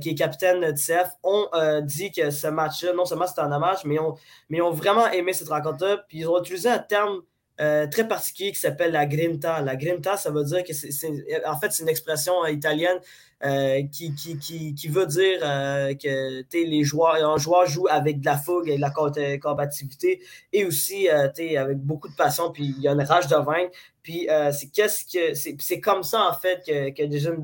qui 0.00 0.10
est 0.10 0.14
capitaine 0.14 0.60
de 0.60 0.72
CF, 0.72 1.10
ont 1.22 1.48
dit 1.82 2.12
que 2.12 2.30
ce 2.30 2.48
match-là, 2.48 2.92
non 2.92 3.04
seulement 3.04 3.26
c'était 3.26 3.40
un 3.40 3.52
hommage, 3.52 3.84
mais 3.84 3.94
ils 3.96 4.00
ont, 4.00 4.14
mais 4.48 4.60
ont 4.60 4.72
vraiment 4.72 5.08
aimé 5.10 5.32
cette 5.32 5.48
rencontre-là. 5.48 6.04
Puis, 6.08 6.18
ils 6.18 6.28
ont 6.28 6.40
utilisé 6.40 6.68
un 6.68 6.78
terme 6.78 7.22
très 7.56 8.06
particulier 8.06 8.52
qui 8.52 8.60
s'appelle 8.60 8.92
la 8.92 9.06
grinta. 9.06 9.60
La 9.62 9.76
grinta, 9.76 10.16
ça 10.16 10.30
veut 10.30 10.44
dire 10.44 10.64
que 10.64 10.72
c'est, 10.72 11.10
en 11.46 11.58
fait, 11.58 11.72
c'est 11.72 11.82
une 11.82 11.88
expression 11.88 12.44
italienne 12.46 12.98
euh, 13.44 13.84
qui, 13.92 14.12
qui, 14.16 14.36
qui, 14.74 14.88
veut 14.88 15.06
dire 15.06 15.38
euh, 15.44 15.94
que 15.94 16.42
les 16.52 16.82
joueurs, 16.82 17.14
un 17.14 17.36
joueur 17.36 17.66
joue 17.66 17.86
avec 17.88 18.20
de 18.20 18.26
la 18.26 18.36
fougue 18.36 18.68
et 18.68 18.74
de 18.74 18.80
la 18.80 18.90
combativité 19.38 20.20
et 20.52 20.64
aussi 20.64 21.08
euh, 21.08 21.28
avec 21.56 21.78
beaucoup 21.78 22.08
de 22.08 22.16
passion, 22.16 22.50
puis 22.50 22.64
il 22.64 22.82
y 22.82 22.88
a 22.88 22.92
une 22.92 23.02
rage 23.02 23.28
de 23.28 23.36
vaincre. 23.36 23.70
Puis 24.02 24.26
c'est 24.50 24.72
qu'est-ce 24.72 25.04
que 25.04 25.34
c'est 25.34 25.80
comme 25.80 26.02
ça 26.02 26.28
en 26.28 26.32
fait 26.32 26.64
que, 26.66 26.90
que 26.90 27.12
Jason 27.12 27.36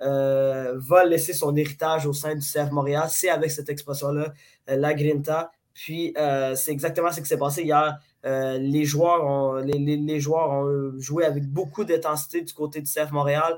va 0.00 1.04
laisser 1.04 1.32
son 1.32 1.54
héritage 1.56 2.06
au 2.06 2.12
sein 2.12 2.34
du 2.34 2.40
CF 2.40 2.70
Montréal. 2.70 3.06
C'est 3.08 3.30
avec 3.30 3.50
cette 3.50 3.68
expression-là, 3.68 4.32
la 4.66 4.94
Grinta. 4.94 5.50
Puis 5.74 6.14
c'est 6.54 6.72
exactement 6.72 7.10
ce 7.12 7.20
qui 7.20 7.26
s'est 7.26 7.38
passé 7.38 7.62
hier. 7.62 7.98
les, 8.24 8.84
joueurs 8.84 9.24
ont, 9.24 10.98
joué 10.98 11.24
avec 11.24 11.44
beaucoup 11.46 11.84
d'intensité 11.84 12.42
du 12.42 12.52
côté 12.52 12.80
du 12.80 12.90
CF 12.90 13.10
Montréal. 13.12 13.56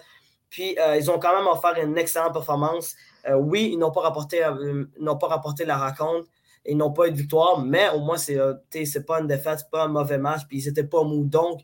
Puis 0.51 0.77
euh, 0.79 0.97
ils 0.97 1.11
ont 1.11 1.19
quand 1.19 1.35
même 1.35 1.47
offert 1.47 1.75
une 1.83 1.97
excellente 1.97 2.33
performance. 2.33 2.97
Euh, 3.29 3.37
oui, 3.37 3.71
ils 3.73 3.79
n'ont 3.79 3.93
pas, 3.93 4.01
euh, 4.03 4.85
pas 5.15 5.27
rapporté 5.29 5.65
la 5.65 5.79
rencontre. 5.79 6.29
Ils 6.67 6.77
n'ont 6.77 6.93
pas 6.93 7.09
eu 7.09 7.11
de 7.11 7.17
victoire, 7.17 7.61
mais 7.61 7.89
au 7.91 8.01
moins, 8.01 8.17
c'est 8.17 8.37
n'est 8.37 9.05
pas 9.07 9.21
une 9.21 9.27
défaite, 9.27 9.61
c'est 9.61 9.71
pas 9.71 9.85
un 9.85 9.89
mauvais 9.89 10.19
match, 10.19 10.43
puis 10.47 10.59
ils 10.59 10.67
n'étaient 10.67 10.85
pas 10.85 11.03
mous. 11.03 11.25
Donc, 11.25 11.61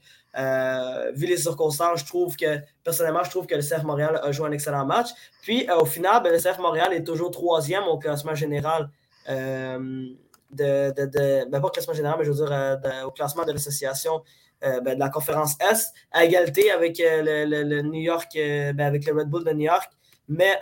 vu 1.14 1.26
les 1.26 1.36
circonstances, 1.36 2.00
je 2.00 2.06
trouve 2.06 2.36
que, 2.36 2.60
personnellement, 2.82 3.22
je 3.24 3.30
trouve 3.30 3.46
que 3.46 3.54
le 3.54 3.62
CF 3.62 3.82
Montréal 3.82 4.20
a 4.22 4.32
joué 4.32 4.48
un 4.48 4.52
excellent 4.52 4.86
match. 4.86 5.08
Puis, 5.42 5.66
au 5.70 5.84
final, 5.84 6.22
ben, 6.22 6.32
le 6.32 6.38
CF 6.38 6.58
Montréal 6.58 6.92
est 6.92 7.04
toujours 7.04 7.30
troisième 7.30 7.84
au 7.84 7.98
classement 7.98 8.34
général 8.34 8.90
de, 9.28 10.90
de, 10.90 11.50
ben, 11.50 11.60
pas 11.60 11.68
au 11.68 11.70
classement 11.70 11.94
général, 11.94 12.18
mais 12.18 12.30
dire 12.30 13.06
au 13.06 13.10
classement 13.10 13.44
de 13.44 13.52
l'association 13.52 14.22
euh, 14.64 14.80
ben, 14.80 14.94
de 14.94 15.00
la 15.00 15.10
conférence 15.10 15.54
S, 15.60 15.92
à 16.12 16.24
égalité 16.24 16.70
avec 16.70 16.98
euh, 17.00 17.44
le, 17.46 17.82
New 17.82 18.00
York, 18.00 18.30
euh, 18.36 18.72
avec 18.78 19.04
Red 19.06 19.28
Bull 19.28 19.44
de 19.44 19.52
New 19.52 19.66
York. 19.66 19.90
Mais, 20.28 20.58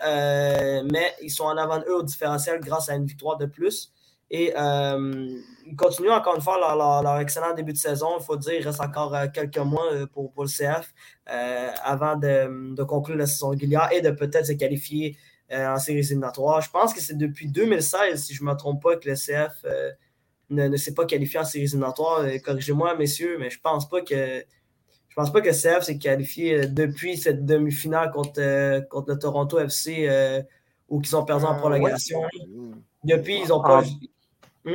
mais 0.93 1.15
ils 1.23 1.31
sont 1.31 1.45
en 1.45 1.57
avant 1.57 1.79
d'eux 1.79 1.95
au 1.95 2.03
différentiel 2.03 2.61
grâce 2.61 2.91
à 2.91 2.97
une 2.97 3.07
victoire 3.07 3.39
de 3.39 3.47
plus. 3.47 3.94
Et 4.31 4.53
ils 5.67 5.77
continuent 5.77 6.11
encore 6.11 6.35
une 6.37 6.43
fois 6.43 6.59
leur, 6.59 7.19
excellent 7.21 7.55
début 7.55 7.73
de 7.73 7.79
saison. 7.79 8.19
Il 8.19 8.25
faut 8.25 8.37
dire, 8.37 8.55
il 8.55 8.67
reste 8.67 8.81
encore 8.81 9.17
quelques 9.33 9.59
mois 9.59 10.07
pour, 10.13 10.33
pour 10.33 10.45
le 10.45 10.49
CF 10.49 10.93
avant 11.27 12.17
de, 12.17 12.75
de, 12.75 12.83
conclure 12.83 13.17
la 13.17 13.27
saison 13.27 13.51
régulière 13.51 13.89
et 13.93 14.01
de 14.01 14.11
peut-être 14.11 14.47
se 14.47 14.53
qualifier 14.53 15.17
en 15.53 15.79
séries 15.79 16.01
éliminatoires. 16.01 16.61
Je 16.63 16.71
pense 16.71 16.93
que 16.93 17.01
c'est 17.01 17.17
depuis 17.17 17.49
2016, 17.49 18.25
si 18.25 18.35
je 18.35 18.43
ne 18.43 18.51
me 18.51 18.57
trompe 18.57 18.83
pas, 18.83 18.97
que 18.97 19.09
le 19.09 19.15
CF 19.15 19.65
ne, 20.51 20.77
s'est 20.77 20.95
pas 20.95 21.05
qualifié 21.05 21.41
en 21.41 21.45
séries 21.45 21.65
éliminatoires. 21.65 22.21
Euh, 22.21 22.39
corrigez-moi, 22.39 22.97
messieurs, 22.97 23.37
mais 23.39 23.51
je 23.51 23.61
pense 23.61 23.89
pas 23.89 24.03
que 24.03 24.45
je 25.09 25.15
pense 25.15 25.33
pas 25.33 25.41
que 25.41 25.51
CF 25.51 25.83
s'est 25.83 25.99
qualifié 25.99 26.55
euh, 26.55 26.67
depuis 26.67 27.17
cette 27.17 27.45
demi-finale 27.45 28.11
contre, 28.11 28.41
euh, 28.41 28.81
contre 28.81 29.13
le 29.13 29.19
Toronto 29.19 29.59
FC 29.59 30.43
ou 30.89 31.01
qu'ils 31.01 31.17
ont 31.17 31.25
perdu 31.25 31.45
en 31.45 31.57
prolongation. 31.57 32.23
Depuis, 33.05 33.41
ils 33.41 33.49
n'ont 33.49 33.63
pas. 33.63 33.83
Hmm? 34.65 34.71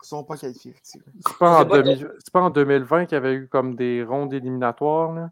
Ils 0.00 0.04
ne 0.04 0.06
sont 0.06 0.24
pas 0.24 0.36
qualifiés. 0.36 0.74
C'est 0.82 1.00
pas, 1.38 1.64
pas, 1.64 2.40
en 2.40 2.50
2020 2.50 3.06
qu'il 3.06 3.14
y 3.14 3.16
avait 3.16 3.34
eu 3.34 3.48
comme 3.48 3.74
des 3.74 4.04
rondes 4.04 4.32
éliminatoires. 4.32 5.12
Là? 5.12 5.30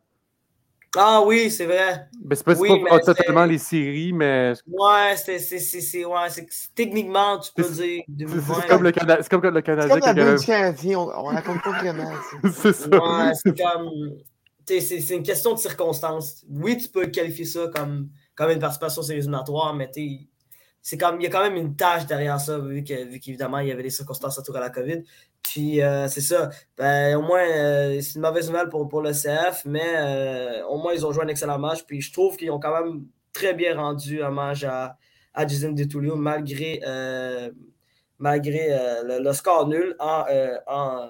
Ah 0.99 1.23
oui, 1.25 1.51
c'est 1.51 1.67
vrai. 1.67 2.09
Ben, 2.21 2.35
c'est 2.35 2.45
pas, 2.45 2.55
pas 2.89 3.01
totalement 3.01 3.45
les 3.45 3.59
séries, 3.59 4.13
mais. 4.13 4.55
Ouais, 4.67 5.15
c'est 5.17 6.05
ouais, 6.05 6.47
techniquement, 6.75 7.39
tu 7.39 7.53
peux 7.55 7.69
dire. 7.69 8.03
C'est 8.09 8.69
comme, 8.69 8.83
le 8.83 8.89
le 8.89 8.93
Canadien. 8.93 9.23
C'est 9.23 9.29
comme 9.29 9.43
la 9.43 10.37
du 10.37 10.45
Canadien, 10.47 10.99
on, 10.99 11.09
on 11.09 11.25
raconte 11.25 11.63
pas 11.63 11.79
vraiment. 11.79 12.11
c'est 12.53 12.73
ça. 12.73 12.89
Ouais, 12.89 13.33
c'est 13.35 13.59
comme. 13.63 13.91
C'est 14.67 15.15
une 15.15 15.23
question 15.23 15.53
de 15.55 15.59
circonstances. 15.59 16.45
Oui, 16.49 16.77
tu 16.77 16.89
peux 16.89 17.07
qualifier 17.07 17.45
ça 17.45 17.69
comme, 17.73 18.09
comme 18.35 18.51
une 18.51 18.59
participation 18.59 19.03
séries 19.03 19.21
éliminatoires, 19.21 19.75
mais 19.75 19.91
tu 19.91 20.29
c'est 20.87 20.95
il 20.95 21.23
y 21.23 21.27
a 21.27 21.31
quand 21.31 21.43
même 21.43 21.57
une 21.57 21.75
tâche 21.75 22.07
derrière 22.07 22.41
ça, 22.41 22.61
vu 22.61 22.85
qu'évidemment, 22.85 23.59
il 23.59 23.67
y 23.67 23.73
avait 23.73 23.83
des 23.83 23.91
circonstances 23.91 24.39
autour 24.39 24.55
de 24.55 24.61
la 24.61 24.71
COVID. 24.71 25.03
Puis, 25.43 25.83
euh, 25.83 26.07
c'est 26.07 26.21
ça. 26.21 26.49
Ben, 26.79 27.17
au 27.17 27.23
moins, 27.23 27.43
euh, 27.45 28.01
c'est 28.01 28.15
une 28.15 28.21
mauvaise 28.21 28.49
nouvelle 28.49 28.69
pour, 28.69 28.89
pour 28.89 29.03
le 29.03 29.11
CF, 29.11 29.65
mais 29.65 29.83
euh, 29.97 30.65
au 30.67 30.79
moins, 30.79 30.95
ils 30.95 31.05
ont 31.05 31.11
joué 31.11 31.25
un 31.25 31.27
excellent 31.27 31.59
match. 31.59 31.83
Puis, 31.89 32.01
je 32.01 32.13
trouve 32.13 32.37
qu'ils 32.37 32.53
ont 32.53 32.61
quand 32.61 32.73
même 32.85 33.05
très 33.33 33.53
bien 33.53 33.75
rendu 33.75 34.23
hommage 34.23 34.63
à, 34.63 34.97
à 35.35 35.45
Jason 35.45 35.73
Detulio, 35.73 36.15
malgré, 36.15 36.81
malgré 38.21 38.69
le, 39.03 39.33
score 39.33 39.67
nul 39.67 39.97
en, 39.99 40.25
en 40.69 41.09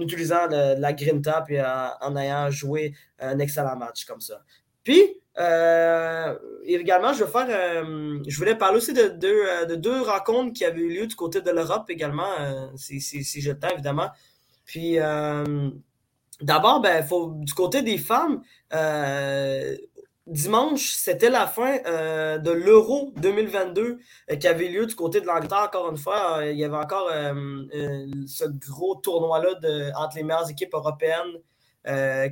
utilisant 0.00 0.48
la 0.48 0.92
grinta 0.92 1.44
et 1.48 1.62
en, 1.62 2.16
ayant 2.16 2.50
joué 2.50 2.92
un 3.20 3.38
excellent 3.38 3.76
match 3.76 4.04
comme 4.04 4.20
ça. 4.20 4.42
Puis, 4.82 5.20
également, 5.38 7.12
je, 7.12 7.24
vais 7.24 7.30
faire, 7.30 7.84
je 8.26 8.38
voulais 8.38 8.54
parler 8.54 8.78
aussi 8.78 8.92
de 8.92 9.08
deux, 9.08 9.66
de 9.68 9.74
deux 9.74 10.00
rencontres 10.02 10.52
qui 10.52 10.64
avaient 10.64 10.80
eu 10.80 10.88
lieu 10.88 11.06
du 11.06 11.14
côté 11.14 11.40
de 11.40 11.50
l'Europe 11.50 11.90
également, 11.90 12.30
si, 12.76 13.00
si, 13.00 13.22
si 13.24 13.40
j'ai 13.40 13.52
le 13.52 13.58
temps, 13.58 13.68
évidemment. 13.72 14.08
Puis, 14.64 14.96
d'abord, 16.40 16.80
ben, 16.80 17.04
faut, 17.06 17.32
du 17.36 17.52
côté 17.52 17.82
des 17.82 17.98
femmes, 17.98 18.42
dimanche, 20.26 20.92
c'était 20.92 21.30
la 21.30 21.46
fin 21.46 21.78
euh, 21.86 22.38
de 22.38 22.50
l'Euro 22.50 23.12
2022 23.16 23.98
euh, 24.30 24.36
qui 24.36 24.48
avait 24.48 24.68
lieu 24.68 24.86
du 24.86 24.94
côté 24.94 25.20
de 25.20 25.26
l'Angleterre. 25.26 25.64
Encore 25.66 25.90
une 25.90 25.96
fois, 25.96 26.38
euh, 26.38 26.52
il 26.52 26.58
y 26.58 26.64
avait 26.64 26.76
encore 26.76 27.08
ce 28.26 28.44
gros 28.44 28.96
tournoi-là 28.96 29.50
entre 29.96 30.16
les 30.16 30.22
meilleures 30.22 30.50
équipes 30.50 30.74
européennes 30.74 31.40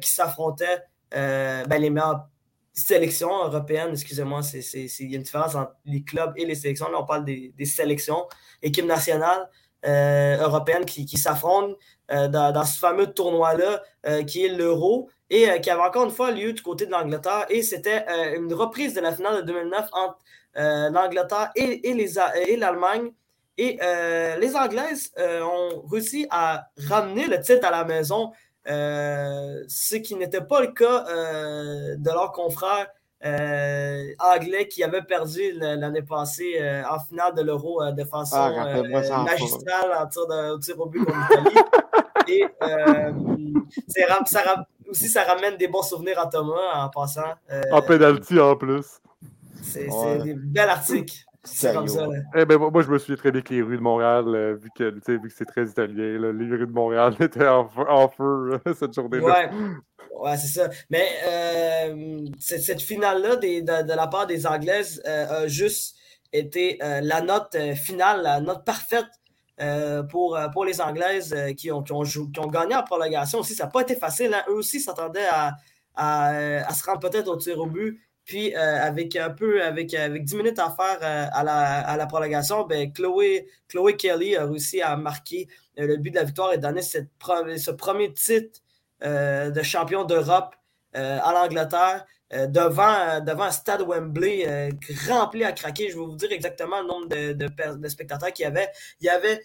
qui 0.00 0.10
s'affrontaient, 0.10 0.82
ben, 1.12 1.78
les 1.78 1.90
meilleures 1.90 2.26
sélections 2.74 3.44
européennes, 3.44 3.90
excusez-moi, 3.92 4.40
il 4.52 5.10
y 5.10 5.14
a 5.14 5.16
une 5.16 5.22
différence 5.22 5.54
entre 5.54 5.72
les 5.86 6.02
clubs 6.02 6.32
et 6.36 6.44
les 6.44 6.54
sélections. 6.54 6.90
Là, 6.90 6.98
on 7.00 7.06
parle 7.06 7.24
des, 7.24 7.54
sélections, 7.64 8.26
équipes 8.62 8.86
nationales 8.86 9.48
européennes 9.86 10.84
qui, 10.84 11.16
s'affrontent 11.16 11.76
dans, 12.08 12.52
dans, 12.52 12.64
ce 12.64 12.78
fameux 12.78 13.06
tournoi-là 13.06 13.82
qui 14.26 14.44
est 14.44 14.48
l'Euro 14.48 15.08
et 15.30 15.50
euh, 15.50 15.58
qui 15.58 15.70
avait 15.70 15.82
encore 15.82 16.04
une 16.04 16.10
fois 16.10 16.30
lieu 16.30 16.52
du 16.52 16.62
côté 16.62 16.86
de 16.86 16.90
l'Angleterre. 16.90 17.46
Et 17.48 17.62
c'était 17.62 18.04
euh, 18.08 18.36
une 18.36 18.52
reprise 18.52 18.94
de 18.94 19.00
la 19.00 19.12
finale 19.12 19.36
de 19.38 19.42
2009 19.42 19.88
entre 19.92 20.18
euh, 20.56 20.90
l'Angleterre 20.90 21.50
et, 21.56 21.88
et 21.88 22.56
l'Allemagne. 22.56 23.10
Et, 23.56 23.78
les 24.40 24.56
Anglaises 24.56 25.12
ont 25.16 25.84
réussi 25.88 26.26
à 26.28 26.66
ramener 26.88 27.28
le 27.28 27.40
titre 27.40 27.64
à 27.64 27.70
la 27.70 27.84
maison, 27.84 28.32
ce 28.66 29.96
qui 29.96 30.14
n'était 30.16 30.40
pas 30.40 30.60
le 30.60 30.68
cas 30.68 31.04
de 31.96 32.10
leurs 32.10 32.32
confrères 32.32 32.88
anglais 33.22 34.68
qui 34.68 34.82
avaient 34.82 35.02
perdu 35.02 35.52
l'année 35.52 36.02
passée 36.02 36.60
en 36.88 36.98
finale 37.00 37.34
de 37.34 37.42
l'Euro 37.42 37.80
de 37.92 38.04
façon 38.04 38.36
ah, 38.36 39.22
magistrale 39.22 39.92
en 39.98 40.06
tir, 40.06 40.26
de, 40.26 40.58
tir 40.60 40.80
au 40.80 40.86
but 40.86 41.04
contre 41.04 41.18
l'Italie. 41.18 41.60
Et 42.26 42.44
ça, 44.26 44.66
aussi, 44.88 45.08
ça 45.08 45.22
ramène 45.24 45.56
des 45.56 45.68
bons 45.68 45.82
souvenirs 45.82 46.18
à 46.18 46.26
Thomas 46.26 46.84
en 46.84 46.88
passant. 46.88 47.34
Euh, 47.50 47.62
en 47.72 47.82
penalty 47.82 48.38
en 48.38 48.56
plus. 48.56 49.00
C'est 49.62 49.88
des 50.22 50.34
belles 50.34 50.68
articles. 50.68 51.23
C'est 51.44 51.72
comme 51.72 51.88
ça. 51.88 52.06
Eh 52.34 52.44
ben, 52.44 52.58
moi, 52.58 52.82
je 52.82 52.88
me 52.88 52.98
souviens 52.98 53.16
très 53.16 53.30
bien 53.30 53.42
que 53.42 53.52
les 53.52 53.62
rues 53.62 53.76
de 53.76 53.82
Montréal, 53.82 54.24
euh, 54.28 54.54
vu 54.54 54.70
que, 54.74 54.84
vu 54.84 55.28
que 55.28 55.34
c'est 55.34 55.44
très 55.44 55.66
italien, 55.66 56.32
les 56.32 56.56
rues 56.56 56.66
de 56.66 56.72
Montréal 56.72 57.14
étaient 57.20 57.46
en, 57.46 57.68
feu, 58.08 58.60
cette 58.78 58.94
journée-là. 58.94 59.24
Ouais, 59.26 59.50
ouais 60.20 60.36
c'est 60.36 60.60
ça. 60.60 60.70
Mais 60.90 61.06
euh, 61.26 62.26
cette 62.38 62.82
finale-là 62.82 63.36
de, 63.36 63.60
de, 63.82 63.94
la 63.94 64.06
part 64.06 64.26
des 64.26 64.46
Anglaises 64.46 65.02
a 65.04 65.46
juste 65.46 65.96
été 66.32 66.78
la 66.80 67.20
note 67.20 67.56
finale, 67.74 68.22
la 68.22 68.40
note 68.40 68.64
parfaite 68.64 69.06
euh, 69.60 70.02
pour, 70.02 70.36
euh, 70.36 70.48
pour 70.48 70.64
les 70.64 70.80
Anglaises 70.80 71.32
euh, 71.32 71.52
qui, 71.52 71.70
ont, 71.70 71.80
qui, 71.80 71.92
ont 71.92 72.02
qui, 72.02 72.40
ont, 72.40 72.48
gagné 72.48 72.74
en 72.74 72.82
prolongation 72.82 73.38
aussi. 73.38 73.54
Ça 73.54 73.64
n'a 73.64 73.70
pas 73.70 73.82
été 73.82 73.94
facile. 73.94 74.34
Hein. 74.34 74.42
Eux 74.48 74.54
aussi 74.54 74.80
s'attendaient 74.80 75.28
à, 75.30 75.52
à, 75.94 76.74
se 76.74 76.84
rendre 76.84 76.98
peut-être 76.98 77.28
au 77.28 77.36
tir 77.36 77.60
au 77.60 77.66
but. 77.66 78.00
Puis 78.24 78.54
avec 78.54 79.16
un 79.16 79.30
peu, 79.30 79.62
avec, 79.62 79.92
avec 79.94 80.24
10 80.24 80.36
minutes 80.36 80.58
à 80.58 80.70
faire 80.70 80.98
à, 81.00 81.44
la, 81.44 81.80
à 81.80 81.96
la 81.96 82.06
prolongation, 82.06 82.64
ben, 82.64 82.90
Chloé, 82.92 83.46
Kelly 83.98 84.36
a 84.36 84.46
réussi 84.46 84.80
à 84.80 84.96
marquer 84.96 85.46
le 85.76 85.96
but 85.96 86.10
de 86.10 86.16
la 86.16 86.24
victoire 86.24 86.52
et 86.52 86.58
donner 86.58 86.80
cette, 86.82 87.10
ce 87.20 87.70
premier 87.70 88.12
titre 88.14 88.60
de 89.02 89.62
champion 89.62 90.04
d'Europe 90.04 90.54
à 90.94 91.32
l'Angleterre. 91.34 92.06
devant, 92.30 93.20
devant 93.20 93.44
un 93.44 93.50
stade 93.50 93.82
Wembley 93.82 94.70
rempli 95.08 95.44
à 95.44 95.52
craquer. 95.52 95.90
Je 95.90 95.98
vais 95.98 96.04
vous 96.04 96.16
dire 96.16 96.32
exactement 96.32 96.80
le 96.80 96.86
nombre 96.86 97.08
de, 97.08 97.32
de 97.76 97.88
spectateurs 97.88 98.32
qu'il 98.32 98.44
y 98.44 98.46
avait. 98.46 98.70
Il 99.00 99.06
y 99.06 99.10
avait 99.10 99.42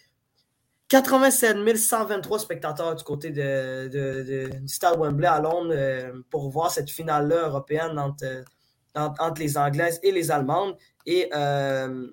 87 0.90 1.78
123 1.78 2.40
spectateurs 2.40 2.96
du 2.96 3.04
côté 3.04 3.30
de, 3.30 4.50
du 4.60 4.68
stade 4.68 4.98
Wembley 5.00 5.28
à 5.28 5.40
Londres 5.40 5.72
euh, 5.72 6.12
pour 6.32 6.50
voir 6.50 6.72
cette 6.72 6.90
finale-là 6.90 7.48
européenne 7.48 8.00
entre, 8.00 8.44
entre, 8.96 9.40
les 9.40 9.58
Anglaises 9.58 10.00
et 10.04 10.12
les 10.12 10.32
Allemandes. 10.32 10.76
Et 11.06 11.30
euh, 11.34 12.08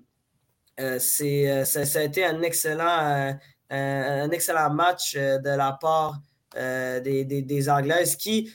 euh, 0.81 0.99
c'est, 0.99 1.65
ça, 1.65 1.99
a 1.99 2.03
été 2.03 2.25
un 2.25 2.43
excellent, 2.43 3.37
un 3.71 4.31
excellent 4.31 4.71
match 4.71 5.17
de 5.17 5.57
la 5.57 5.73
part 5.81 6.21
des, 6.55 7.25
des, 7.25 7.69
Anglaises 7.69 8.17
qui 8.17 8.53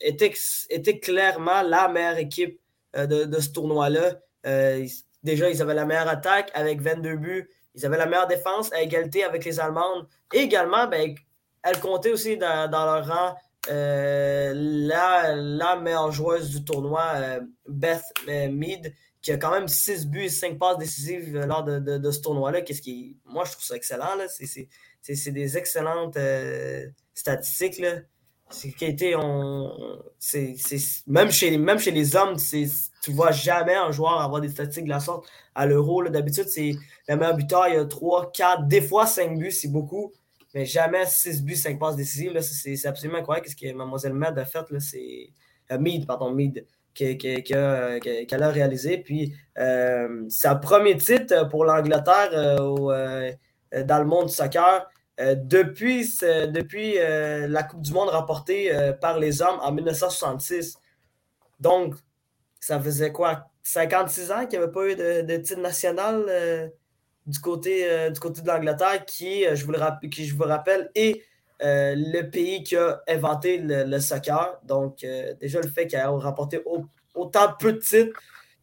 était, 0.00 0.34
était 0.70 0.98
clairement 1.00 1.62
la 1.62 1.88
meilleure 1.88 2.18
équipe 2.18 2.60
de, 2.94 3.24
de 3.24 3.40
ce 3.40 3.50
tournoi-là. 3.50 4.14
déjà, 5.22 5.50
ils 5.50 5.62
avaient 5.62 5.74
la 5.74 5.84
meilleure 5.84 6.08
attaque 6.08 6.50
avec 6.54 6.80
22 6.80 7.16
buts. 7.16 7.50
Ils 7.74 7.86
avaient 7.86 7.96
la 7.96 8.06
meilleure 8.06 8.26
défense 8.26 8.72
à 8.72 8.82
égalité 8.82 9.24
avec 9.24 9.44
les 9.44 9.60
Allemandes. 9.60 10.06
Et 10.32 10.38
également, 10.38 10.86
ben, 10.88 11.14
elles 11.62 11.80
comptaient 11.80 12.10
aussi 12.10 12.36
dans, 12.36 12.70
leur 12.70 13.06
rang 13.06 13.36
euh, 13.70 14.52
la, 14.54 15.76
meilleure 15.76 16.12
joueuse 16.12 16.50
du 16.50 16.64
tournoi, 16.64 17.12
euh, 17.16 17.40
Beth 17.66 18.02
euh, 18.28 18.50
Mead, 18.50 18.94
qui 19.20 19.32
a 19.32 19.36
quand 19.36 19.50
même 19.50 19.68
6 19.68 20.06
buts 20.06 20.24
et 20.24 20.28
5 20.28 20.58
passes 20.58 20.78
décisives 20.78 21.36
lors 21.36 21.64
de, 21.64 22.10
ce 22.10 22.20
tournoi-là. 22.20 22.62
Qu'est-ce 22.62 22.82
qui, 22.82 23.16
moi, 23.24 23.44
je 23.44 23.52
trouve 23.52 23.64
ça 23.64 23.76
excellent. 23.76 24.16
C'est 24.28 25.30
des 25.30 25.58
excellentes 25.58 26.18
statistiques. 27.14 27.78
Là. 27.78 28.00
On, 29.16 29.72
même, 31.06 31.30
chez, 31.30 31.58
même 31.58 31.78
chez 31.78 31.90
les 31.90 32.16
hommes, 32.16 32.36
tu 32.36 33.12
vois 33.12 33.30
jamais 33.30 33.74
un 33.74 33.90
joueur 33.90 34.20
avoir 34.20 34.40
des 34.40 34.48
statistiques 34.48 34.84
de 34.84 34.90
la 34.90 35.00
sorte 35.00 35.28
à 35.54 35.66
l'euro. 35.66 36.02
D'habitude, 36.08 36.48
c'est 36.48 36.74
le 37.08 37.16
meilleur 37.16 37.36
buteur, 37.36 37.68
il 37.68 37.74
y 37.74 37.76
a 37.76 37.84
3, 37.84 38.32
4, 38.32 38.66
des 38.66 38.80
fois 38.80 39.06
5 39.06 39.36
buts, 39.38 39.50
c'est 39.50 39.68
beaucoup. 39.68 40.12
Mais 40.54 40.64
jamais 40.64 41.04
6 41.06 41.42
buts, 41.42 41.56
5 41.56 41.78
passes 41.78 41.96
décisives. 41.96 42.38
c'est, 42.40 42.86
absolument 42.86 43.18
incroyable 43.18 43.48
ce 43.48 43.56
que 43.56 43.72
Mademoiselle 43.72 44.14
Med 44.14 44.38
a 44.38 44.44
fait. 44.44 44.64
C'est, 44.80 45.30
euh, 45.70 45.78
Mead, 45.78 46.06
pardon, 46.06 46.32
Mead, 46.32 46.66
qui, 46.94 47.16
qui, 47.18 47.54
a, 47.54 47.98
réalisé. 48.50 48.98
Puis, 48.98 49.34
euh, 49.58 50.24
c'est 50.28 50.48
un 50.48 50.56
premier 50.56 50.96
titre 50.96 51.48
pour 51.48 51.64
l'Angleterre 51.64 52.30
euh, 52.32 53.32
dans 53.84 53.98
le 53.98 54.06
monde 54.06 54.26
du 54.26 54.32
soccer. 54.32 54.86
Euh, 55.20 55.34
depuis 55.34 56.08
depuis 56.20 56.98
euh, 56.98 57.48
la 57.48 57.64
Coupe 57.64 57.82
du 57.82 57.92
Monde 57.92 58.08
remportée 58.10 58.72
euh, 58.72 58.92
par 58.92 59.18
les 59.18 59.42
hommes 59.42 59.58
en 59.62 59.72
1966. 59.72 60.78
Donc, 61.58 61.96
ça 62.60 62.80
faisait 62.80 63.12
quoi? 63.12 63.50
56 63.64 64.30
ans 64.30 64.46
qu'il 64.46 64.58
n'y 64.58 64.64
avait 64.64 64.72
pas 64.72 64.86
eu 64.86 64.94
de, 64.94 65.36
titre 65.38 65.60
national 65.60 66.72
du, 67.28 67.38
côté, 67.38 68.10
du 68.10 68.18
côté 68.18 68.42
de 68.42 68.48
l'Angleterre, 68.48 69.04
qui, 69.04 69.44
je 69.54 69.64
vous 69.64 69.72
le 69.72 70.08
qui, 70.08 70.26
je 70.26 70.34
vous 70.34 70.44
rappelle, 70.44 70.90
est 70.94 71.22
le 71.60 72.22
pays 72.22 72.64
qui 72.64 72.76
a 72.76 73.00
inventé 73.08 73.58
le, 73.58 74.00
soccer. 74.00 74.58
Donc, 74.64 75.06
déjà, 75.40 75.60
le 75.60 75.68
fait 75.68 75.86
qu'il 75.86 75.98
ait 75.98 76.04
remporté 76.04 76.60
autant 77.14 77.54
peu 77.58 77.72
de 77.74 77.78
titres, 77.78 78.18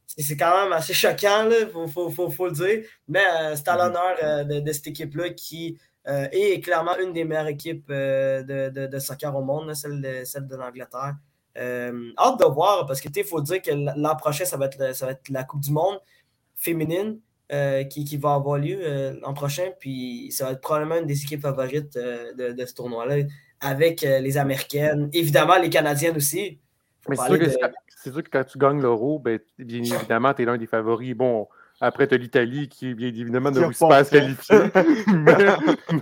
c'est 0.08 0.38
quand 0.38 0.64
même 0.64 0.74
assez 0.74 0.94
choquant, 0.94 1.50
il 1.50 1.70
faut, 1.70 2.10
faut, 2.10 2.30
faut, 2.30 2.46
le 2.48 2.52
dire. 2.52 2.84
Mais 3.08 3.24
c'est 3.56 3.68
à 3.68 3.76
mm-hmm. 3.76 3.78
l'honneur 3.78 4.46
de, 4.46 4.60
de, 4.60 4.72
cette 4.72 4.88
équipe-là 4.88 5.30
qui 5.32 5.78
euh, 6.08 6.28
et 6.32 6.60
clairement 6.62 6.98
une 7.00 7.14
des 7.14 7.24
meilleures 7.24 7.48
équipes 7.48 7.88
euh, 7.90 8.44
de, 8.44 8.86
de, 8.88 9.00
soccer 9.00 9.36
au 9.36 9.42
monde, 9.42 9.74
celle 9.74 10.02
de, 10.02 10.24
celle 10.24 10.48
de 10.48 10.56
l'Angleterre. 10.56 11.16
Euh, 11.58 12.12
hâte 12.20 12.40
de 12.40 12.46
voir, 12.46 12.86
parce 12.86 13.02
que 13.02 13.08
il 13.16 13.24
faut 13.24 13.42
dire 13.42 13.62
que 13.62 13.72
l'an 13.72 14.16
prochain, 14.16 14.46
ça 14.46 14.58
va, 14.58 14.66
être, 14.68 14.94
ça 14.96 15.06
va 15.06 15.14
être 15.14 15.30
la 15.30 15.44
Coupe 15.44 15.62
du 15.62 15.72
Monde 15.72 16.00
féminine 16.56 17.20
qui, 17.90 18.06
qui, 18.06 18.18
va 18.18 18.34
avoir 18.34 18.58
lieu 18.58 18.80
l'an 19.22 19.34
prochain. 19.34 19.70
Puis 19.80 20.32
ça 20.32 20.46
va 20.46 20.52
être 20.52 20.62
probablement 20.62 20.98
une 20.98 21.06
des 21.06 21.24
équipes 21.24 21.42
favorites 21.42 21.96
de, 21.96 22.66
ce 22.66 22.74
tournoi-là, 22.74 23.24
avec 23.62 24.02
les 24.02 24.38
Américaines, 24.38 25.10
évidemment 25.14 25.58
les 25.58 25.70
Canadiennes 25.70 26.18
aussi. 26.18 26.60
Mais 27.08 27.16
c'est 27.16 28.12
sûr, 28.12 28.24
que 28.24 28.30
quand 28.30 28.44
tu 28.44 28.58
gagnes 28.58 28.82
l'euro, 28.82 29.20
ben, 29.20 29.40
bien 29.58 29.84
évidemment, 29.84 30.34
tu 30.34 30.42
es 30.42 30.46
l'un 30.46 30.58
des 30.58 30.66
favoris. 30.66 31.16
Bon, 31.16 31.48
après, 31.82 32.08
tu 32.08 32.16
as 32.16 32.18
l'Italie 32.18 32.70
qui, 32.70 32.94
bien 32.94 33.10
évidemment, 33.10 33.52
ne 33.52 33.60
réussit 33.60 33.88
pas 33.88 33.98
à 33.98 34.04
se 34.04 34.12
qualifier. 34.12 34.58
Mais 35.08 35.36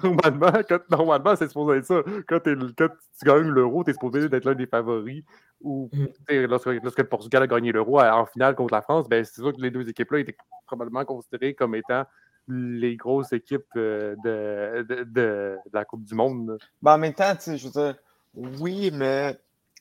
normalement, 0.03 0.51
normalement 0.89 1.35
c'est 1.35 1.47
supposé 1.47 1.79
être 1.79 1.85
ça. 1.85 2.03
Quand, 2.27 2.39
quand 2.77 2.87
tu 3.19 3.25
gagnes 3.25 3.49
l'euro, 3.49 3.83
tu 3.83 3.89
es 3.89 3.93
supposé 3.93 4.25
être 4.25 4.45
l'un 4.45 4.53
des 4.53 4.67
favoris. 4.67 5.23
Ou 5.61 5.89
mm. 5.91 6.45
lorsque, 6.45 6.67
lorsque, 6.67 6.99
le 6.99 7.07
Portugal 7.07 7.43
a 7.43 7.47
gagné 7.47 7.71
l'euro 7.71 7.99
en 7.99 8.25
finale 8.25 8.55
contre 8.55 8.73
la 8.73 8.81
France, 8.81 9.09
ben, 9.09 9.23
c'est 9.23 9.41
sûr 9.41 9.53
que 9.53 9.61
les 9.61 9.71
deux 9.71 9.87
équipes-là 9.89 10.19
étaient 10.19 10.37
probablement 10.67 11.05
considérées 11.05 11.55
comme 11.55 11.73
étant 11.73 12.03
les 12.47 12.95
grosses 12.95 13.31
équipes 13.31 13.63
euh, 13.77 14.15
de, 14.23 14.83
de, 14.83 15.03
de, 15.05 15.57
la 15.71 15.85
Coupe 15.85 16.03
du 16.03 16.13
Monde. 16.13 16.57
Ben, 16.81 16.95
en 16.95 16.97
même 16.97 17.13
temps, 17.13 17.33
je 17.45 17.51
veux 17.51 17.71
dire, 17.71 17.95
oui, 18.35 18.91
mais 18.93 19.39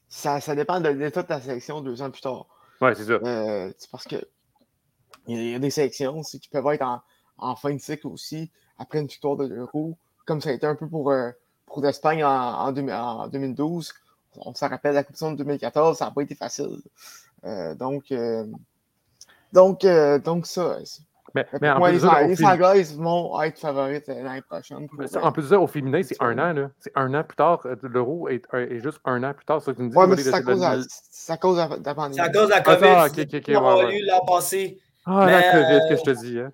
ça, 0.09 0.41
ça 0.41 0.55
dépend 0.55 0.81
de 0.81 0.89
l'état 0.89 1.23
de 1.23 1.29
ta 1.29 1.41
sélection 1.41 1.81
deux 1.81 2.01
ans 2.01 2.11
plus 2.11 2.23
tard. 2.23 2.47
Oui, 2.81 2.91
c'est 2.95 3.05
ça. 3.05 3.13
Euh, 3.13 3.73
parce 3.91 4.05
que 4.05 4.17
il 5.27 5.51
y, 5.51 5.55
a, 5.55 5.59
des 5.59 5.71
sélections 5.71 6.19
aussi 6.19 6.41
qui 6.41 6.49
peuvent 6.49 6.67
être 6.73 7.03
en 7.39 7.57
fin 7.57 7.73
de 7.73 7.79
cycle 7.79 8.07
aussi, 8.09 8.51
après 8.79 9.01
une 9.01 9.07
victoire 9.07 9.37
de 9.37 9.47
l'Euro, 9.47 9.97
comme 10.25 10.41
ça 10.41 10.51
a 10.51 10.53
été 10.53 10.67
un 10.67 10.75
peu 10.75 10.89
pour, 10.89 11.13
pour 11.67 11.83
l'Espagne 11.83 12.25
en, 12.25 12.69
en, 12.69 13.29
2012. 13.29 13.93
On 14.39 14.55
s'en 14.55 14.69
rappelle 14.69 14.95
la 14.95 15.05
Coupe 15.05 15.17
du 15.17 15.25
Monde 15.25 15.37
2014, 15.37 15.99
ça 15.99 16.07
n'a 16.07 16.11
pas 16.11 16.23
été 16.23 16.35
facile. 16.35 16.79
donc, 17.79 18.13
donc, 19.53 19.87
donc 20.25 20.47
ça. 20.47 20.79
Mais, 21.35 21.47
mais 21.61 21.71
en 21.71 21.81
plus 21.81 21.93
les, 21.93 21.99
ça, 22.01 22.75
les 22.75 22.83
vont 22.97 23.41
être 23.43 23.59
favorites 23.59 24.07
l'année 24.07 24.43
prochaine. 24.43 24.87
en 25.23 25.33
plus 25.33 25.43
de 25.43 25.49
ça, 25.49 25.61
au 25.61 25.67
féminin, 25.67 26.03
c'est 26.03 26.21
un 26.21 26.39
an. 26.39 26.71
C'est 26.79 26.93
un 26.95 27.15
an 27.15 27.25
plus 27.25 27.37
tard. 27.37 27.67
L'euro 27.83 28.29
est, 28.29 28.43
est, 28.53 28.81
juste 28.81 29.01
un 29.05 29.23
an 29.23 29.33
plus 29.33 29.47
tard. 29.47 29.63
Ça, 29.63 29.73
tu 29.73 29.83
me 29.83 29.89
dis, 29.89 29.97
ouais, 29.97 30.07
mais 30.07 30.17
c'est 30.17 30.35
à, 30.35 30.43
cause 30.43 30.61
de 30.61 31.85
la 31.85 31.95
pandémie. 31.95 32.17
C'est 32.17 32.21
à 32.21 32.29
cause 32.31 32.49
de 32.49 32.51
la 32.51 32.61
COVID. 32.61 32.87
Ah, 32.87 33.07
okay, 33.07 33.23
okay, 33.23 33.37
okay, 33.39 33.57
ouais, 33.57 33.85
ouais. 33.85 33.99
eu 33.99 34.07
l'an 34.07 34.25
passé. 34.27 34.79
Ah, 35.05 35.27
la 35.27 35.43
COVID, 35.53 35.89
que 35.89 35.97
je 35.97 36.03
te 36.03 36.25
dis. 36.25 36.39
Hein? 36.39 36.53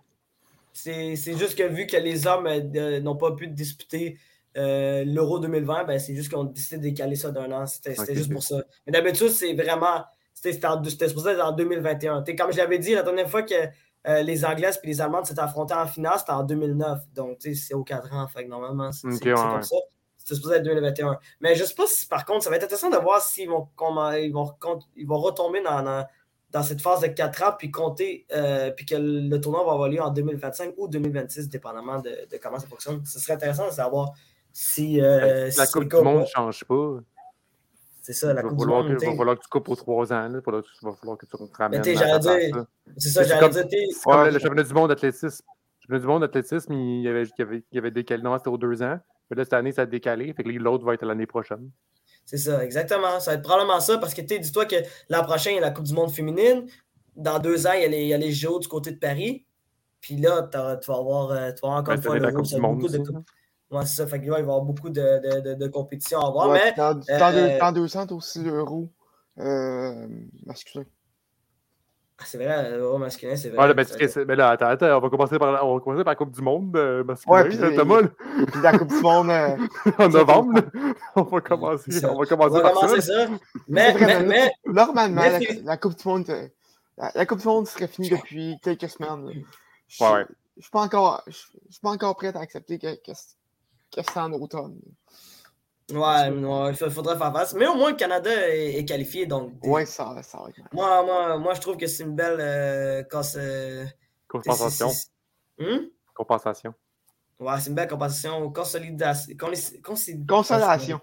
C'est 0.72 1.36
juste 1.36 1.57
que 1.57 1.64
vu 1.64 1.86
que 1.86 1.96
les 1.96 2.26
hommes 2.26 2.46
euh, 2.46 3.01
n'ont 3.01 3.16
pas 3.16 3.32
pu 3.32 3.49
disputer 3.49 4.18
euh, 4.57 5.05
l'Euro 5.05 5.38
2020, 5.38 5.84
ben, 5.84 5.99
c'est 5.99 6.14
juste 6.14 6.32
qu'on 6.32 6.46
a 6.46 6.49
décidé 6.49 6.76
de 6.78 6.82
décaler 6.82 7.16
ça 7.16 7.30
d'un 7.30 7.51
an. 7.53 7.66
C'était 7.66 7.94
juste 8.14 8.32
pour 8.32 8.42
ça. 8.42 8.62
Mais 8.86 8.92
d'habitude, 8.92 9.30
c'est 9.30 9.55
vraiment. 9.55 10.05
C'était 10.34 11.09
supposé 11.09 11.30
être 11.30 11.44
en 11.44 11.53
2021. 11.53 12.22
comme 12.38 12.53
je 12.53 12.59
l'avais 12.59 12.78
dit 12.78 12.94
la 12.94 13.03
dernière 13.03 13.28
fois 13.28 13.42
que 13.42 13.55
euh, 14.07 14.22
les 14.22 14.44
Anglaises 14.44 14.78
et 14.84 14.86
les 14.86 15.01
Allemandes 15.01 15.26
s'étaient 15.26 15.40
affrontées 15.40 15.74
en 15.74 15.86
finale, 15.86 16.14
c'était 16.18 16.30
en 16.30 16.44
2009. 16.44 16.99
Donc, 17.12 17.38
c'est 17.40 17.74
au 17.74 17.82
4 17.82 18.14
ans. 18.14 18.28
Fait 18.28 18.44
normalement, 18.44 18.92
c'est 18.92 19.09
comme 19.09 19.62
ça. 19.62 19.76
C'était 20.16 20.36
supposé 20.36 20.57
être 20.57 20.62
2021. 20.62 21.18
Mais 21.40 21.57
je 21.57 21.62
ne 21.62 21.66
sais 21.66 21.74
pas 21.74 21.86
si, 21.86 22.07
par 22.07 22.24
contre, 22.24 22.44
ça 22.44 22.51
va 22.51 22.57
être 22.57 22.64
intéressant 22.64 22.90
de 22.90 22.96
voir 22.99 23.20
s'ils 23.20 23.49
vont, 23.49 23.68
ils 24.16 24.32
vont, 24.32 24.55
ils 24.94 25.07
vont 25.07 25.18
retomber 25.18 25.61
dans, 25.62 25.82
dans, 25.82 26.07
cette 26.62 26.80
phase 26.80 27.01
de 27.01 27.09
4 27.09 27.42
ans 27.42 27.55
puis 27.59 27.70
compter, 27.70 28.26
euh, 28.32 28.70
puis 28.70 28.86
que 28.86 28.94
le 28.96 29.40
tournoi 29.40 29.64
va 29.64 29.72
avoir 29.72 29.88
lieu 29.88 30.01
en 30.01 30.11
2025 30.11 30.74
ou 30.78 30.88
2026, 30.88 31.49
dépendamment 31.49 32.01
de, 32.01 32.11
comment 32.42 32.59
ça 32.59 32.66
fonctionne. 32.66 33.05
Ce 33.05 33.18
serait 33.18 33.34
intéressant 33.34 33.66
de 33.66 33.72
savoir 33.72 34.12
si. 34.53 35.01
Euh, 35.01 35.51
la 35.57 35.66
Coupe 35.66 35.88
du 35.88 35.96
Monde 35.96 36.20
ne 36.20 36.26
change 36.26 36.64
pas. 36.64 37.01
C'est 38.03 38.14
ça, 38.14 38.32
la 38.32 38.42
Coupe 38.42 38.57
du 38.57 38.66
Monde. 38.66 38.96
Il 39.01 39.09
va 39.09 39.16
falloir 39.16 39.36
que 39.36 39.42
tu 39.42 39.49
coupes 39.49 39.68
aux 39.68 39.76
trois 39.76 40.12
ans. 40.12 40.28
Il 40.28 40.36
va 40.36 40.42
falloir 40.42 41.18
que 41.18 41.26
tu 41.26 41.36
ramènes. 41.55 41.84
C'est 41.84 41.96
ça, 43.11 43.24
j'allais 43.24 43.51
dire. 43.51 43.66
C'est 43.66 44.03
comme 44.05 44.28
le 44.28 44.38
championnat 44.38 44.62
du 44.62 44.74
monde 44.74 44.88
d'athlétisme. 44.88 45.44
Le 45.46 45.82
championnat 45.82 46.01
du 46.01 46.07
monde 46.07 46.20
d'athlétisme, 46.22 46.72
il 46.72 47.03
y 47.03 47.09
avait, 47.09 47.24
il 47.24 47.32
y 47.38 47.42
avait, 47.42 47.64
il 47.70 47.74
y 47.74 47.78
avait 47.78 47.90
décalé. 47.90 48.22
Non, 48.22 48.36
c'était 48.38 48.49
aux 48.49 48.59
deux 48.59 48.82
ans. 48.82 48.99
Mais 49.30 49.36
là, 49.36 49.44
cette 49.44 49.53
année, 49.53 49.72
ça 49.72 49.82
a 49.82 49.86
décalé. 49.86 50.32
Fait 50.32 50.42
que 50.42 50.49
l'autre 50.49 50.86
va 50.86 50.94
être 50.94 51.05
l'année 51.05 51.26
prochaine. 51.26 51.70
C'est 52.29 52.37
ça, 52.37 52.62
exactement. 52.62 53.20
Ça 53.20 53.31
va 53.31 53.37
être 53.39 53.43
probablement 53.43 53.81
ça 53.81 53.97
parce 53.97 54.12
que 54.12 54.20
tu 54.20 54.39
dis-toi 54.39 54.66
que 54.66 54.76
l'an 55.09 55.22
prochain, 55.22 55.51
il 55.51 55.55
y 55.55 55.59
a 55.59 55.62
la 55.62 55.70
Coupe 55.70 55.87
du 55.87 55.95
monde 55.95 56.11
féminine. 56.11 56.66
Dans 57.16 57.39
deux 57.39 57.66
ans, 57.66 57.72
il 57.72 57.81
y 57.81 57.85
a 57.87 57.89
les, 57.89 58.03
il 58.03 58.09
y 58.09 58.12
a 58.12 58.18
les 58.18 58.33
Jeux 58.33 58.59
du 58.61 58.68
côté 58.68 58.91
de 58.91 58.99
Paris. 58.99 59.47
Puis 60.03 60.18
là, 60.18 60.43
tu 60.43 60.59
vas 60.59 60.99
avoir, 60.99 61.31
euh, 61.31 61.53
tu 61.53 61.62
vas 61.62 61.68
avoir 61.68 61.81
encore 61.81 61.95
une 61.95 62.03
fois 62.03 62.18
la 62.18 62.31
Coupe 62.31 62.45
du 62.45 62.57
monde. 62.59 62.85
Aussi, 62.85 62.99
Ouais, 63.70 63.85
c'est 63.87 63.97
ça. 63.97 64.07
Fait 64.07 64.20
qu'il 64.20 64.31
va 64.31 64.39
y 64.39 64.43
avoir 64.43 64.61
beaucoup 64.61 64.91
de, 64.91 65.01
de, 65.01 65.41
de, 65.41 65.55
de 65.55 65.68
compétitions 65.68 66.20
à 66.20 66.31
voir. 66.31 66.51
mais, 66.53 66.74
dans, 66.76 67.01
euh, 67.09 67.59
dans, 67.59 67.72
200, 67.72 68.12
aussi 68.12 68.43
l'euro 68.43 68.91
euh, 69.39 70.07
masculin. 70.45 70.85
Ah, 72.20 72.24
c'est 72.26 72.38
vrai, 72.38 72.76
l'euro 72.76 72.98
masculin, 72.98 73.36
c'est 73.36 73.50
vrai. 73.50 73.68
Ouais, 73.68 73.74
mais, 73.74 74.24
mais, 74.24 74.36
là, 74.36 74.50
attends, 74.50 74.66
attends, 74.66 74.96
on 74.96 75.00
va 75.00 75.08
commencer 75.08 75.38
par, 75.38 75.64
on 75.64 75.74
va 75.74 75.80
commencer 75.80 76.02
par 76.02 76.12
la 76.12 76.16
Coupe 76.16 76.32
du 76.32 76.42
Monde 76.42 76.76
euh, 76.76 77.04
masculin. 77.04 77.42
Ouais, 77.42 77.48
puis, 77.48 77.58
Thomas, 77.58 78.02
puis 78.52 78.60
la 78.60 78.76
Coupe 78.76 78.88
du 78.88 79.00
Monde. 79.00 79.30
Euh, 79.30 79.56
en 79.98 80.08
novembre, 80.08 80.60
on 81.14 81.22
va 81.22 81.40
commencer. 81.40 82.04
On 82.04 82.18
va 82.18 82.26
commencer, 82.26 82.56
on 82.56 82.62
va 82.62 82.70
commencer 82.72 83.00
ça. 83.02 83.26
Mais, 83.68 83.94
mais, 83.94 84.22
mais, 84.24 84.52
normalement, 84.66 85.22
la, 85.22 85.38
la, 85.62 85.76
Coupe 85.76 85.96
du 85.96 86.08
Monde. 86.08 86.28
Euh, 86.28 86.48
la, 86.96 87.12
la, 87.14 87.26
Coupe 87.26 87.38
du 87.38 87.46
Monde 87.46 87.68
serait 87.68 87.86
finie 87.86 88.10
depuis 88.10 88.58
quelques 88.62 88.88
semaines. 88.88 89.30
Je, 89.86 90.02
ouais, 90.02 90.12
ouais. 90.12 90.26
Je 90.56 90.62
suis 90.62 90.70
pas 90.72 90.82
encore, 90.82 91.22
je, 91.28 91.32
je 91.32 91.72
suis 91.72 91.80
pas 91.80 91.90
encore 91.90 92.16
prêt 92.16 92.36
à 92.36 92.40
accepter 92.40 92.80
que, 92.80 92.96
que 92.96 93.12
que 93.94 94.00
c'est 94.02 94.18
en 94.18 94.32
automne. 94.32 94.78
Ouais, 95.91 96.28
il 96.28 96.91
faudrait 96.91 97.16
faire 97.16 97.32
face. 97.32 97.55
Mais 97.55 97.66
au 97.66 97.74
moins, 97.74 97.91
le 97.91 97.97
Canada 97.97 98.30
est, 98.30 98.84
qualifié. 98.84 99.26
Donc, 99.26 99.53
ouais, 99.64 99.86
ça, 99.86 100.14
ça 100.22 100.39
va. 100.39 100.49
Moi, 100.72 101.03
moi, 101.03 101.39
moi, 101.39 101.55
je 101.55 101.61
trouve 101.61 101.76
que 101.76 101.86
c'est 101.86 102.03
une 102.03 102.14
belle 102.14 102.39
euh, 102.41 103.03
euh 103.36 103.84
compensation. 104.28 104.91
Hmm? 105.59 105.86
Compensation. 106.14 106.74
Ouais, 107.41 107.55
c'est 107.61 107.70
une 107.70 107.74
belle 107.74 107.89
compensation. 107.89 108.53
Consolidation. 108.53 109.34
Consolation. 110.26 111.01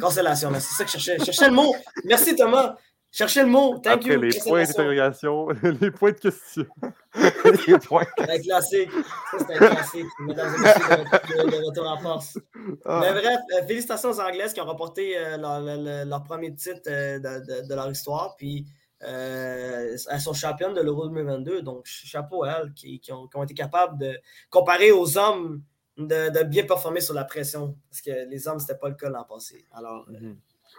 Consolation, 0.00 0.50
c'est 0.54 0.60
ça 0.60 0.84
que 0.84 0.90
je 0.90 0.98
cherchais. 0.98 1.18
Je 1.18 1.24
cherchais 1.26 1.48
le 1.48 1.54
mot. 1.54 1.74
Merci 2.04 2.34
Thomas. 2.34 2.76
Cherchez 3.14 3.42
le 3.42 3.48
mot. 3.48 3.74
Thank 3.78 3.86
Après 4.06 4.14
you. 4.14 4.22
les 4.22 4.38
points 4.42 4.64
d'interrogation, 4.64 5.48
les 5.80 5.90
points 5.90 6.12
de 6.12 6.18
question. 6.18 6.64
les 7.66 7.78
points. 7.78 8.06
Un 8.16 8.38
classique. 8.38 8.88
Ça, 9.30 9.38
c'est 9.38 9.54
un 9.54 9.58
classique. 9.70 10.06
Mesdames 10.20 10.54
et 10.54 10.58
messieurs, 10.60 11.44
de, 11.44 11.66
retour 11.66 11.86
en 11.90 11.98
force. 11.98 12.38
Ah. 12.86 13.00
Mais 13.02 13.12
bref, 13.12 13.40
euh, 13.54 13.66
félicitations 13.66 14.08
aux 14.08 14.20
Anglaises 14.20 14.54
qui 14.54 14.62
ont 14.62 14.64
remporté 14.64 15.18
euh, 15.18 15.36
leur, 15.36 15.60
leur, 15.60 16.06
leur, 16.06 16.24
premier 16.24 16.54
titre 16.54 16.80
euh, 16.88 17.18
de, 17.18 17.68
de, 17.68 17.74
leur 17.74 17.90
histoire. 17.90 18.34
Puis 18.36 18.66
elles 19.00 19.98
sont 19.98 20.32
championnes 20.32 20.72
de 20.72 20.80
l'Euro 20.80 21.06
2022. 21.08 21.60
Donc, 21.60 21.84
chapeau 21.84 22.44
à 22.44 22.60
elles 22.62 22.72
qui, 22.72 22.98
qui, 22.98 23.12
ont, 23.12 23.26
qui, 23.28 23.36
ont, 23.36 23.42
été 23.42 23.52
capables 23.52 23.98
de 23.98 24.18
comparer 24.48 24.90
aux 24.90 25.18
hommes 25.18 25.62
de, 25.98 26.30
de, 26.30 26.44
bien 26.44 26.64
performer 26.64 27.02
sur 27.02 27.12
la 27.12 27.24
pression. 27.24 27.76
Parce 27.90 28.00
que 28.00 28.26
les 28.30 28.48
hommes, 28.48 28.58
ce 28.58 28.64
n'était 28.64 28.78
pas 28.78 28.88
le 28.88 28.94
cas 28.94 29.10
l'an 29.10 29.24
passé. 29.24 29.66
Alors. 29.70 30.06
Mm 30.08 30.16
-hmm. 30.16 30.36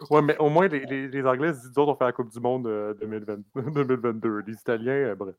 Ouais, 0.09 0.21
mais 0.21 0.37
au 0.37 0.49
moins, 0.49 0.67
les, 0.67 0.85
les, 0.85 1.07
les 1.07 1.25
Anglais, 1.25 1.51
ils 1.51 1.79
ont 1.79 1.95
fait 1.95 2.05
la 2.05 2.11
Coupe 2.11 2.31
du 2.31 2.39
Monde 2.39 2.67
euh, 2.67 2.93
2020, 2.95 3.37
2022. 3.55 4.43
Les 4.47 4.53
Italiens, 4.53 4.91
euh, 4.93 5.15
bref. 5.15 5.35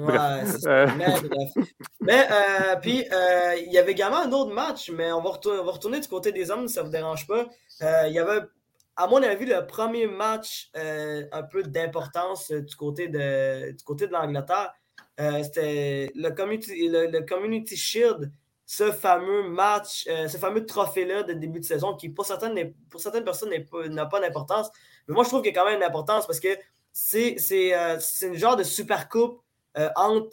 Ouais, 0.00 0.44
c'est 0.46 0.66
euh... 0.66 0.86
Mais, 0.96 1.06
mais 2.00 2.26
euh, 2.30 2.76
puis, 2.80 3.04
euh, 3.12 3.54
il 3.66 3.72
y 3.72 3.78
avait 3.78 3.92
également 3.92 4.22
un 4.22 4.32
autre 4.32 4.52
match, 4.52 4.90
mais 4.90 5.12
on 5.12 5.22
va, 5.22 5.30
retourner, 5.30 5.60
on 5.60 5.64
va 5.64 5.72
retourner 5.72 6.00
du 6.00 6.08
côté 6.08 6.32
des 6.32 6.50
hommes, 6.50 6.68
ça 6.68 6.80
ne 6.80 6.86
vous 6.86 6.92
dérange 6.92 7.26
pas. 7.26 7.46
il 7.80 8.12
y 8.12 8.18
avait, 8.18 8.40
à 8.96 9.06
mon 9.06 9.22
avis, 9.22 9.46
le 9.46 9.66
premier 9.66 10.06
match 10.06 10.70
un 10.74 11.42
peu 11.42 11.62
d'importance 11.62 12.50
du 12.50 12.76
côté 12.76 13.08
de, 13.08 13.72
du 13.72 13.84
côté 13.84 14.06
de 14.06 14.12
l'Angleterre. 14.12 14.72
C'était 15.18 16.10
le 16.14 16.30
Community, 16.30 16.88
le, 16.88 17.06
le 17.06 17.20
Community 17.22 17.76
Shield 17.76 18.30
ce 18.66 18.90
fameux 18.90 19.48
match, 19.48 20.06
euh, 20.10 20.26
ce 20.26 20.36
fameux 20.38 20.66
trophée-là 20.66 21.22
de 21.22 21.32
début 21.32 21.60
de 21.60 21.64
saison 21.64 21.94
qui, 21.94 22.08
pour 22.08 22.26
certaines, 22.26 22.74
pour 22.90 23.00
certaines 23.00 23.24
personnes, 23.24 23.50
n'a 23.90 24.06
pas, 24.06 24.20
d'importance. 24.20 24.70
Mais 25.06 25.14
moi, 25.14 25.22
je 25.22 25.28
trouve 25.28 25.42
qu'il 25.42 25.54
y 25.54 25.56
a 25.56 25.60
quand 25.60 25.68
même 25.68 25.78
une 25.78 25.86
importance 25.86 26.26
parce 26.26 26.40
que 26.40 26.48
c'est 26.92 27.36
euh, 27.74 27.98
une 28.22 28.34
genre 28.34 28.56
de 28.56 28.64
super 28.64 29.08
coupe 29.08 29.40
euh, 29.78 29.88
entre 29.94 30.30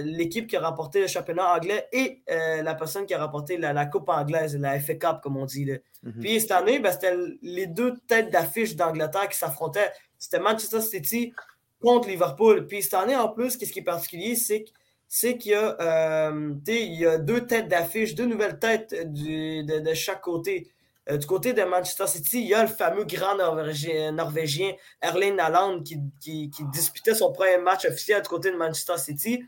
l'équipe 0.00 0.48
qui 0.48 0.56
a 0.56 0.68
remporté 0.68 1.02
le 1.02 1.06
championnat 1.06 1.54
anglais 1.54 1.86
et 1.92 2.22
la 2.26 2.74
personne 2.74 3.06
qui 3.06 3.14
a 3.14 3.24
remporté 3.24 3.56
la, 3.56 3.86
coupe 3.86 4.08
anglaise, 4.08 4.56
la 4.56 4.80
FA 4.80 4.94
Cup, 4.94 5.20
comme 5.22 5.36
on 5.36 5.44
dit. 5.44 5.66
Mm-hmm. 5.66 6.20
Puis 6.20 6.40
cette 6.40 6.50
année, 6.50 6.80
ben, 6.80 6.90
c'était 6.90 7.14
les 7.42 7.66
deux 7.66 7.94
têtes 8.08 8.32
d'affiche 8.32 8.74
d'Angleterre 8.74 9.28
qui 9.28 9.38
s'affrontaient. 9.38 9.92
C'était 10.18 10.40
Manchester 10.40 10.80
City 10.80 11.32
contre 11.80 12.08
Liverpool. 12.08 12.66
Puis 12.66 12.82
cette 12.82 12.94
année, 12.94 13.14
en 13.14 13.28
plus, 13.28 13.56
qu'est-ce 13.56 13.72
qui 13.72 13.78
est 13.78 13.82
particulier, 13.82 14.34
c'est 14.34 14.64
que 14.64 14.70
c'est 15.12 15.36
qu'il 15.38 15.52
y, 15.52 15.54
euh, 15.56 16.54
y, 16.68 17.04
a 17.04 17.18
deux 17.18 17.44
têtes 17.44 17.66
d'affiche, 17.66 18.14
deux 18.14 18.26
nouvelles 18.26 18.60
têtes 18.60 18.94
de, 19.12 19.92
chaque 19.92 20.20
côté. 20.20 20.70
Euh, 21.10 21.16
du 21.16 21.26
côté 21.26 21.52
de 21.52 21.64
Manchester 21.64 22.06
City, 22.06 22.38
il 22.42 22.46
y 22.46 22.54
a 22.54 22.62
le 22.62 22.68
fameux 22.68 23.02
grand 23.02 23.34
Norvégien, 23.34 24.12
Norvégien 24.12 24.72
Erling 25.02 25.36
qui, 25.82 25.98
qui, 26.20 26.64
disputait 26.72 27.16
son 27.16 27.32
premier 27.32 27.58
match 27.58 27.86
officiel 27.86 28.22
du 28.22 28.28
côté 28.28 28.52
de 28.52 28.56
Manchester 28.56 28.98
City. 28.98 29.42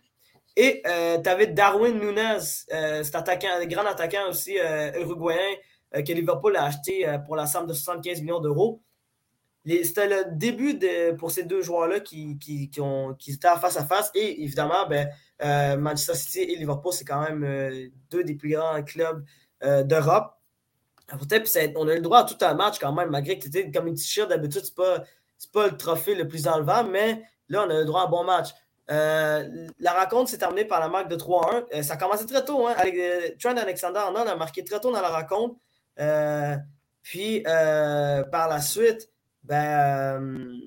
Et 0.57 0.83
euh, 0.85 1.19
tu 1.23 1.29
avais 1.31 1.47
Darwin 1.47 1.97
Nunez, 1.97 2.39
euh, 2.73 3.05
cet 3.05 3.15
attaquant, 3.15 3.65
grand 3.67 3.87
attaquant 3.87 4.31
aussi 4.31 4.57
uruguayen 4.97 5.55
que 5.95 6.13
Liverpool 6.13 6.57
a 6.57 6.65
acheté 6.65 7.07
pour 7.25 7.37
la 7.37 7.47
somme 7.47 7.69
de 7.69 7.73
75 7.73 8.21
millions 8.23 8.41
d'euros. 8.41 8.83
C'était 9.65 10.09
le 10.09 10.25
début 10.33 10.75
de, 10.75 11.13
pour 11.13 11.31
ces 11.31 11.45
deux 11.45 11.63
joueurs-là 11.63 12.01
qui, 12.01 12.37
qui, 12.39 12.69
qui, 12.69 13.31
étaient 13.31 13.49
face 13.61 13.77
à 13.77 13.85
face. 13.85 14.11
Et 14.15 14.43
évidemment, 14.43 14.89
ben, 14.89 15.09
euh, 15.43 15.77
Manchester 15.77 16.15
City 16.15 16.41
et 16.41 16.57
Liverpool, 16.57 16.93
c'est 16.93 17.05
quand 17.05 17.23
même 17.23 17.45
euh, 17.45 17.89
deux 18.11 18.25
des 18.25 18.35
plus 18.35 18.51
grands 18.51 18.83
clubs 18.83 19.25
euh, 19.63 19.85
d'Europe. 19.85 20.37
On 21.13 21.89
a 21.89 21.93
eu 21.93 21.97
le 21.97 22.01
droit 22.01 22.21
à 22.21 22.25
tout 22.25 22.39
un 22.41 22.55
match 22.55 22.79
quand 22.79 22.93
même, 22.93 23.11
malgré 23.11 23.39
que 23.39 23.43
tu 23.43 23.49
étais 23.49 23.71
comme 23.71 23.87
une 23.87 23.95
t-shirt 23.95 24.29
d'habitude, 24.29 24.63
c'est 24.65 24.75
pas, 24.75 25.05
pas 25.53 25.67
le 25.67 25.77
trophée 25.77 26.15
le 26.15 26.27
plus 26.27 26.49
enlevant, 26.49 26.85
mais 26.85 27.23
là, 27.49 27.65
on 27.67 27.71
a 27.71 27.75
eu 27.75 27.79
le 27.79 27.85
droit 27.85 28.03
à 28.03 28.07
un 28.07 28.09
bon 28.09 28.25
match. 28.25 28.49
la 28.89 29.93
rencontre 29.93 30.31
s'est 30.31 30.39
terminée 30.39 30.65
par 30.65 30.81
la 30.81 30.89
marque 30.89 31.09
de 31.09 31.17
3-1. 31.17 31.83
ça 31.83 31.95
a 31.95 31.97
commencé 31.99 32.25
très 32.27 32.45
tôt. 32.45 32.67
Hein, 32.67 32.75
avec, 32.79 33.39
Trent 33.39 33.57
Alexander-Arnold 33.57 34.27
a 34.27 34.37
marqué 34.37 34.65
très 34.65 34.81
tôt 34.81 34.91
dans 34.91 35.03
la 35.03 35.11
rencontre. 35.11 35.57
puis, 37.03 37.43
par 37.43 38.49
la 38.49 38.61
suite, 38.61 39.12
ben, 39.53 40.59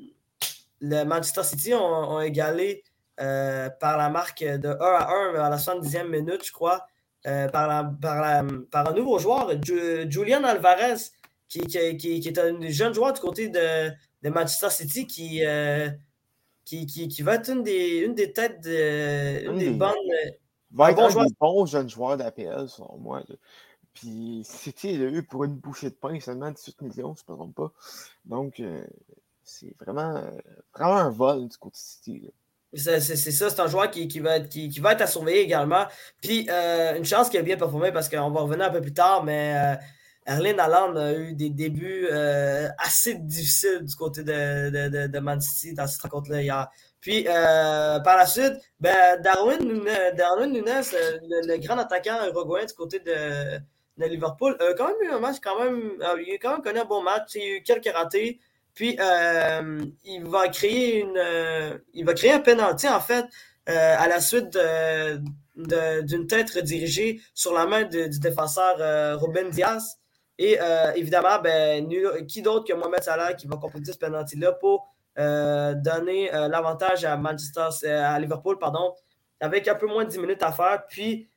le 0.79 1.03
Manchester 1.05 1.43
City 1.43 1.73
ont 1.73 2.21
égalé 2.21 2.83
euh, 3.19 3.69
par 3.79 3.97
la 3.97 4.09
marque 4.09 4.43
de 4.43 4.67
1 4.67 4.73
à 4.79 5.09
1 5.09 5.36
à 5.36 5.49
la 5.49 5.57
70e 5.57 6.07
minute, 6.07 6.45
je 6.45 6.51
crois, 6.51 6.86
euh, 7.25 7.47
par, 7.47 7.97
par, 7.99 8.88
un 8.88 8.93
nouveau 8.93 9.17
joueur, 9.17 9.51
Julian 9.63 10.43
Alvarez, 10.43 10.97
qui, 11.49 11.61
qui, 11.61 11.97
qui, 11.97 12.27
est 12.27 12.38
un 12.38 12.61
jeune 12.69 12.93
joueur 12.93 13.13
du 13.13 13.21
côté 13.21 13.49
de, 13.49 13.89
de 14.21 14.29
Manchester 14.29 14.69
City 14.69 15.07
qui, 15.07 15.43
euh, 15.43 15.89
qui, 16.63 16.86
qui, 16.86 17.21
va 17.23 17.36
être 17.36 17.49
une 17.49 17.63
des, 17.63 17.99
une 18.05 18.13
des 18.13 18.33
têtes, 18.33 18.61
de, 18.61 19.49
une 19.49 19.57
des 19.57 19.71
bonnes. 19.71 19.95
va 20.71 20.91
être 20.91 20.99
un, 21.17 21.23
des 21.23 21.33
bons 21.39 21.65
jeunes 21.65 21.89
joueurs 21.89 22.17
d'APL, 22.17 22.69
selon 22.69 22.97
moi. 22.99 23.23
Puis 23.96 24.43
City 24.43 24.93
il 24.93 25.04
a 25.04 25.08
eu 25.08 25.24
pour 25.24 25.43
une 25.46 25.56
bouchée 25.56 25.89
de 25.89 25.96
pain 25.96 26.20
seulement 26.20 26.52
18 26.52 26.82
millions, 26.82 27.16
je 27.16 27.24
ne 27.28 27.34
me 27.34 27.38
trompe 27.38 27.56
pas. 27.56 27.72
Donc, 28.26 28.60
euh, 28.60 28.86
c'est 29.43 29.76
vraiment, 29.80 30.22
vraiment 30.76 30.98
un 30.98 31.10
vol 31.10 31.48
du 31.48 31.58
côté 31.58 31.78
City. 31.80 32.32
C'est 32.74 33.00
ça, 33.00 33.50
c'est 33.50 33.60
un 33.62 33.68
joueur 33.68 33.89
qui, 33.89 34.20
va 34.20 34.38
être, 34.38 34.50
qui, 34.50 34.80
va 34.80 34.91
être 34.91 35.02
à 35.02 35.08
surveiller 35.08 35.41
également. 35.41 35.86
Puis, 36.22 36.48
euh, 36.50 36.98
une 36.98 37.06
chance 37.06 37.30
qu'il 37.30 37.39
a 37.39 37.43
bien 37.43 37.56
performé 37.56 37.91
parce 37.91 38.10
qu'on 38.10 38.30
va 38.32 38.41
revenir 38.41 38.66
un 38.66 38.70
peu 38.70 38.82
plus 38.82 38.93
tard, 38.93 39.24
mais 39.24 39.56
euh, 39.58 39.82
Erling 40.26 40.60
Haaland 40.60 40.96
a 40.96 41.14
eu 41.14 41.34
des 41.34 41.50
débuts 41.52 42.08
euh, 42.12 42.68
assez 42.80 43.14
difficiles 43.16 43.84
du 43.84 43.96
côté 43.96 44.24
de, 44.24 45.08
de, 45.08 45.20
Man 45.20 45.39
City 45.39 45.74
dans 45.74 45.86
cette 45.86 46.02
rencontre-là 46.02 46.41
hier. 46.41 46.68
Puis, 47.00 47.28
euh, 47.28 48.00
par 48.00 48.18
la 48.18 48.26
suite, 48.26 48.54
ben, 48.80 49.22
Darwin, 49.22 49.84
Darwin 50.18 50.52
Nunes, 50.52 50.68
euh, 50.68 51.20
le, 51.22 51.58
grand 51.58 51.78
attaquant 51.78 52.26
uruguayen 52.26 52.66
du 52.66 52.74
côté 52.74 53.00
de, 53.00 53.60
de 53.98 54.06
Liverpool, 54.06 54.58
a 54.60 54.74
quand 54.74 54.88
même 54.88 55.10
eu 55.10 55.12
un 55.12 55.20
match, 55.20 55.38
quand 55.41 55.60
même, 55.60 55.93
il 56.26 56.34
a 56.34 56.38
quand 56.38 56.52
même 56.52 56.62
connu 56.62 56.80
un 56.80 56.86
bon 56.86 57.02
match. 57.02 57.36
Il 57.36 57.41
a 57.41 57.56
eu 57.58 57.64
quelques 57.64 57.93
ratés. 57.93 58.39
Puis, 58.74 58.98
il 60.04 60.24
va 60.26 60.48
créer 60.50 61.00
une, 61.00 61.82
il 61.93 62.06
va 62.06 62.14
créer 62.14 62.34
un 62.34 62.39
penalty, 62.39 62.89
en 62.89 63.00
fait, 63.00 63.26
à 63.68 64.08
la 64.08 64.20
suite 64.20 64.58
d'une 65.56 66.28
tête 66.28 66.50
redirigée 66.52 67.22
sur 67.34 67.54
la 67.54 67.66
main 67.66 67.84
du 67.84 68.20
défenseur 68.20 69.20
Ruben 69.22 69.50
Diaz. 69.50 69.98
Et 70.38 70.58
euh, 70.60 70.91
évidemment, 70.96 71.39
ben, 71.41 71.88
qui 72.28 72.41
d'autre 72.41 72.66
que 72.66 72.74
Mohamed 72.74 73.04
Salah 73.04 73.34
qui 73.34 73.48
va 73.48 73.58
compléter 73.58 73.93
ce 73.93 73.98
penalty-là 73.98 74.54
pour 74.54 74.93
euh, 75.18 75.74
donner 75.76 76.34
euh, 76.34 76.48
l'avantage 76.48 77.06
à 77.06 77.16
Manchester, 77.16 77.70
à 77.88 78.20
Liverpool, 78.20 78.58
pardon, 78.60 78.93
avec 79.39 79.68
un 79.68 79.76
peu 79.76 79.88
moins 79.88 80.04
de 80.04 80.10
10 80.10 80.20
minutes 80.20 80.43
à 80.43 80.52
faire. 80.52 80.84
Puis 80.89 81.30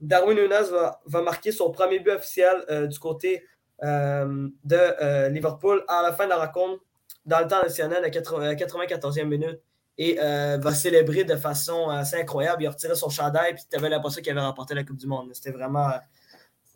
Darwin 0.00 0.36
Nunes 0.36 0.68
va, 0.70 1.00
va, 1.06 1.22
marquer 1.22 1.50
son 1.50 1.70
premier 1.70 1.98
but 1.98 2.12
officiel 2.12 2.88
du 2.88 2.98
côté 2.98 3.44
de 3.82 5.28
Liverpool 5.28 5.84
à 5.88 6.02
la 6.02 6.12
fin 6.12 6.24
de 6.24 6.30
la 6.30 6.36
rencontre 6.36 6.82
dans 7.26 7.40
le 7.40 7.48
temps 7.48 7.60
additionnel 7.60 8.04
à 8.04 8.10
94e 8.10 9.24
minute 9.24 9.60
et 9.98 10.14
va 10.14 10.72
célébrer 10.72 11.24
de 11.24 11.36
façon 11.36 11.88
assez 11.88 12.16
incroyable. 12.16 12.62
Il 12.62 12.66
a 12.66 12.70
retiré 12.70 12.94
son 12.94 13.08
chandail 13.08 13.54
puis 13.54 13.64
tu 13.68 13.76
avais 13.76 13.88
l'impression 13.88 14.22
qu'il 14.22 14.30
avait 14.30 14.40
remporté 14.40 14.74
la 14.74 14.84
Coupe 14.84 14.98
du 14.98 15.06
Monde. 15.06 15.30
C'était 15.32 15.50
vraiment 15.50 15.90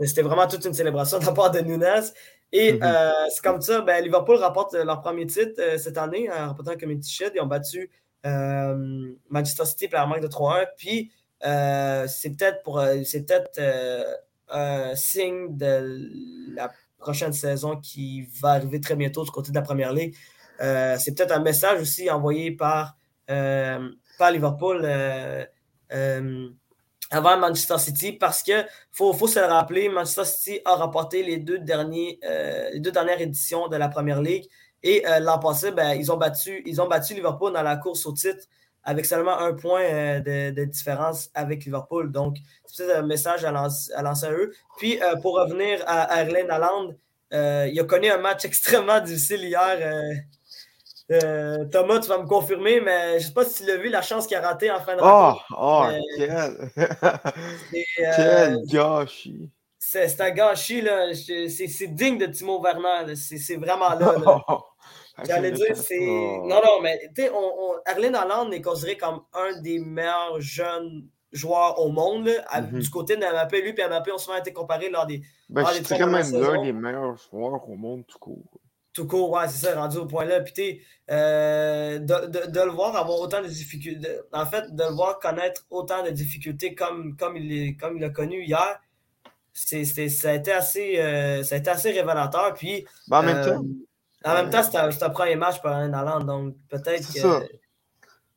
c'était 0.00 0.22
vraiment 0.22 0.46
toute 0.46 0.64
une 0.64 0.74
célébration 0.74 1.18
de 1.18 1.26
la 1.26 1.32
part 1.32 1.50
de 1.50 1.60
Nunes. 1.60 1.84
Et 2.52 2.74
mhm. 2.74 2.82
euh, 2.82 3.10
c'est 3.30 3.42
comme 3.42 3.60
ça, 3.60 3.80
ben, 3.80 4.02
Liverpool 4.02 4.36
remporte 4.36 4.74
leur 4.74 5.00
premier 5.00 5.26
titre 5.26 5.54
euh, 5.58 5.78
cette 5.78 5.96
année 5.96 6.30
en 6.30 6.48
remportant 6.48 6.72
un 6.72 6.76
Community 6.76 7.10
Shield. 7.10 7.32
Ils 7.34 7.40
ont 7.40 7.46
battu 7.46 7.90
euh, 8.26 9.12
Manchester 9.30 9.64
City 9.64 9.88
par 9.88 10.02
la 10.02 10.06
marque 10.06 10.22
de 10.22 10.28
3-1. 10.28 10.66
Puis 10.76 11.10
c'est 11.42 12.36
peut-être 12.36 12.62
pour 12.62 12.82
c'est 13.04 13.26
peut-être 13.26 13.60
un 14.48 14.94
signe 14.94 15.56
de 15.56 16.08
la 16.54 16.70
prochaine 16.98 17.32
saison 17.32 17.76
qui 17.76 18.28
va 18.40 18.50
arriver 18.50 18.80
très 18.80 18.96
bientôt 18.96 19.24
du 19.24 19.30
côté 19.30 19.50
de 19.50 19.56
la 19.56 19.62
première 19.62 19.92
ligue. 19.92 20.14
c'est 20.58 21.16
peut-être 21.16 21.32
un 21.32 21.42
message 21.42 21.80
aussi 21.80 22.10
envoyé 22.10 22.52
par, 22.52 22.96
par 23.26 24.30
Liverpool 24.30 24.86
avant 27.12 27.36
Manchester 27.36 27.78
City 27.78 28.12
parce 28.12 28.42
que 28.42 28.64
faut, 28.90 29.12
faut 29.12 29.28
se 29.28 29.38
le 29.38 29.44
rappeler, 29.46 29.88
Manchester 29.88 30.24
City 30.24 30.60
a 30.64 30.74
remporté 30.74 31.22
les 31.22 31.36
deux, 31.36 31.58
derniers, 31.58 32.18
euh, 32.24 32.70
les 32.72 32.80
deux 32.80 32.90
dernières 32.90 33.20
éditions 33.20 33.68
de 33.68 33.76
la 33.76 33.88
Première 33.88 34.22
Ligue 34.22 34.46
et 34.82 35.06
euh, 35.06 35.20
l'an 35.20 35.38
passé, 35.38 35.70
ben, 35.70 35.92
ils, 35.92 36.10
ont 36.10 36.16
battu, 36.16 36.62
ils 36.64 36.80
ont 36.80 36.88
battu 36.88 37.14
Liverpool 37.14 37.52
dans 37.52 37.62
la 37.62 37.76
course 37.76 38.06
au 38.06 38.12
titre 38.12 38.46
avec 38.84 39.06
seulement 39.06 39.38
un 39.38 39.52
point 39.52 39.82
euh, 39.82 40.50
de, 40.50 40.64
différence 40.64 41.30
avec 41.34 41.64
Liverpool. 41.64 42.10
Donc, 42.10 42.36
c'est 42.66 42.92
un 42.92 43.02
message 43.02 43.44
à 43.44 43.50
lancer, 43.50 43.92
à, 43.94 44.32
eux. 44.32 44.52
Puis, 44.78 44.98
pour 45.22 45.34
revenir 45.34 45.82
à, 45.86 46.02
à 46.02 46.22
Erlen 46.22 46.50
Haaland, 46.50 46.94
il 47.32 47.80
a 47.80 47.84
connu 47.84 48.10
un 48.10 48.18
match 48.18 48.44
extrêmement 48.44 49.00
difficile 49.00 49.44
hier 49.44 49.78
euh, 51.10 51.64
Thomas, 51.66 52.00
tu 52.00 52.08
vas 52.08 52.18
me 52.18 52.26
confirmer, 52.26 52.80
mais 52.80 53.18
je 53.18 53.24
ne 53.24 53.28
sais 53.28 53.34
pas 53.34 53.44
si 53.44 53.62
tu 53.62 53.68
l'as 53.68 53.76
vu, 53.76 53.88
la 53.88 54.02
chance 54.02 54.26
qu'il 54.26 54.36
a 54.36 54.40
raté 54.40 54.70
en 54.70 54.80
fin 54.80 54.96
de. 54.96 55.00
Oh, 55.02 55.34
oh 55.58 55.86
quel... 56.16 56.70
quel 58.16 58.58
gâchis! 58.66 59.50
C'est 59.78 60.20
un 60.20 60.30
gâchis, 60.30 60.80
là. 60.80 61.12
C'est 61.12 61.88
digne 61.88 62.18
de 62.18 62.26
Timo 62.26 62.62
Werner. 62.62 63.14
C'est 63.16 63.56
vraiment 63.56 63.90
là. 63.98 64.14
là. 64.18 64.42
Oh, 64.48 64.60
J'allais 65.26 65.52
dire, 65.52 65.76
c'est. 65.76 66.00
Non, 66.00 66.60
non, 66.64 66.80
mais 66.82 67.10
tu 67.14 67.22
sais, 67.22 67.30
on, 67.30 67.74
Erling 67.86 68.14
Haaland 68.14 68.50
est 68.50 68.62
considéré 68.62 68.96
comme 68.96 69.22
un 69.34 69.60
des 69.60 69.78
meilleurs 69.78 70.40
jeunes 70.40 71.08
joueurs 71.32 71.78
au 71.80 71.90
monde. 71.90 72.28
Mm-hmm. 72.28 72.78
Du 72.78 72.90
côté 72.90 73.16
de 73.16 73.20
Mbappé, 73.20 73.62
lui 73.62 73.70
et 73.70 73.88
Mbappé 73.88 74.12
ont 74.12 74.18
souvent 74.18 74.38
été 74.38 74.52
comparés 74.52 74.90
lors 74.90 75.06
des. 75.06 75.22
Ben, 75.48 75.64
je 75.66 75.96
quand 75.96 76.06
même 76.06 76.32
l'un 76.32 76.62
des 76.62 76.72
meilleurs 76.72 77.16
joueurs 77.16 77.68
au 77.68 77.76
monde, 77.76 78.04
tout 78.06 78.18
court. 78.18 78.60
Tout 78.94 79.06
court, 79.06 79.30
ouais, 79.30 79.48
c'est 79.48 79.66
ça, 79.66 79.74
rendu 79.74 79.96
au 79.96 80.06
point 80.06 80.26
là. 80.26 80.40
Puis, 80.40 80.82
euh, 81.10 81.98
de, 81.98 82.26
de, 82.26 82.50
de, 82.50 82.60
le 82.60 82.70
voir 82.70 82.94
avoir 82.94 83.20
autant 83.20 83.40
de 83.40 83.46
difficultés, 83.46 84.18
en 84.34 84.44
fait, 84.44 84.74
de 84.74 84.82
le 84.82 84.94
voir 84.94 85.18
connaître 85.18 85.64
autant 85.70 86.04
de 86.04 86.10
difficultés 86.10 86.74
comme, 86.74 87.16
comme 87.16 87.38
il 87.38 87.74
l'a 87.98 88.10
connu 88.10 88.44
hier, 88.44 88.80
c'est, 89.54 89.84
ça, 89.84 90.30
a 90.30 90.34
été 90.34 90.52
assez, 90.52 90.98
euh, 90.98 91.42
ça 91.42 91.54
a 91.54 91.58
été 91.58 91.70
assez 91.70 91.90
révélateur. 91.90 92.52
Puis, 92.54 92.86
ben, 93.08 93.20
en 93.20 93.22
même 93.22 93.36
euh, 93.36 93.54
temps, 93.54 93.64
en 94.24 94.34
même 94.34 94.50
temps, 94.50 94.62
c'était 94.62 95.04
un 95.04 95.10
premier 95.10 95.36
match 95.36 95.60
pour 95.60 95.70
un 95.70 95.92
Allen, 95.92 96.26
donc 96.26 96.54
peut-être 96.68 97.12
que. 97.12 97.20
Ça. 97.20 97.40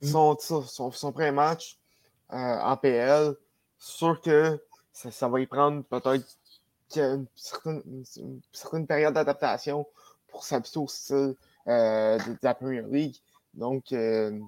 Hmm? 0.01 0.07
Son, 0.07 0.37
son, 0.63 0.91
son, 0.91 1.11
premier 1.11 1.31
match 1.31 1.79
en 2.29 2.75
PL, 2.77 3.35
sûr 3.77 4.19
que 4.21 4.59
ça, 4.91 5.11
ça 5.11 5.27
va 5.27 5.39
y 5.39 5.45
prendre 5.45 5.83
peut-être 5.83 6.25
une 6.95 7.25
certaine, 7.35 7.81
une 8.17 8.41
certaine 8.51 8.87
période 8.87 9.13
d'adaptation 9.13 9.87
pour 10.27 10.43
s'habituer 10.43 10.79
au 10.79 10.87
style 10.87 11.35
euh, 11.67 12.17
de, 12.17 12.37
la 12.41 12.53
Premier 12.53 12.83
League. 12.83 13.15
Donc, 13.53 13.91
euh, 13.91 14.39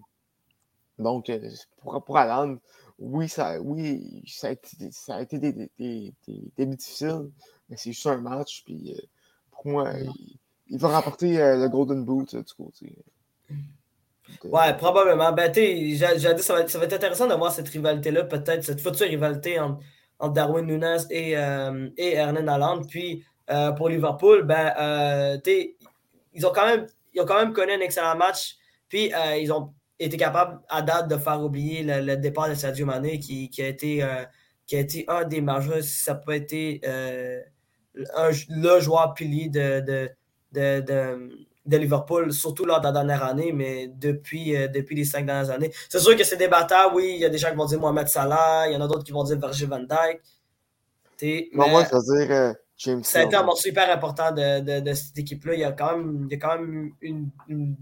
donc 0.99 1.29
euh, 1.29 1.49
pour, 1.77 2.03
pour 2.03 2.17
Alan, 2.17 2.57
oui, 2.99 3.29
ça, 3.29 3.59
oui, 3.61 4.23
ça 4.27 4.47
a 4.47 4.51
été, 4.51 4.91
ça 4.91 5.15
a 5.15 5.21
été 5.21 5.37
des, 5.37 5.53
des, 5.77 6.13
des, 6.57 6.65
difficiles, 6.65 7.29
mais 7.69 7.77
c'est 7.77 7.91
juste 7.91 8.07
un 8.07 8.17
match. 8.17 8.63
Puis 8.65 8.99
pour 9.51 9.67
moi, 9.67 9.93
il, 9.93 10.37
va 10.71 10.87
remporter 10.89 11.37
le 11.37 11.67
Golden 11.69 12.03
Boot 12.03 12.35
du 12.35 12.53
côté. 12.53 12.93
Ouais, 14.43 14.75
probablement. 14.77 15.31
Ben, 15.31 15.51
j'ai 15.53 15.73
dit, 15.73 15.97
ça 15.97 16.53
va, 16.53 16.67
ça 16.67 16.79
va 16.79 16.85
être 16.85 16.93
intéressant 16.93 17.27
de 17.27 17.33
voir 17.33 17.51
cette 17.51 17.69
rivalité-là, 17.69 18.25
peut-être, 18.25 18.63
cette 18.63 18.81
future 18.81 19.07
rivalité 19.07 19.59
entre, 19.59 19.81
Darwin 20.33 20.65
Nunes 20.65 20.97
et, 21.09 21.31
et 21.97 22.13
Hernan. 22.13 22.81
Puis, 22.87 23.23
pour 23.77 23.89
Liverpool, 23.89 24.43
ben, 24.43 25.39
ils 26.33 26.45
ont 26.45 26.51
quand 26.53 26.65
même, 26.67 26.85
ils 27.13 27.21
ont 27.21 27.25
quand 27.25 27.39
même 27.39 27.53
connu 27.53 27.73
un 27.73 27.79
excellent 27.79 28.15
match. 28.15 28.57
Puis 28.89 29.13
euh, 29.13 29.37
ils 29.37 29.51
ont 29.51 29.73
été 29.99 30.17
capables 30.17 30.61
à 30.69 30.81
date 30.81 31.07
de 31.09 31.17
faire 31.17 31.43
oublier 31.43 31.83
le, 31.83 32.15
départ 32.15 32.49
de 32.49 32.53
Sadio 32.53 32.85
Mané 32.85 33.19
qui, 33.19 33.49
a 33.59 33.67
été, 33.67 34.03
euh, 34.03 34.23
qui 34.65 34.75
a 34.75 34.79
été 34.79 35.05
un 35.07 35.25
des 35.25 35.41
majeurs, 35.41 35.83
si 35.83 36.03
ça 36.03 36.15
peut 36.15 36.33
être 36.33 36.53
euh, 36.53 37.41
le 37.93 38.79
joueur 38.79 39.13
pilier 39.15 39.49
de, 39.49 40.09
Liverpool, 40.53 42.31
surtout 42.31 42.65
lors 42.65 42.79
de 42.79 42.85
la 42.85 42.91
dernière 42.91 43.23
année, 43.23 43.51
mais 43.51 43.87
depuis, 43.87 44.51
depuis 44.69 44.95
les 44.95 45.05
cinq 45.05 45.25
dernières 45.25 45.49
années. 45.49 45.71
C'est 45.89 45.99
sûr 45.99 46.15
que 46.15 46.23
c'est 46.23 46.37
débattable, 46.37 46.95
oui, 46.95 47.13
il 47.15 47.21
y 47.21 47.25
a 47.25 47.29
des 47.29 47.37
gens 47.37 47.49
qui 47.49 47.55
vont 47.55 47.65
dire 47.65 47.79
Mohamed 47.79 48.07
Salah, 48.07 48.67
il 48.67 48.73
y 48.73 48.75
en 48.75 48.81
a 48.81 48.87
d'autres 48.87 49.03
qui 49.03 49.11
vont 49.11 49.23
dire 49.23 49.37
Virgil 49.37 49.67
van 49.67 49.79
Dijk. 49.79 50.21
moi, 51.53 51.83
je 51.83 51.95
veux 51.95 52.25
dire 52.25 52.55
ça 52.77 53.19
a 53.19 53.23
été 53.23 53.35
un 53.35 53.43
morceau 53.43 53.69
hyper 53.69 53.89
important 53.91 54.31
de, 54.31 54.93
cette 54.93 55.17
équipe-là. 55.17 55.53
Il 55.55 55.59
y 55.61 55.63
a 55.63 55.71
quand 55.71 55.97
même, 55.97 56.27
il 56.29 56.39
quand 56.39 56.59
même 56.59 56.91
une, 57.01 57.29
une, 57.49 57.75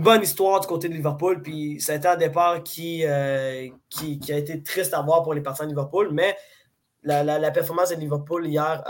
bonne 0.00 0.22
histoire 0.22 0.60
du 0.60 0.66
côté 0.66 0.88
de 0.88 0.94
Liverpool. 0.94 1.42
Puis 1.42 1.78
ça 1.78 1.92
a 1.92 1.96
été 1.96 2.08
un 2.08 2.16
départ 2.16 2.62
qui, 2.62 3.04
euh, 3.04 3.68
qui, 3.90 4.18
a 4.30 4.38
été 4.38 4.62
triste 4.62 4.94
à 4.94 5.02
voir 5.02 5.22
pour 5.22 5.34
les 5.34 5.42
partisans 5.42 5.66
de 5.68 5.72
Liverpool. 5.72 6.08
Mais 6.12 6.34
la, 7.02 7.50
performance 7.50 7.90
de 7.90 7.96
Liverpool 7.96 8.46
hier 8.46 8.82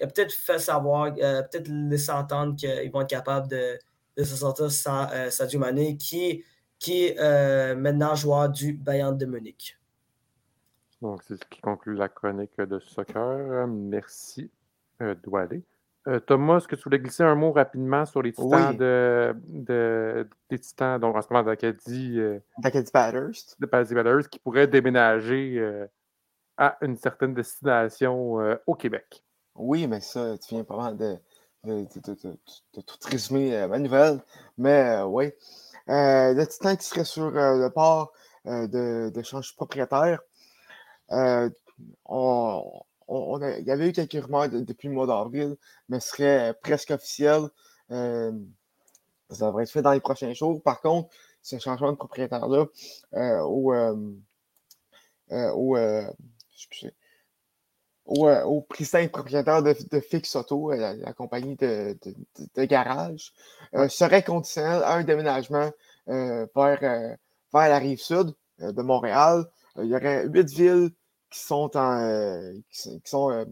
euh, 0.00 0.04
a 0.04 0.06
peut-être 0.06 0.32
fait 0.32 0.58
savoir, 0.58 1.14
peut-être 1.14 1.68
laissé 1.68 2.10
entendre 2.10 2.56
qu'ils 2.56 2.90
vont 2.90 3.02
être 3.02 3.10
capables 3.10 3.48
de, 3.48 3.78
se 4.18 4.36
sortir 4.36 4.70
sans 4.70 5.08
euh, 5.12 5.30
Sadio 5.30 5.58
Mané, 5.58 5.96
qui, 5.96 6.44
qui 6.78 7.06
est 7.06 7.74
maintenant 7.74 8.14
joueur 8.14 8.48
du 8.48 8.74
Bayern 8.74 9.16
de 9.16 9.26
Munich. 9.26 9.76
Donc, 11.00 11.22
c'est 11.22 11.36
ce 11.36 11.48
qui 11.48 11.60
conclut 11.60 11.94
la 11.94 12.08
chronique 12.08 12.60
de 12.60 12.78
soccer. 12.78 13.66
Merci, 13.66 14.50
euh, 15.00 15.14
Doualé. 15.14 15.62
Euh, 16.08 16.18
Thomas, 16.18 16.58
est-ce 16.58 16.68
que 16.68 16.76
tu 16.76 16.82
voulais 16.82 16.98
glisser 16.98 17.22
un 17.22 17.34
mot 17.34 17.52
rapidement 17.52 18.06
sur 18.06 18.22
les 18.22 18.32
titans 18.32 18.74
de, 18.74 19.34
des 20.48 20.58
titans, 20.58 20.98
donc 20.98 21.14
en 21.14 21.22
ce 21.22 21.28
moment 21.30 21.44
d'Acadie. 21.44 22.18
Euh, 22.18 22.38
D'Acadie 22.58 22.90
Bathurst. 22.92 23.60
De 23.60 23.66
Bathurst, 23.66 24.28
qui 24.28 24.38
pourraient 24.38 24.66
déménager 24.66 25.58
euh, 25.58 25.86
à 26.56 26.76
une 26.80 26.96
certaine 26.96 27.34
destination 27.34 28.38
au 28.66 28.74
Québec? 28.74 29.22
Oui, 29.54 29.86
mais 29.86 30.00
ça, 30.00 30.38
tu 30.38 30.54
viens 30.54 30.64
pas 30.64 30.92
de, 30.92 31.18
de, 31.64 31.86
tout 32.80 32.96
résumer 33.04 33.66
ma 33.66 33.78
nouvelle. 33.78 34.22
Mais 34.58 35.00
oui. 35.02 35.32
le 35.86 36.44
titan 36.44 36.76
qui 36.76 36.84
serait 36.84 37.04
sur 37.04 37.30
le 37.30 37.68
port 37.68 38.12
de, 38.44 39.10
de 39.10 39.22
change 39.22 39.54
propriétaire. 39.56 40.20
on, 41.08 42.82
il 43.08 43.64
y 43.66 43.70
avait 43.70 43.88
eu 43.88 43.92
quelques 43.92 44.24
rumeurs 44.24 44.48
depuis 44.48 44.88
le 44.88 44.94
mois 44.94 45.06
d'avril, 45.06 45.56
mais 45.88 46.00
ce 46.00 46.10
serait 46.10 46.54
presque 46.62 46.90
officiel. 46.90 47.48
ça 47.88 48.30
devrait 49.30 49.64
être 49.64 49.70
fait 49.70 49.82
dans 49.82 49.92
les 49.92 50.00
prochains 50.00 50.32
jours. 50.32 50.62
Par 50.62 50.80
contre, 50.80 51.10
ce 51.42 51.58
changement 51.58 51.92
de 51.92 51.96
propriétaire-là 51.96 52.66
au, 53.44 53.74
au, 55.30 55.76
au, 58.06 58.28
au 58.28 58.60
propriétaire 58.62 59.62
de, 59.62 59.74
de 59.90 60.00
Fix 60.00 60.34
Auto, 60.36 60.72
la, 60.72 61.12
compagnie 61.12 61.56
de, 61.56 61.96
garage, 62.64 63.32
serait 63.88 64.22
conditionnel 64.22 64.82
à 64.84 64.94
un 64.94 65.04
déménagement 65.04 65.70
vers, 66.06 66.48
vers 66.54 67.18
la 67.52 67.78
rive 67.78 68.00
sud 68.00 68.32
de 68.58 68.82
Montréal. 68.82 69.44
il 69.78 69.86
y 69.86 69.94
aurait 69.94 70.26
huit 70.26 70.48
villes 70.50 70.90
qui 71.30 71.38
sont 71.38 71.70
en, 71.76 72.52
qui, 72.70 73.00
sont, 73.04 73.46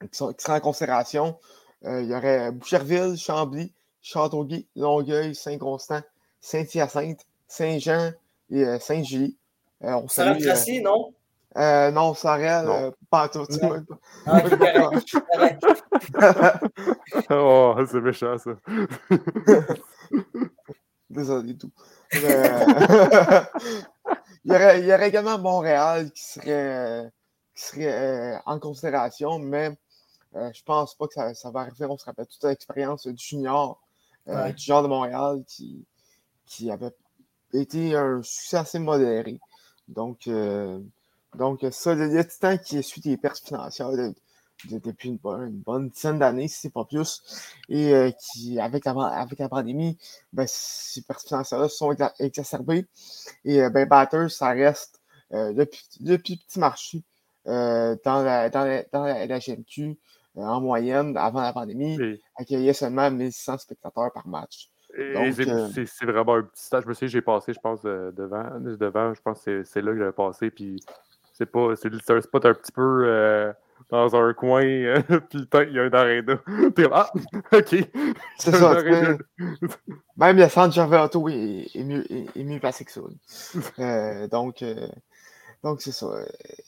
qui, 0.00 0.08
sont, 0.16 0.34
en 0.48 0.60
considération. 0.60 1.38
il 1.84 2.06
y 2.06 2.14
aurait 2.14 2.50
Boucherville, 2.50 3.16
Chambly, 3.16 3.72
Châteauguay, 4.02 4.66
Longueuil, 4.74 5.34
Saint-Constant, 5.34 6.00
Saint-Hyacinthe, 6.40 7.26
Saint-Jean 7.48 8.12
et 8.50 8.78
Saint-Julie. 8.80 9.36
on 9.80 10.08
non? 10.80 11.12
Euh, 11.56 11.90
non, 11.90 12.14
Sorel, 12.14 12.92
pas 13.08 13.28
tout. 13.28 13.46
Ah, 14.26 14.42
oh, 17.30 17.74
c'est 17.90 18.00
méchant, 18.00 18.36
ça. 18.36 18.50
Désolé, 21.10 21.56
tout. 21.56 21.70
il, 22.12 22.20
y 24.44 24.50
aurait, 24.50 24.80
il, 24.80 24.86
y 24.86 24.92
aurait, 24.92 25.08
également 25.08 25.38
Montréal 25.38 26.10
qui 26.12 26.24
serait, 26.24 27.10
qui 27.54 27.62
serait 27.62 27.92
euh, 27.92 28.36
en 28.44 28.58
considération, 28.58 29.38
mais 29.38 29.78
euh, 30.34 30.50
je 30.52 30.62
pense 30.62 30.94
pas 30.94 31.06
que 31.06 31.14
ça, 31.14 31.32
ça, 31.34 31.50
va 31.50 31.60
arriver. 31.60 31.86
On 31.86 31.96
se 31.96 32.04
rappelle 32.04 32.26
toute 32.26 32.44
l'expérience 32.44 33.06
du 33.06 33.16
junior, 33.16 33.80
euh, 34.28 34.52
du 34.52 34.62
junior 34.62 34.82
de 34.82 34.88
Montréal 34.88 35.42
qui, 35.46 35.86
qui 36.44 36.70
avait 36.70 36.94
été 37.54 37.96
un 37.96 38.22
succès 38.22 38.58
assez 38.58 38.78
modéré. 38.78 39.40
Donc, 39.88 40.28
donc 41.36 41.64
ça, 41.70 41.94
le, 41.94 42.24
Titan 42.24 42.58
qui 42.58 42.82
suit 42.82 43.00
des 43.00 43.16
pertes 43.16 43.46
financières 43.46 43.90
depuis 44.70 45.08
une, 45.10 45.18
bonne 45.18 45.88
dizaine 45.90 46.18
d'années, 46.18 46.48
si 46.48 46.60
c'est 46.60 46.72
pas 46.72 46.84
plus, 46.84 47.22
et 47.68 48.14
qui, 48.18 48.58
avec 48.58 48.84
la, 48.84 48.92
avec 48.92 49.38
la 49.38 49.48
pandémie, 49.48 49.98
ben, 50.32 50.46
ces 50.48 51.02
pertes 51.02 51.26
financières-là 51.26 51.68
sont 51.68 51.94
exacerbées. 52.18 52.86
Et 53.44 53.68
ben, 53.70 53.86
Batters, 53.86 54.30
ça 54.30 54.48
reste 54.50 55.00
le, 55.30 55.66
le, 56.00 56.18
plus 56.18 56.36
petit 56.36 56.58
marché 56.58 57.02
dans, 57.44 57.98
la, 58.04 58.48
dans, 58.48 58.64
la, 58.64 58.82
dans 58.92 59.04
la, 59.04 59.38
GMQ 59.38 59.98
en 60.36 60.60
moyenne 60.60 61.16
avant 61.16 61.42
la 61.42 61.52
pandémie, 61.52 61.96
oui. 61.98 62.20
accueillait 62.36 62.72
seulement 62.72 63.10
1600 63.10 63.58
spectateurs 63.58 64.12
par 64.12 64.26
match. 64.26 64.70
c'est 64.94 66.04
vraiment 66.04 66.34
un 66.34 66.42
petit 66.42 66.62
stage. 66.62 66.84
Je 66.84 66.88
me 66.88 66.94
souviens, 66.94 67.08
j'ai 67.08 67.22
passé, 67.22 67.52
je 67.52 67.60
pense, 67.60 67.82
devant, 67.82 68.60
devant, 68.60 69.14
je 69.14 69.22
pense 69.22 69.42
que 69.42 69.64
c'est 69.64 69.82
là 69.82 69.92
que 69.92 69.98
j'avais 69.98 70.12
passé, 70.12 70.50
puis 70.50 70.76
c'est 71.36 71.46
pas. 71.46 71.74
C'est 71.76 72.10
un 72.10 72.20
spot 72.20 72.46
un 72.46 72.54
petit 72.54 72.72
peu 72.72 73.04
euh, 73.06 73.52
dans 73.90 74.16
un 74.16 74.32
coin, 74.32 74.64
euh, 74.64 75.00
puis 75.30 75.46
il 75.68 75.72
y 75.72 75.78
a 75.78 75.82
un 75.82 75.92
aréna. 75.92 76.36
Puis 76.74 76.86
ah, 76.92 77.10
ok. 77.52 77.76
C'est 78.38 78.54
ça. 78.54 78.82
Même 80.16 80.36
le 80.36 80.48
centre 80.48 80.72
Gervais 80.74 80.98
Auto 80.98 81.28
est, 81.28 81.68
est, 81.74 81.84
mieux, 81.84 82.04
est, 82.10 82.44
mieux 82.44 82.58
placé 82.58 82.84
que 82.84 82.92
ça. 82.92 83.00
Euh, 83.78 84.28
donc, 84.28 84.62
euh, 84.62 84.88
donc 85.62 85.82
c'est 85.82 85.92
ça. 85.92 86.06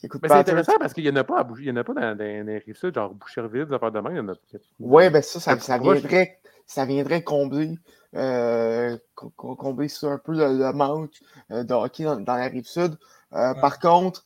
Écoute, 0.03 0.21
c'est 0.23 0.31
intéressant 0.31 0.77
parce 0.79 0.93
qu'il 0.93 1.03
n'y 1.03 1.09
en 1.09 1.15
a 1.15 1.23
pas 1.23 1.39
à. 1.39 1.47
Il 1.57 1.65
n'y 1.65 1.71
en 1.71 1.77
a 1.77 1.83
pas 1.83 1.93
dans, 1.93 2.15
dans 2.15 2.23
les 2.23 2.59
rives 2.59 2.77
sud, 2.77 2.93
genre 2.93 3.13
Boucherville, 3.13 3.65
des 3.65 3.73
affaires 3.73 3.91
de 3.91 3.99
main. 3.99 4.11
Il 4.11 4.17
y 4.17 4.19
en 4.19 4.29
a 4.29 4.33
Oui, 4.79 5.09
ben 5.09 5.21
ça, 5.21 5.39
ça, 5.39 5.59
ça 5.59 5.77
viendrait, 5.77 6.39
ça 6.65 6.85
viendrait 6.85 7.23
combler. 7.23 7.75
Euh, 8.15 8.97
combler 9.35 9.87
un 10.01 10.17
peu 10.17 10.31
le, 10.31 10.57
le 10.57 10.73
manque 10.73 11.11
de 11.51 11.73
hockey 11.73 12.03
dans, 12.03 12.19
dans 12.19 12.35
la 12.35 12.47
rive 12.47 12.65
sud. 12.65 12.97
Euh, 13.33 13.53
ouais. 13.53 13.61
Par 13.61 13.79
contre, 13.79 14.25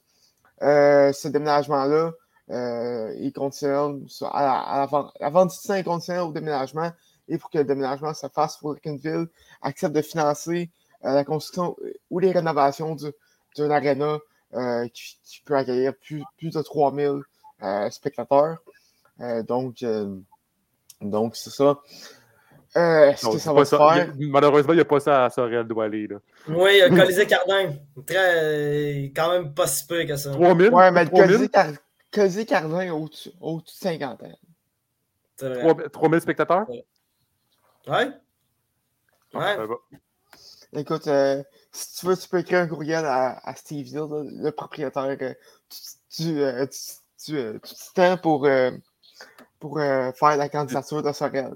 ce 0.63 1.27
déménagement-là, 1.27 2.11
euh, 2.49 3.13
il 3.19 3.31
concerne, 3.33 4.05
à 4.31 4.77
la, 4.79 4.85
vente, 4.85 5.13
la 5.19 5.29
vente 5.29 5.51
du 5.51 6.27
au 6.27 6.31
déménagement 6.31 6.91
et 7.27 7.37
pour 7.37 7.49
que 7.49 7.57
le 7.57 7.63
déménagement 7.63 8.13
se 8.13 8.27
fasse, 8.27 8.59
il 8.83 9.27
accepte 9.61 9.95
de 9.95 10.01
financer 10.01 10.69
euh, 11.05 11.13
la 11.13 11.23
construction 11.23 11.75
ou 12.09 12.19
les 12.19 12.31
rénovations 12.31 12.95
d'une 13.55 13.71
aréna 13.71 14.19
qui, 14.93 15.17
qui, 15.23 15.41
peut 15.43 15.55
accueillir 15.55 15.95
plus, 15.95 16.23
plus 16.37 16.51
de 16.51 16.61
3000 16.61 17.21
spectateurs. 17.89 18.57
donc, 19.47 19.83
donc 21.01 21.35
c'est 21.35 21.49
ça. 21.49 21.79
Euh, 22.75 23.11
est-ce 23.11 23.27
que 23.27 23.37
ça 23.37 23.53
va 23.53 23.65
se 23.65 23.75
faire? 23.75 24.13
malheureusement, 24.17 24.73
il 24.73 24.77
n'y 24.77 24.81
a 24.81 24.85
pas 24.85 24.99
ça 24.99 25.25
à 25.25 25.29
Sorel 25.29 25.67
Doualé. 25.67 26.07
Là. 26.07 26.17
Oui, 26.47 26.71
il 26.73 26.77
y 26.79 26.81
a 26.81 26.89
Colisée 26.89 27.27
Cardin. 27.27 27.73
Très, 28.05 29.11
quand 29.15 29.31
même 29.31 29.53
pas 29.53 29.67
si 29.67 29.85
peu 29.85 30.03
que 30.05 30.15
ça. 30.15 30.31
3000? 30.31 30.69
Ouais, 30.69 30.91
mais 30.91 31.07
Colisée, 31.07 31.49
Car... 31.49 31.67
Colisée 32.11 32.45
Cardin 32.45 32.91
au-dessus 32.91 33.31
au 33.39 33.57
de 33.61 33.67
50 33.67 34.23
ans. 34.23 35.79
3000 35.91 36.21
spectateurs? 36.21 36.67
Ouais. 36.69 36.85
Ouais. 37.87 38.11
ouais. 39.33 39.57
Écoute, 40.75 41.07
euh, 41.07 41.43
si 41.71 41.99
tu 41.99 42.05
veux, 42.07 42.17
tu 42.17 42.27
peux 42.27 42.39
écrire 42.39 42.59
un 42.59 42.67
courriel 42.67 43.05
à, 43.05 43.39
à 43.47 43.55
Steve 43.55 43.87
Hill, 43.87 44.07
le 44.09 44.49
propriétaire. 44.49 45.03
Euh, 45.21 45.33
tu, 45.69 45.79
tu, 46.09 46.41
euh, 46.41 46.65
tu, 46.65 46.79
tu, 47.23 47.59
tu, 47.61 47.75
temps 47.93 48.17
pour 48.17 48.47
pour 49.63 49.79
euh, 49.79 50.11
faire 50.11 50.35
la 50.35 50.49
candidature 50.49 51.01
de 51.01 51.13
Sorel. 51.13 51.53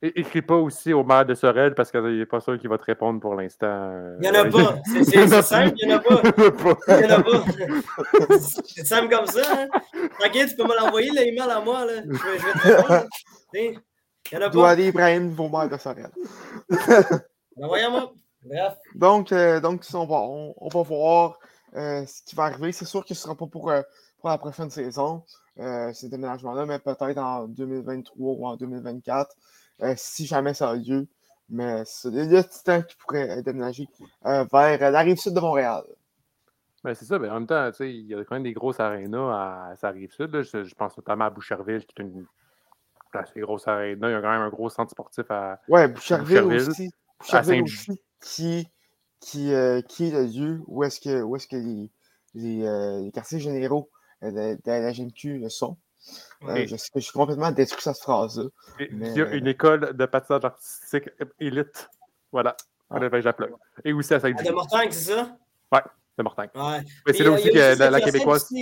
Écris 0.00 0.42
pas 0.42 0.54
aussi 0.66 0.92
au 0.92 1.02
maire 1.02 1.26
de 1.26 1.34
Sorel 1.34 1.74
parce 1.74 1.90
qu'il 1.90 2.18
n'est 2.18 2.24
pas 2.24 2.38
sûr 2.38 2.56
qu'il 2.56 2.70
va 2.70 2.78
te 2.78 2.84
répondre 2.84 3.18
pour 3.18 3.34
l'instant. 3.34 3.66
Euh, 3.66 4.16
il 4.22 4.30
n'y 4.30 4.38
en 4.38 4.42
a 4.42 4.44
pas. 4.44 4.76
C'est 5.02 5.26
simple, 5.42 5.74
il 5.82 5.88
n'y 5.88 5.92
en 5.92 5.96
a 5.96 6.00
pas. 6.00 6.22
Il 6.86 6.96
n'y 6.98 7.12
en 7.12 7.18
a 7.18 7.22
pas. 7.24 8.38
C'est 8.38 8.86
simple 8.86 9.12
comme 9.12 9.26
ça. 9.26 9.42
Hein? 9.44 9.68
T'inquiète, 10.20 10.50
tu 10.50 10.54
peux 10.54 10.62
me 10.62 10.76
l'envoyer 10.78 11.10
l'email 11.10 11.50
à 11.50 11.60
moi. 11.60 11.84
Là. 11.84 11.94
Je, 12.04 12.12
vais, 12.12 12.38
je 12.38 12.46
vais 12.46 12.52
te 12.52 12.76
répondre. 12.76 13.06
Il 13.54 13.70
n'y 13.70 14.38
en 14.38 14.40
a 14.42 14.44
pas. 14.44 14.50
Dois 14.50 14.70
aller 14.70 14.86
Ibrahim, 14.86 15.30
nouveau 15.30 15.48
maire 15.48 15.68
de 15.68 15.76
Sorel? 15.76 16.12
Envoyez-moi. 17.60 18.12
Bref. 18.44 18.74
Donc, 18.94 19.32
euh, 19.32 19.58
donc 19.58 19.82
on, 19.94 20.06
va, 20.06 20.20
on, 20.20 20.54
on 20.58 20.68
va 20.68 20.82
voir 20.82 21.40
euh, 21.74 22.06
ce 22.06 22.22
qui 22.22 22.36
va 22.36 22.44
arriver. 22.44 22.70
C'est 22.70 22.84
sûr 22.84 23.04
que 23.04 23.14
ce 23.14 23.14
ne 23.14 23.22
sera 23.22 23.34
pas 23.34 23.48
pour, 23.48 23.72
euh, 23.72 23.82
pour 24.20 24.28
la 24.28 24.38
prochaine 24.38 24.70
saison 24.70 25.24
ces 25.56 26.08
déménagements-là, 26.08 26.66
mais 26.66 26.78
peut-être 26.78 27.18
en 27.18 27.46
2023 27.46 28.34
ou 28.34 28.46
en 28.46 28.56
2024, 28.56 29.36
euh, 29.82 29.94
si 29.96 30.26
jamais 30.26 30.54
ça 30.54 30.70
a 30.70 30.76
lieu. 30.76 31.06
Mais 31.50 31.82
c'est 31.84 32.10
le 32.10 32.42
Titan 32.42 32.82
qui 32.82 32.96
pourrait 32.96 33.42
déménager 33.42 33.86
euh, 34.24 34.44
vers 34.50 34.90
la 34.90 35.00
rive 35.00 35.18
sud 35.18 35.34
de 35.34 35.40
Montréal. 35.40 35.84
Ben, 36.82 36.94
c'est 36.94 37.04
ça, 37.04 37.18
mais 37.18 37.28
en 37.28 37.34
même 37.34 37.46
temps, 37.46 37.70
il 37.80 38.06
y 38.06 38.14
a 38.14 38.24
quand 38.24 38.34
même 38.34 38.42
des 38.42 38.52
grosses 38.52 38.80
arénas 38.80 39.70
à, 39.70 39.76
sa 39.76 39.90
rive 39.90 40.12
sud. 40.12 40.30
Je, 40.42 40.74
pense 40.74 40.96
notamment 40.96 41.26
à 41.26 41.30
Boucherville, 41.30 41.84
qui 41.84 41.94
est 41.98 42.02
une 42.02 42.26
assez 43.12 43.40
grosse 43.40 43.68
aréna. 43.68 44.08
Il 44.08 44.12
y 44.12 44.14
a 44.14 44.20
quand 44.20 44.30
même 44.30 44.42
un 44.42 44.50
gros 44.50 44.70
centre 44.70 44.90
sportif 44.90 45.30
à, 45.30 45.60
ouais, 45.68 45.88
Boucherville, 45.88 46.40
aussi. 46.40 46.90
Boucherville 47.20 47.62
aussi, 47.62 48.00
qui, 48.20 48.66
qui, 49.20 49.52
qui 49.88 50.08
est 50.08 50.10
le 50.10 50.24
lieu 50.24 50.60
où 50.66 50.82
est-ce 50.82 51.00
que, 51.00 51.22
où 51.22 51.36
est-ce 51.36 51.46
que 51.46 51.56
les, 51.56 51.90
les, 52.34 53.02
les 53.02 53.12
quartiers 53.12 53.38
généraux 53.38 53.90
de, 54.30 54.58
la 54.66 54.92
GMQ 54.92 55.38
le 55.38 55.48
son. 55.48 55.76
Euh, 56.42 56.66
je, 56.66 56.76
je, 56.76 57.00
suis 57.00 57.12
complètement 57.12 57.50
détruit 57.50 57.80
cette 57.80 57.96
phrase-là. 57.98 58.44
Il 58.78 59.16
y 59.16 59.22
a 59.22 59.34
une 59.34 59.46
école 59.46 59.96
de 59.96 60.06
patinage 60.06 60.44
artistique 60.44 61.08
élite. 61.40 61.88
Voilà. 62.30 62.56
Ah. 62.90 63.00
Et 63.84 63.92
aussi 63.92 64.14
à 64.14 64.20
Saint-Julie. 64.20 64.40
Ah, 64.40 64.48
de 64.48 64.54
Mortagne, 64.54 64.88
c'est 64.90 65.12
ça? 65.12 65.36
Oui, 65.72 65.78
de 66.18 66.22
Mortagne. 66.22 66.50
Ouais. 66.54 66.82
Mais 67.06 67.12
c'est 67.12 67.24
là 67.24 67.30
aussi 67.30 67.50
que 67.50 67.78
la, 67.78 67.90
la 67.90 68.00
québécoise. 68.00 68.52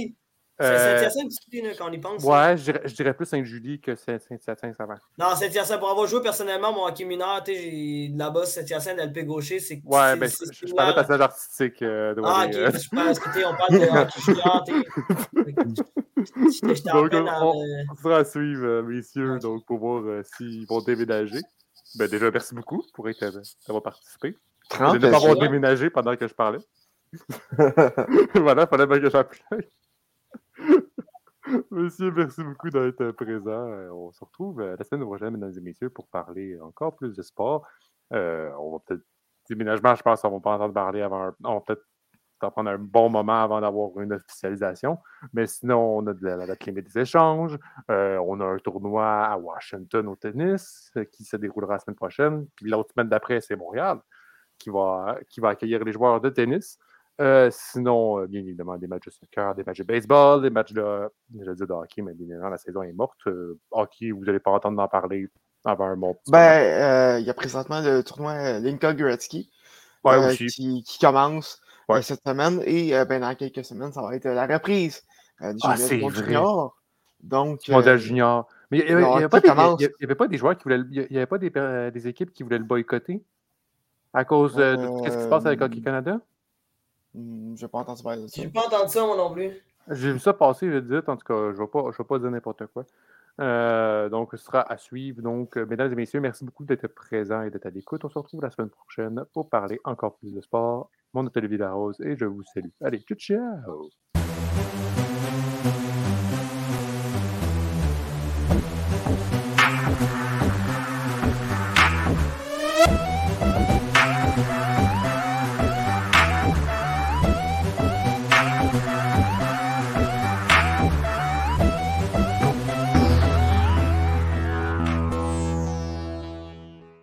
Saint-Hyacinthe 0.61 1.33
quand 1.79 1.89
on 1.89 1.93
y 1.93 1.99
pense. 1.99 2.23
Ouais, 2.23 2.57
je 2.57 2.65
dirais, 2.65 2.83
je 2.85 2.95
dirais 2.95 3.15
plus 3.15 3.27
Saint-Julie 3.27 3.81
que 3.81 3.97
Saint-Hyacinthe, 3.97 4.75
ça 4.77 4.87
va. 4.87 4.95
Non, 5.19 5.35
Saint-Hyacinthe, 5.35 5.81
pour 5.81 5.91
avoir 5.91 6.07
joué 6.07 6.23
personnellement 6.23 6.73
mon 6.73 6.87
hockey 6.87 7.05
mineur, 7.05 7.43
là-bas, 7.47 8.47
Saint-Hyacinthe, 8.47 8.99
LP 8.99 9.25
gaucher, 9.25 9.59
c'est. 9.61 9.81
Ouais, 9.85 10.17
mais 10.17 10.29
je, 10.29 10.67
je 10.67 10.75
parlais 10.75 10.93
de 10.93 10.97
passage 10.97 11.21
artistique. 11.21 11.83
Euh, 11.83 12.15
de 12.15 12.23
ah, 12.25 12.47
ok, 12.47 12.55
euh... 12.55 12.71
je 12.73 12.89
pense 12.89 13.19
que 13.19 13.45
on 13.45 13.57
parle 13.57 13.73
de 13.73 13.87
hockey 13.87 14.21
junior. 14.21 14.65
donc, 16.93 17.13
on, 17.13 17.55
on, 17.91 17.97
sera 17.97 18.19
à 18.19 18.25
suivre, 18.25 18.65
euh, 18.65 18.83
messieurs, 18.83 19.39
donc 19.39 19.65
pour 19.67 19.79
voir 19.79 20.03
euh, 20.05 20.23
s'ils 20.37 20.67
vont 20.67 20.81
déménager. 20.81 21.41
Ben, 21.97 22.09
déjà, 22.09 22.31
merci 22.31 22.55
beaucoup 22.55 22.83
pour 22.95 23.09
avoir 23.69 23.83
participé. 23.83 24.37
Je 24.73 24.83
ne 24.83 24.99
pas 24.99 25.17
avoir 25.17 25.37
déménagé 25.37 25.91
pendant 25.91 26.17
que 26.17 26.27
je 26.27 26.35
parlais. 26.35 26.61
voilà, 28.35 28.63
il 28.63 28.69
fallait 28.69 28.87
bien 28.87 29.01
que 29.01 29.11
j'appuie. 29.11 29.41
Monsieur, 31.71 32.11
merci 32.11 32.43
beaucoup 32.43 32.71
d'être 32.71 33.11
présent. 33.13 33.69
Euh, 33.69 33.91
on 33.91 34.13
se 34.13 34.25
retrouve 34.25 34.61
euh, 34.61 34.77
la 34.79 34.85
semaine 34.85 35.05
prochaine, 35.05 35.31
mesdames 35.31 35.53
et 35.57 35.61
messieurs, 35.61 35.91
pour 35.91 36.09
parler 36.09 36.59
encore 36.61 36.97
plus 36.97 37.15
de 37.15 37.23
sport. 37.23 37.67
Euh, 38.13 38.51
on 38.59 38.73
va 38.73 38.79
peut-être 38.87 39.03
déménagement, 39.49 39.95
je 39.95 40.03
pense 40.03 40.23
qu'on 40.23 40.31
va 40.31 40.41
pas 40.41 40.55
entendre 40.55 40.75
parler 40.75 41.03
avant. 41.03 41.33
On 41.45 41.55
va 41.55 41.61
peut-être 41.61 41.85
prendre 42.51 42.71
un 42.71 42.79
bon 42.79 43.09
moment 43.09 43.43
avant 43.43 43.61
d'avoir 43.61 43.99
une 44.01 44.13
officialisation. 44.13 44.99
Mais 45.33 45.47
sinon, 45.47 45.99
on 45.99 46.07
a 46.07 46.13
de 46.13 46.25
la, 46.27 46.47
date 46.47 46.65
limite 46.65 46.93
des 46.93 47.01
échanges. 47.01 47.59
Euh, 47.91 48.19
on 48.27 48.41
a 48.41 48.45
un 48.45 48.59
tournoi 48.59 49.07
à 49.07 49.37
Washington 49.37 50.09
au 50.09 50.17
tennis 50.17 50.91
euh, 50.97 51.05
qui 51.05 51.25
se 51.25 51.37
déroulera 51.37 51.75
la 51.75 51.79
semaine 51.79 51.97
prochaine. 51.97 52.47
Puis 52.57 52.69
l'autre 52.69 52.93
semaine 52.95 53.09
d'après, 53.09 53.41
c'est 53.41 53.57
Montréal 53.57 54.01
qui 54.59 54.71
va, 54.71 55.19
qui 55.29 55.41
va 55.41 55.51
accueillir 55.51 55.85
les 55.85 55.93
joueurs 55.93 56.21
de 56.21 56.31
tennis. 56.31 56.79
Euh, 57.21 57.51
sinon, 57.53 58.25
bien 58.25 58.41
évidemment, 58.41 58.77
des 58.77 58.87
matchs 58.87 59.07
de 59.07 59.11
soccer, 59.11 59.55
des 59.55 59.65
matchs 59.65 59.79
de 59.79 59.85
baseball, 59.85 60.43
des 60.43 60.51
matchs 60.51 60.73
de, 60.73 61.09
je 61.39 61.51
dis 61.51 61.61
de 61.61 61.73
hockey, 61.73 62.03
mais 62.03 62.15
bien 62.15 62.27
évidemment, 62.27 62.49
la 62.49 62.59
saison 62.59 62.83
est 62.83 62.93
morte. 62.93 63.21
hockey, 63.71 64.11
vous 64.11 64.25
n'allez 64.25 64.41
pas 64.41 64.51
entendre 64.51 64.81
en 64.83 64.89
parler 64.89 65.29
avant 65.65 65.87
un 65.87 65.97
bon 65.97 66.17
Ben, 66.29 67.19
il 67.19 67.27
y 67.27 67.31
a 67.31 67.35
présentement 67.35 67.81
le 67.81 68.03
tournoi 68.03 68.59
Linka 68.61 68.95
Gretzky 68.95 69.51
qui, 70.37 70.83
qui, 70.83 70.99
commence 70.99 71.61
cette 72.01 72.23
semaine. 72.27 72.61
Et 72.65 72.93
ben, 73.05 73.21
dans 73.21 73.35
quelques 73.35 73.65
semaines, 73.65 73.93
ça 73.93 74.03
va 74.03 74.17
être 74.17 74.29
la 74.29 74.47
reprise 74.47 75.03
du 75.41 75.59
ah, 75.63 75.77
junior. 75.77 76.77
Donc, 77.23 77.69
Modèle 77.69 77.99
junior. 77.99 78.49
Mais 78.71 78.79
il 78.79 78.87
n'y 78.87 78.93
avait, 78.93 79.05
avait, 79.05 80.15
pas 80.15 80.27
des 80.27 80.39
joueurs 80.39 80.57
qui 80.57 80.65
voulaient. 80.65 80.81
Il 80.91 81.07
n'y 81.11 81.19
avait 81.19 81.27
pas 81.27 81.39
des, 81.39 81.51
des, 81.91 82.09
équipes 82.09 82.33
qui 82.33 82.43
voulaient 82.43 82.59
le 82.59 82.65
boycotter 82.65 83.23
à 84.13 84.25
cause 84.25 84.55
de, 84.55 84.77
ce 84.77 85.17
qui 85.17 85.23
se 85.23 85.29
passe 85.29 85.47
avec 85.47 85.61
Hockey 85.61 85.81
Canada? 85.81 86.21
Hmm, 87.15 87.55
je 87.57 87.63
n'ai 87.63 87.69
pas 87.69 87.79
entendu 87.79 88.03
parler 88.03 88.23
de 88.23 88.27
ça. 88.27 88.41
Je 88.41 88.47
n'ai 88.47 88.53
pas 88.53 88.67
entendu 88.67 88.93
ça, 88.93 89.07
moi 89.07 89.17
non 89.17 89.33
plus. 89.33 89.51
J'ai 89.91 90.13
vu 90.13 90.19
ça 90.19 90.33
passer 90.33 90.69
vite, 90.69 90.85
vite. 90.85 91.09
En 91.09 91.17
tout 91.17 91.27
cas, 91.27 91.35
je 91.35 91.61
ne 91.61 91.65
vais, 91.65 91.67
pas, 91.67 91.91
vais 91.91 92.05
pas 92.05 92.19
dire 92.19 92.31
n'importe 92.31 92.67
quoi. 92.67 92.85
Euh, 93.41 94.09
donc, 94.09 94.31
ce 94.33 94.37
sera 94.37 94.61
à 94.61 94.77
suivre. 94.77 95.23
Donc, 95.23 95.57
mesdames 95.57 95.93
et 95.93 95.97
messieurs, 95.97 96.21
merci 96.21 96.45
beaucoup 96.45 96.65
d'être 96.65 96.87
présents 96.87 97.43
et 97.43 97.51
d'être 97.51 97.67
à 97.67 97.71
l'écoute. 97.71 98.05
On 98.05 98.09
se 98.09 98.19
retrouve 98.19 98.43
la 98.43 98.51
semaine 98.51 98.71
prochaine 98.71 99.25
pour 99.33 99.49
parler 99.49 99.81
encore 99.85 100.17
plus 100.17 100.33
de 100.33 100.41
sport. 100.41 100.91
Mon 101.15 101.25
nom 101.25 101.31
est 101.35 101.67
Rose 101.67 102.01
et 102.01 102.17
je 102.17 102.25
vous 102.25 102.43
salue. 102.43 102.71
Allez, 102.81 103.01
ciao, 103.01 103.19
ciao! 103.19 104.22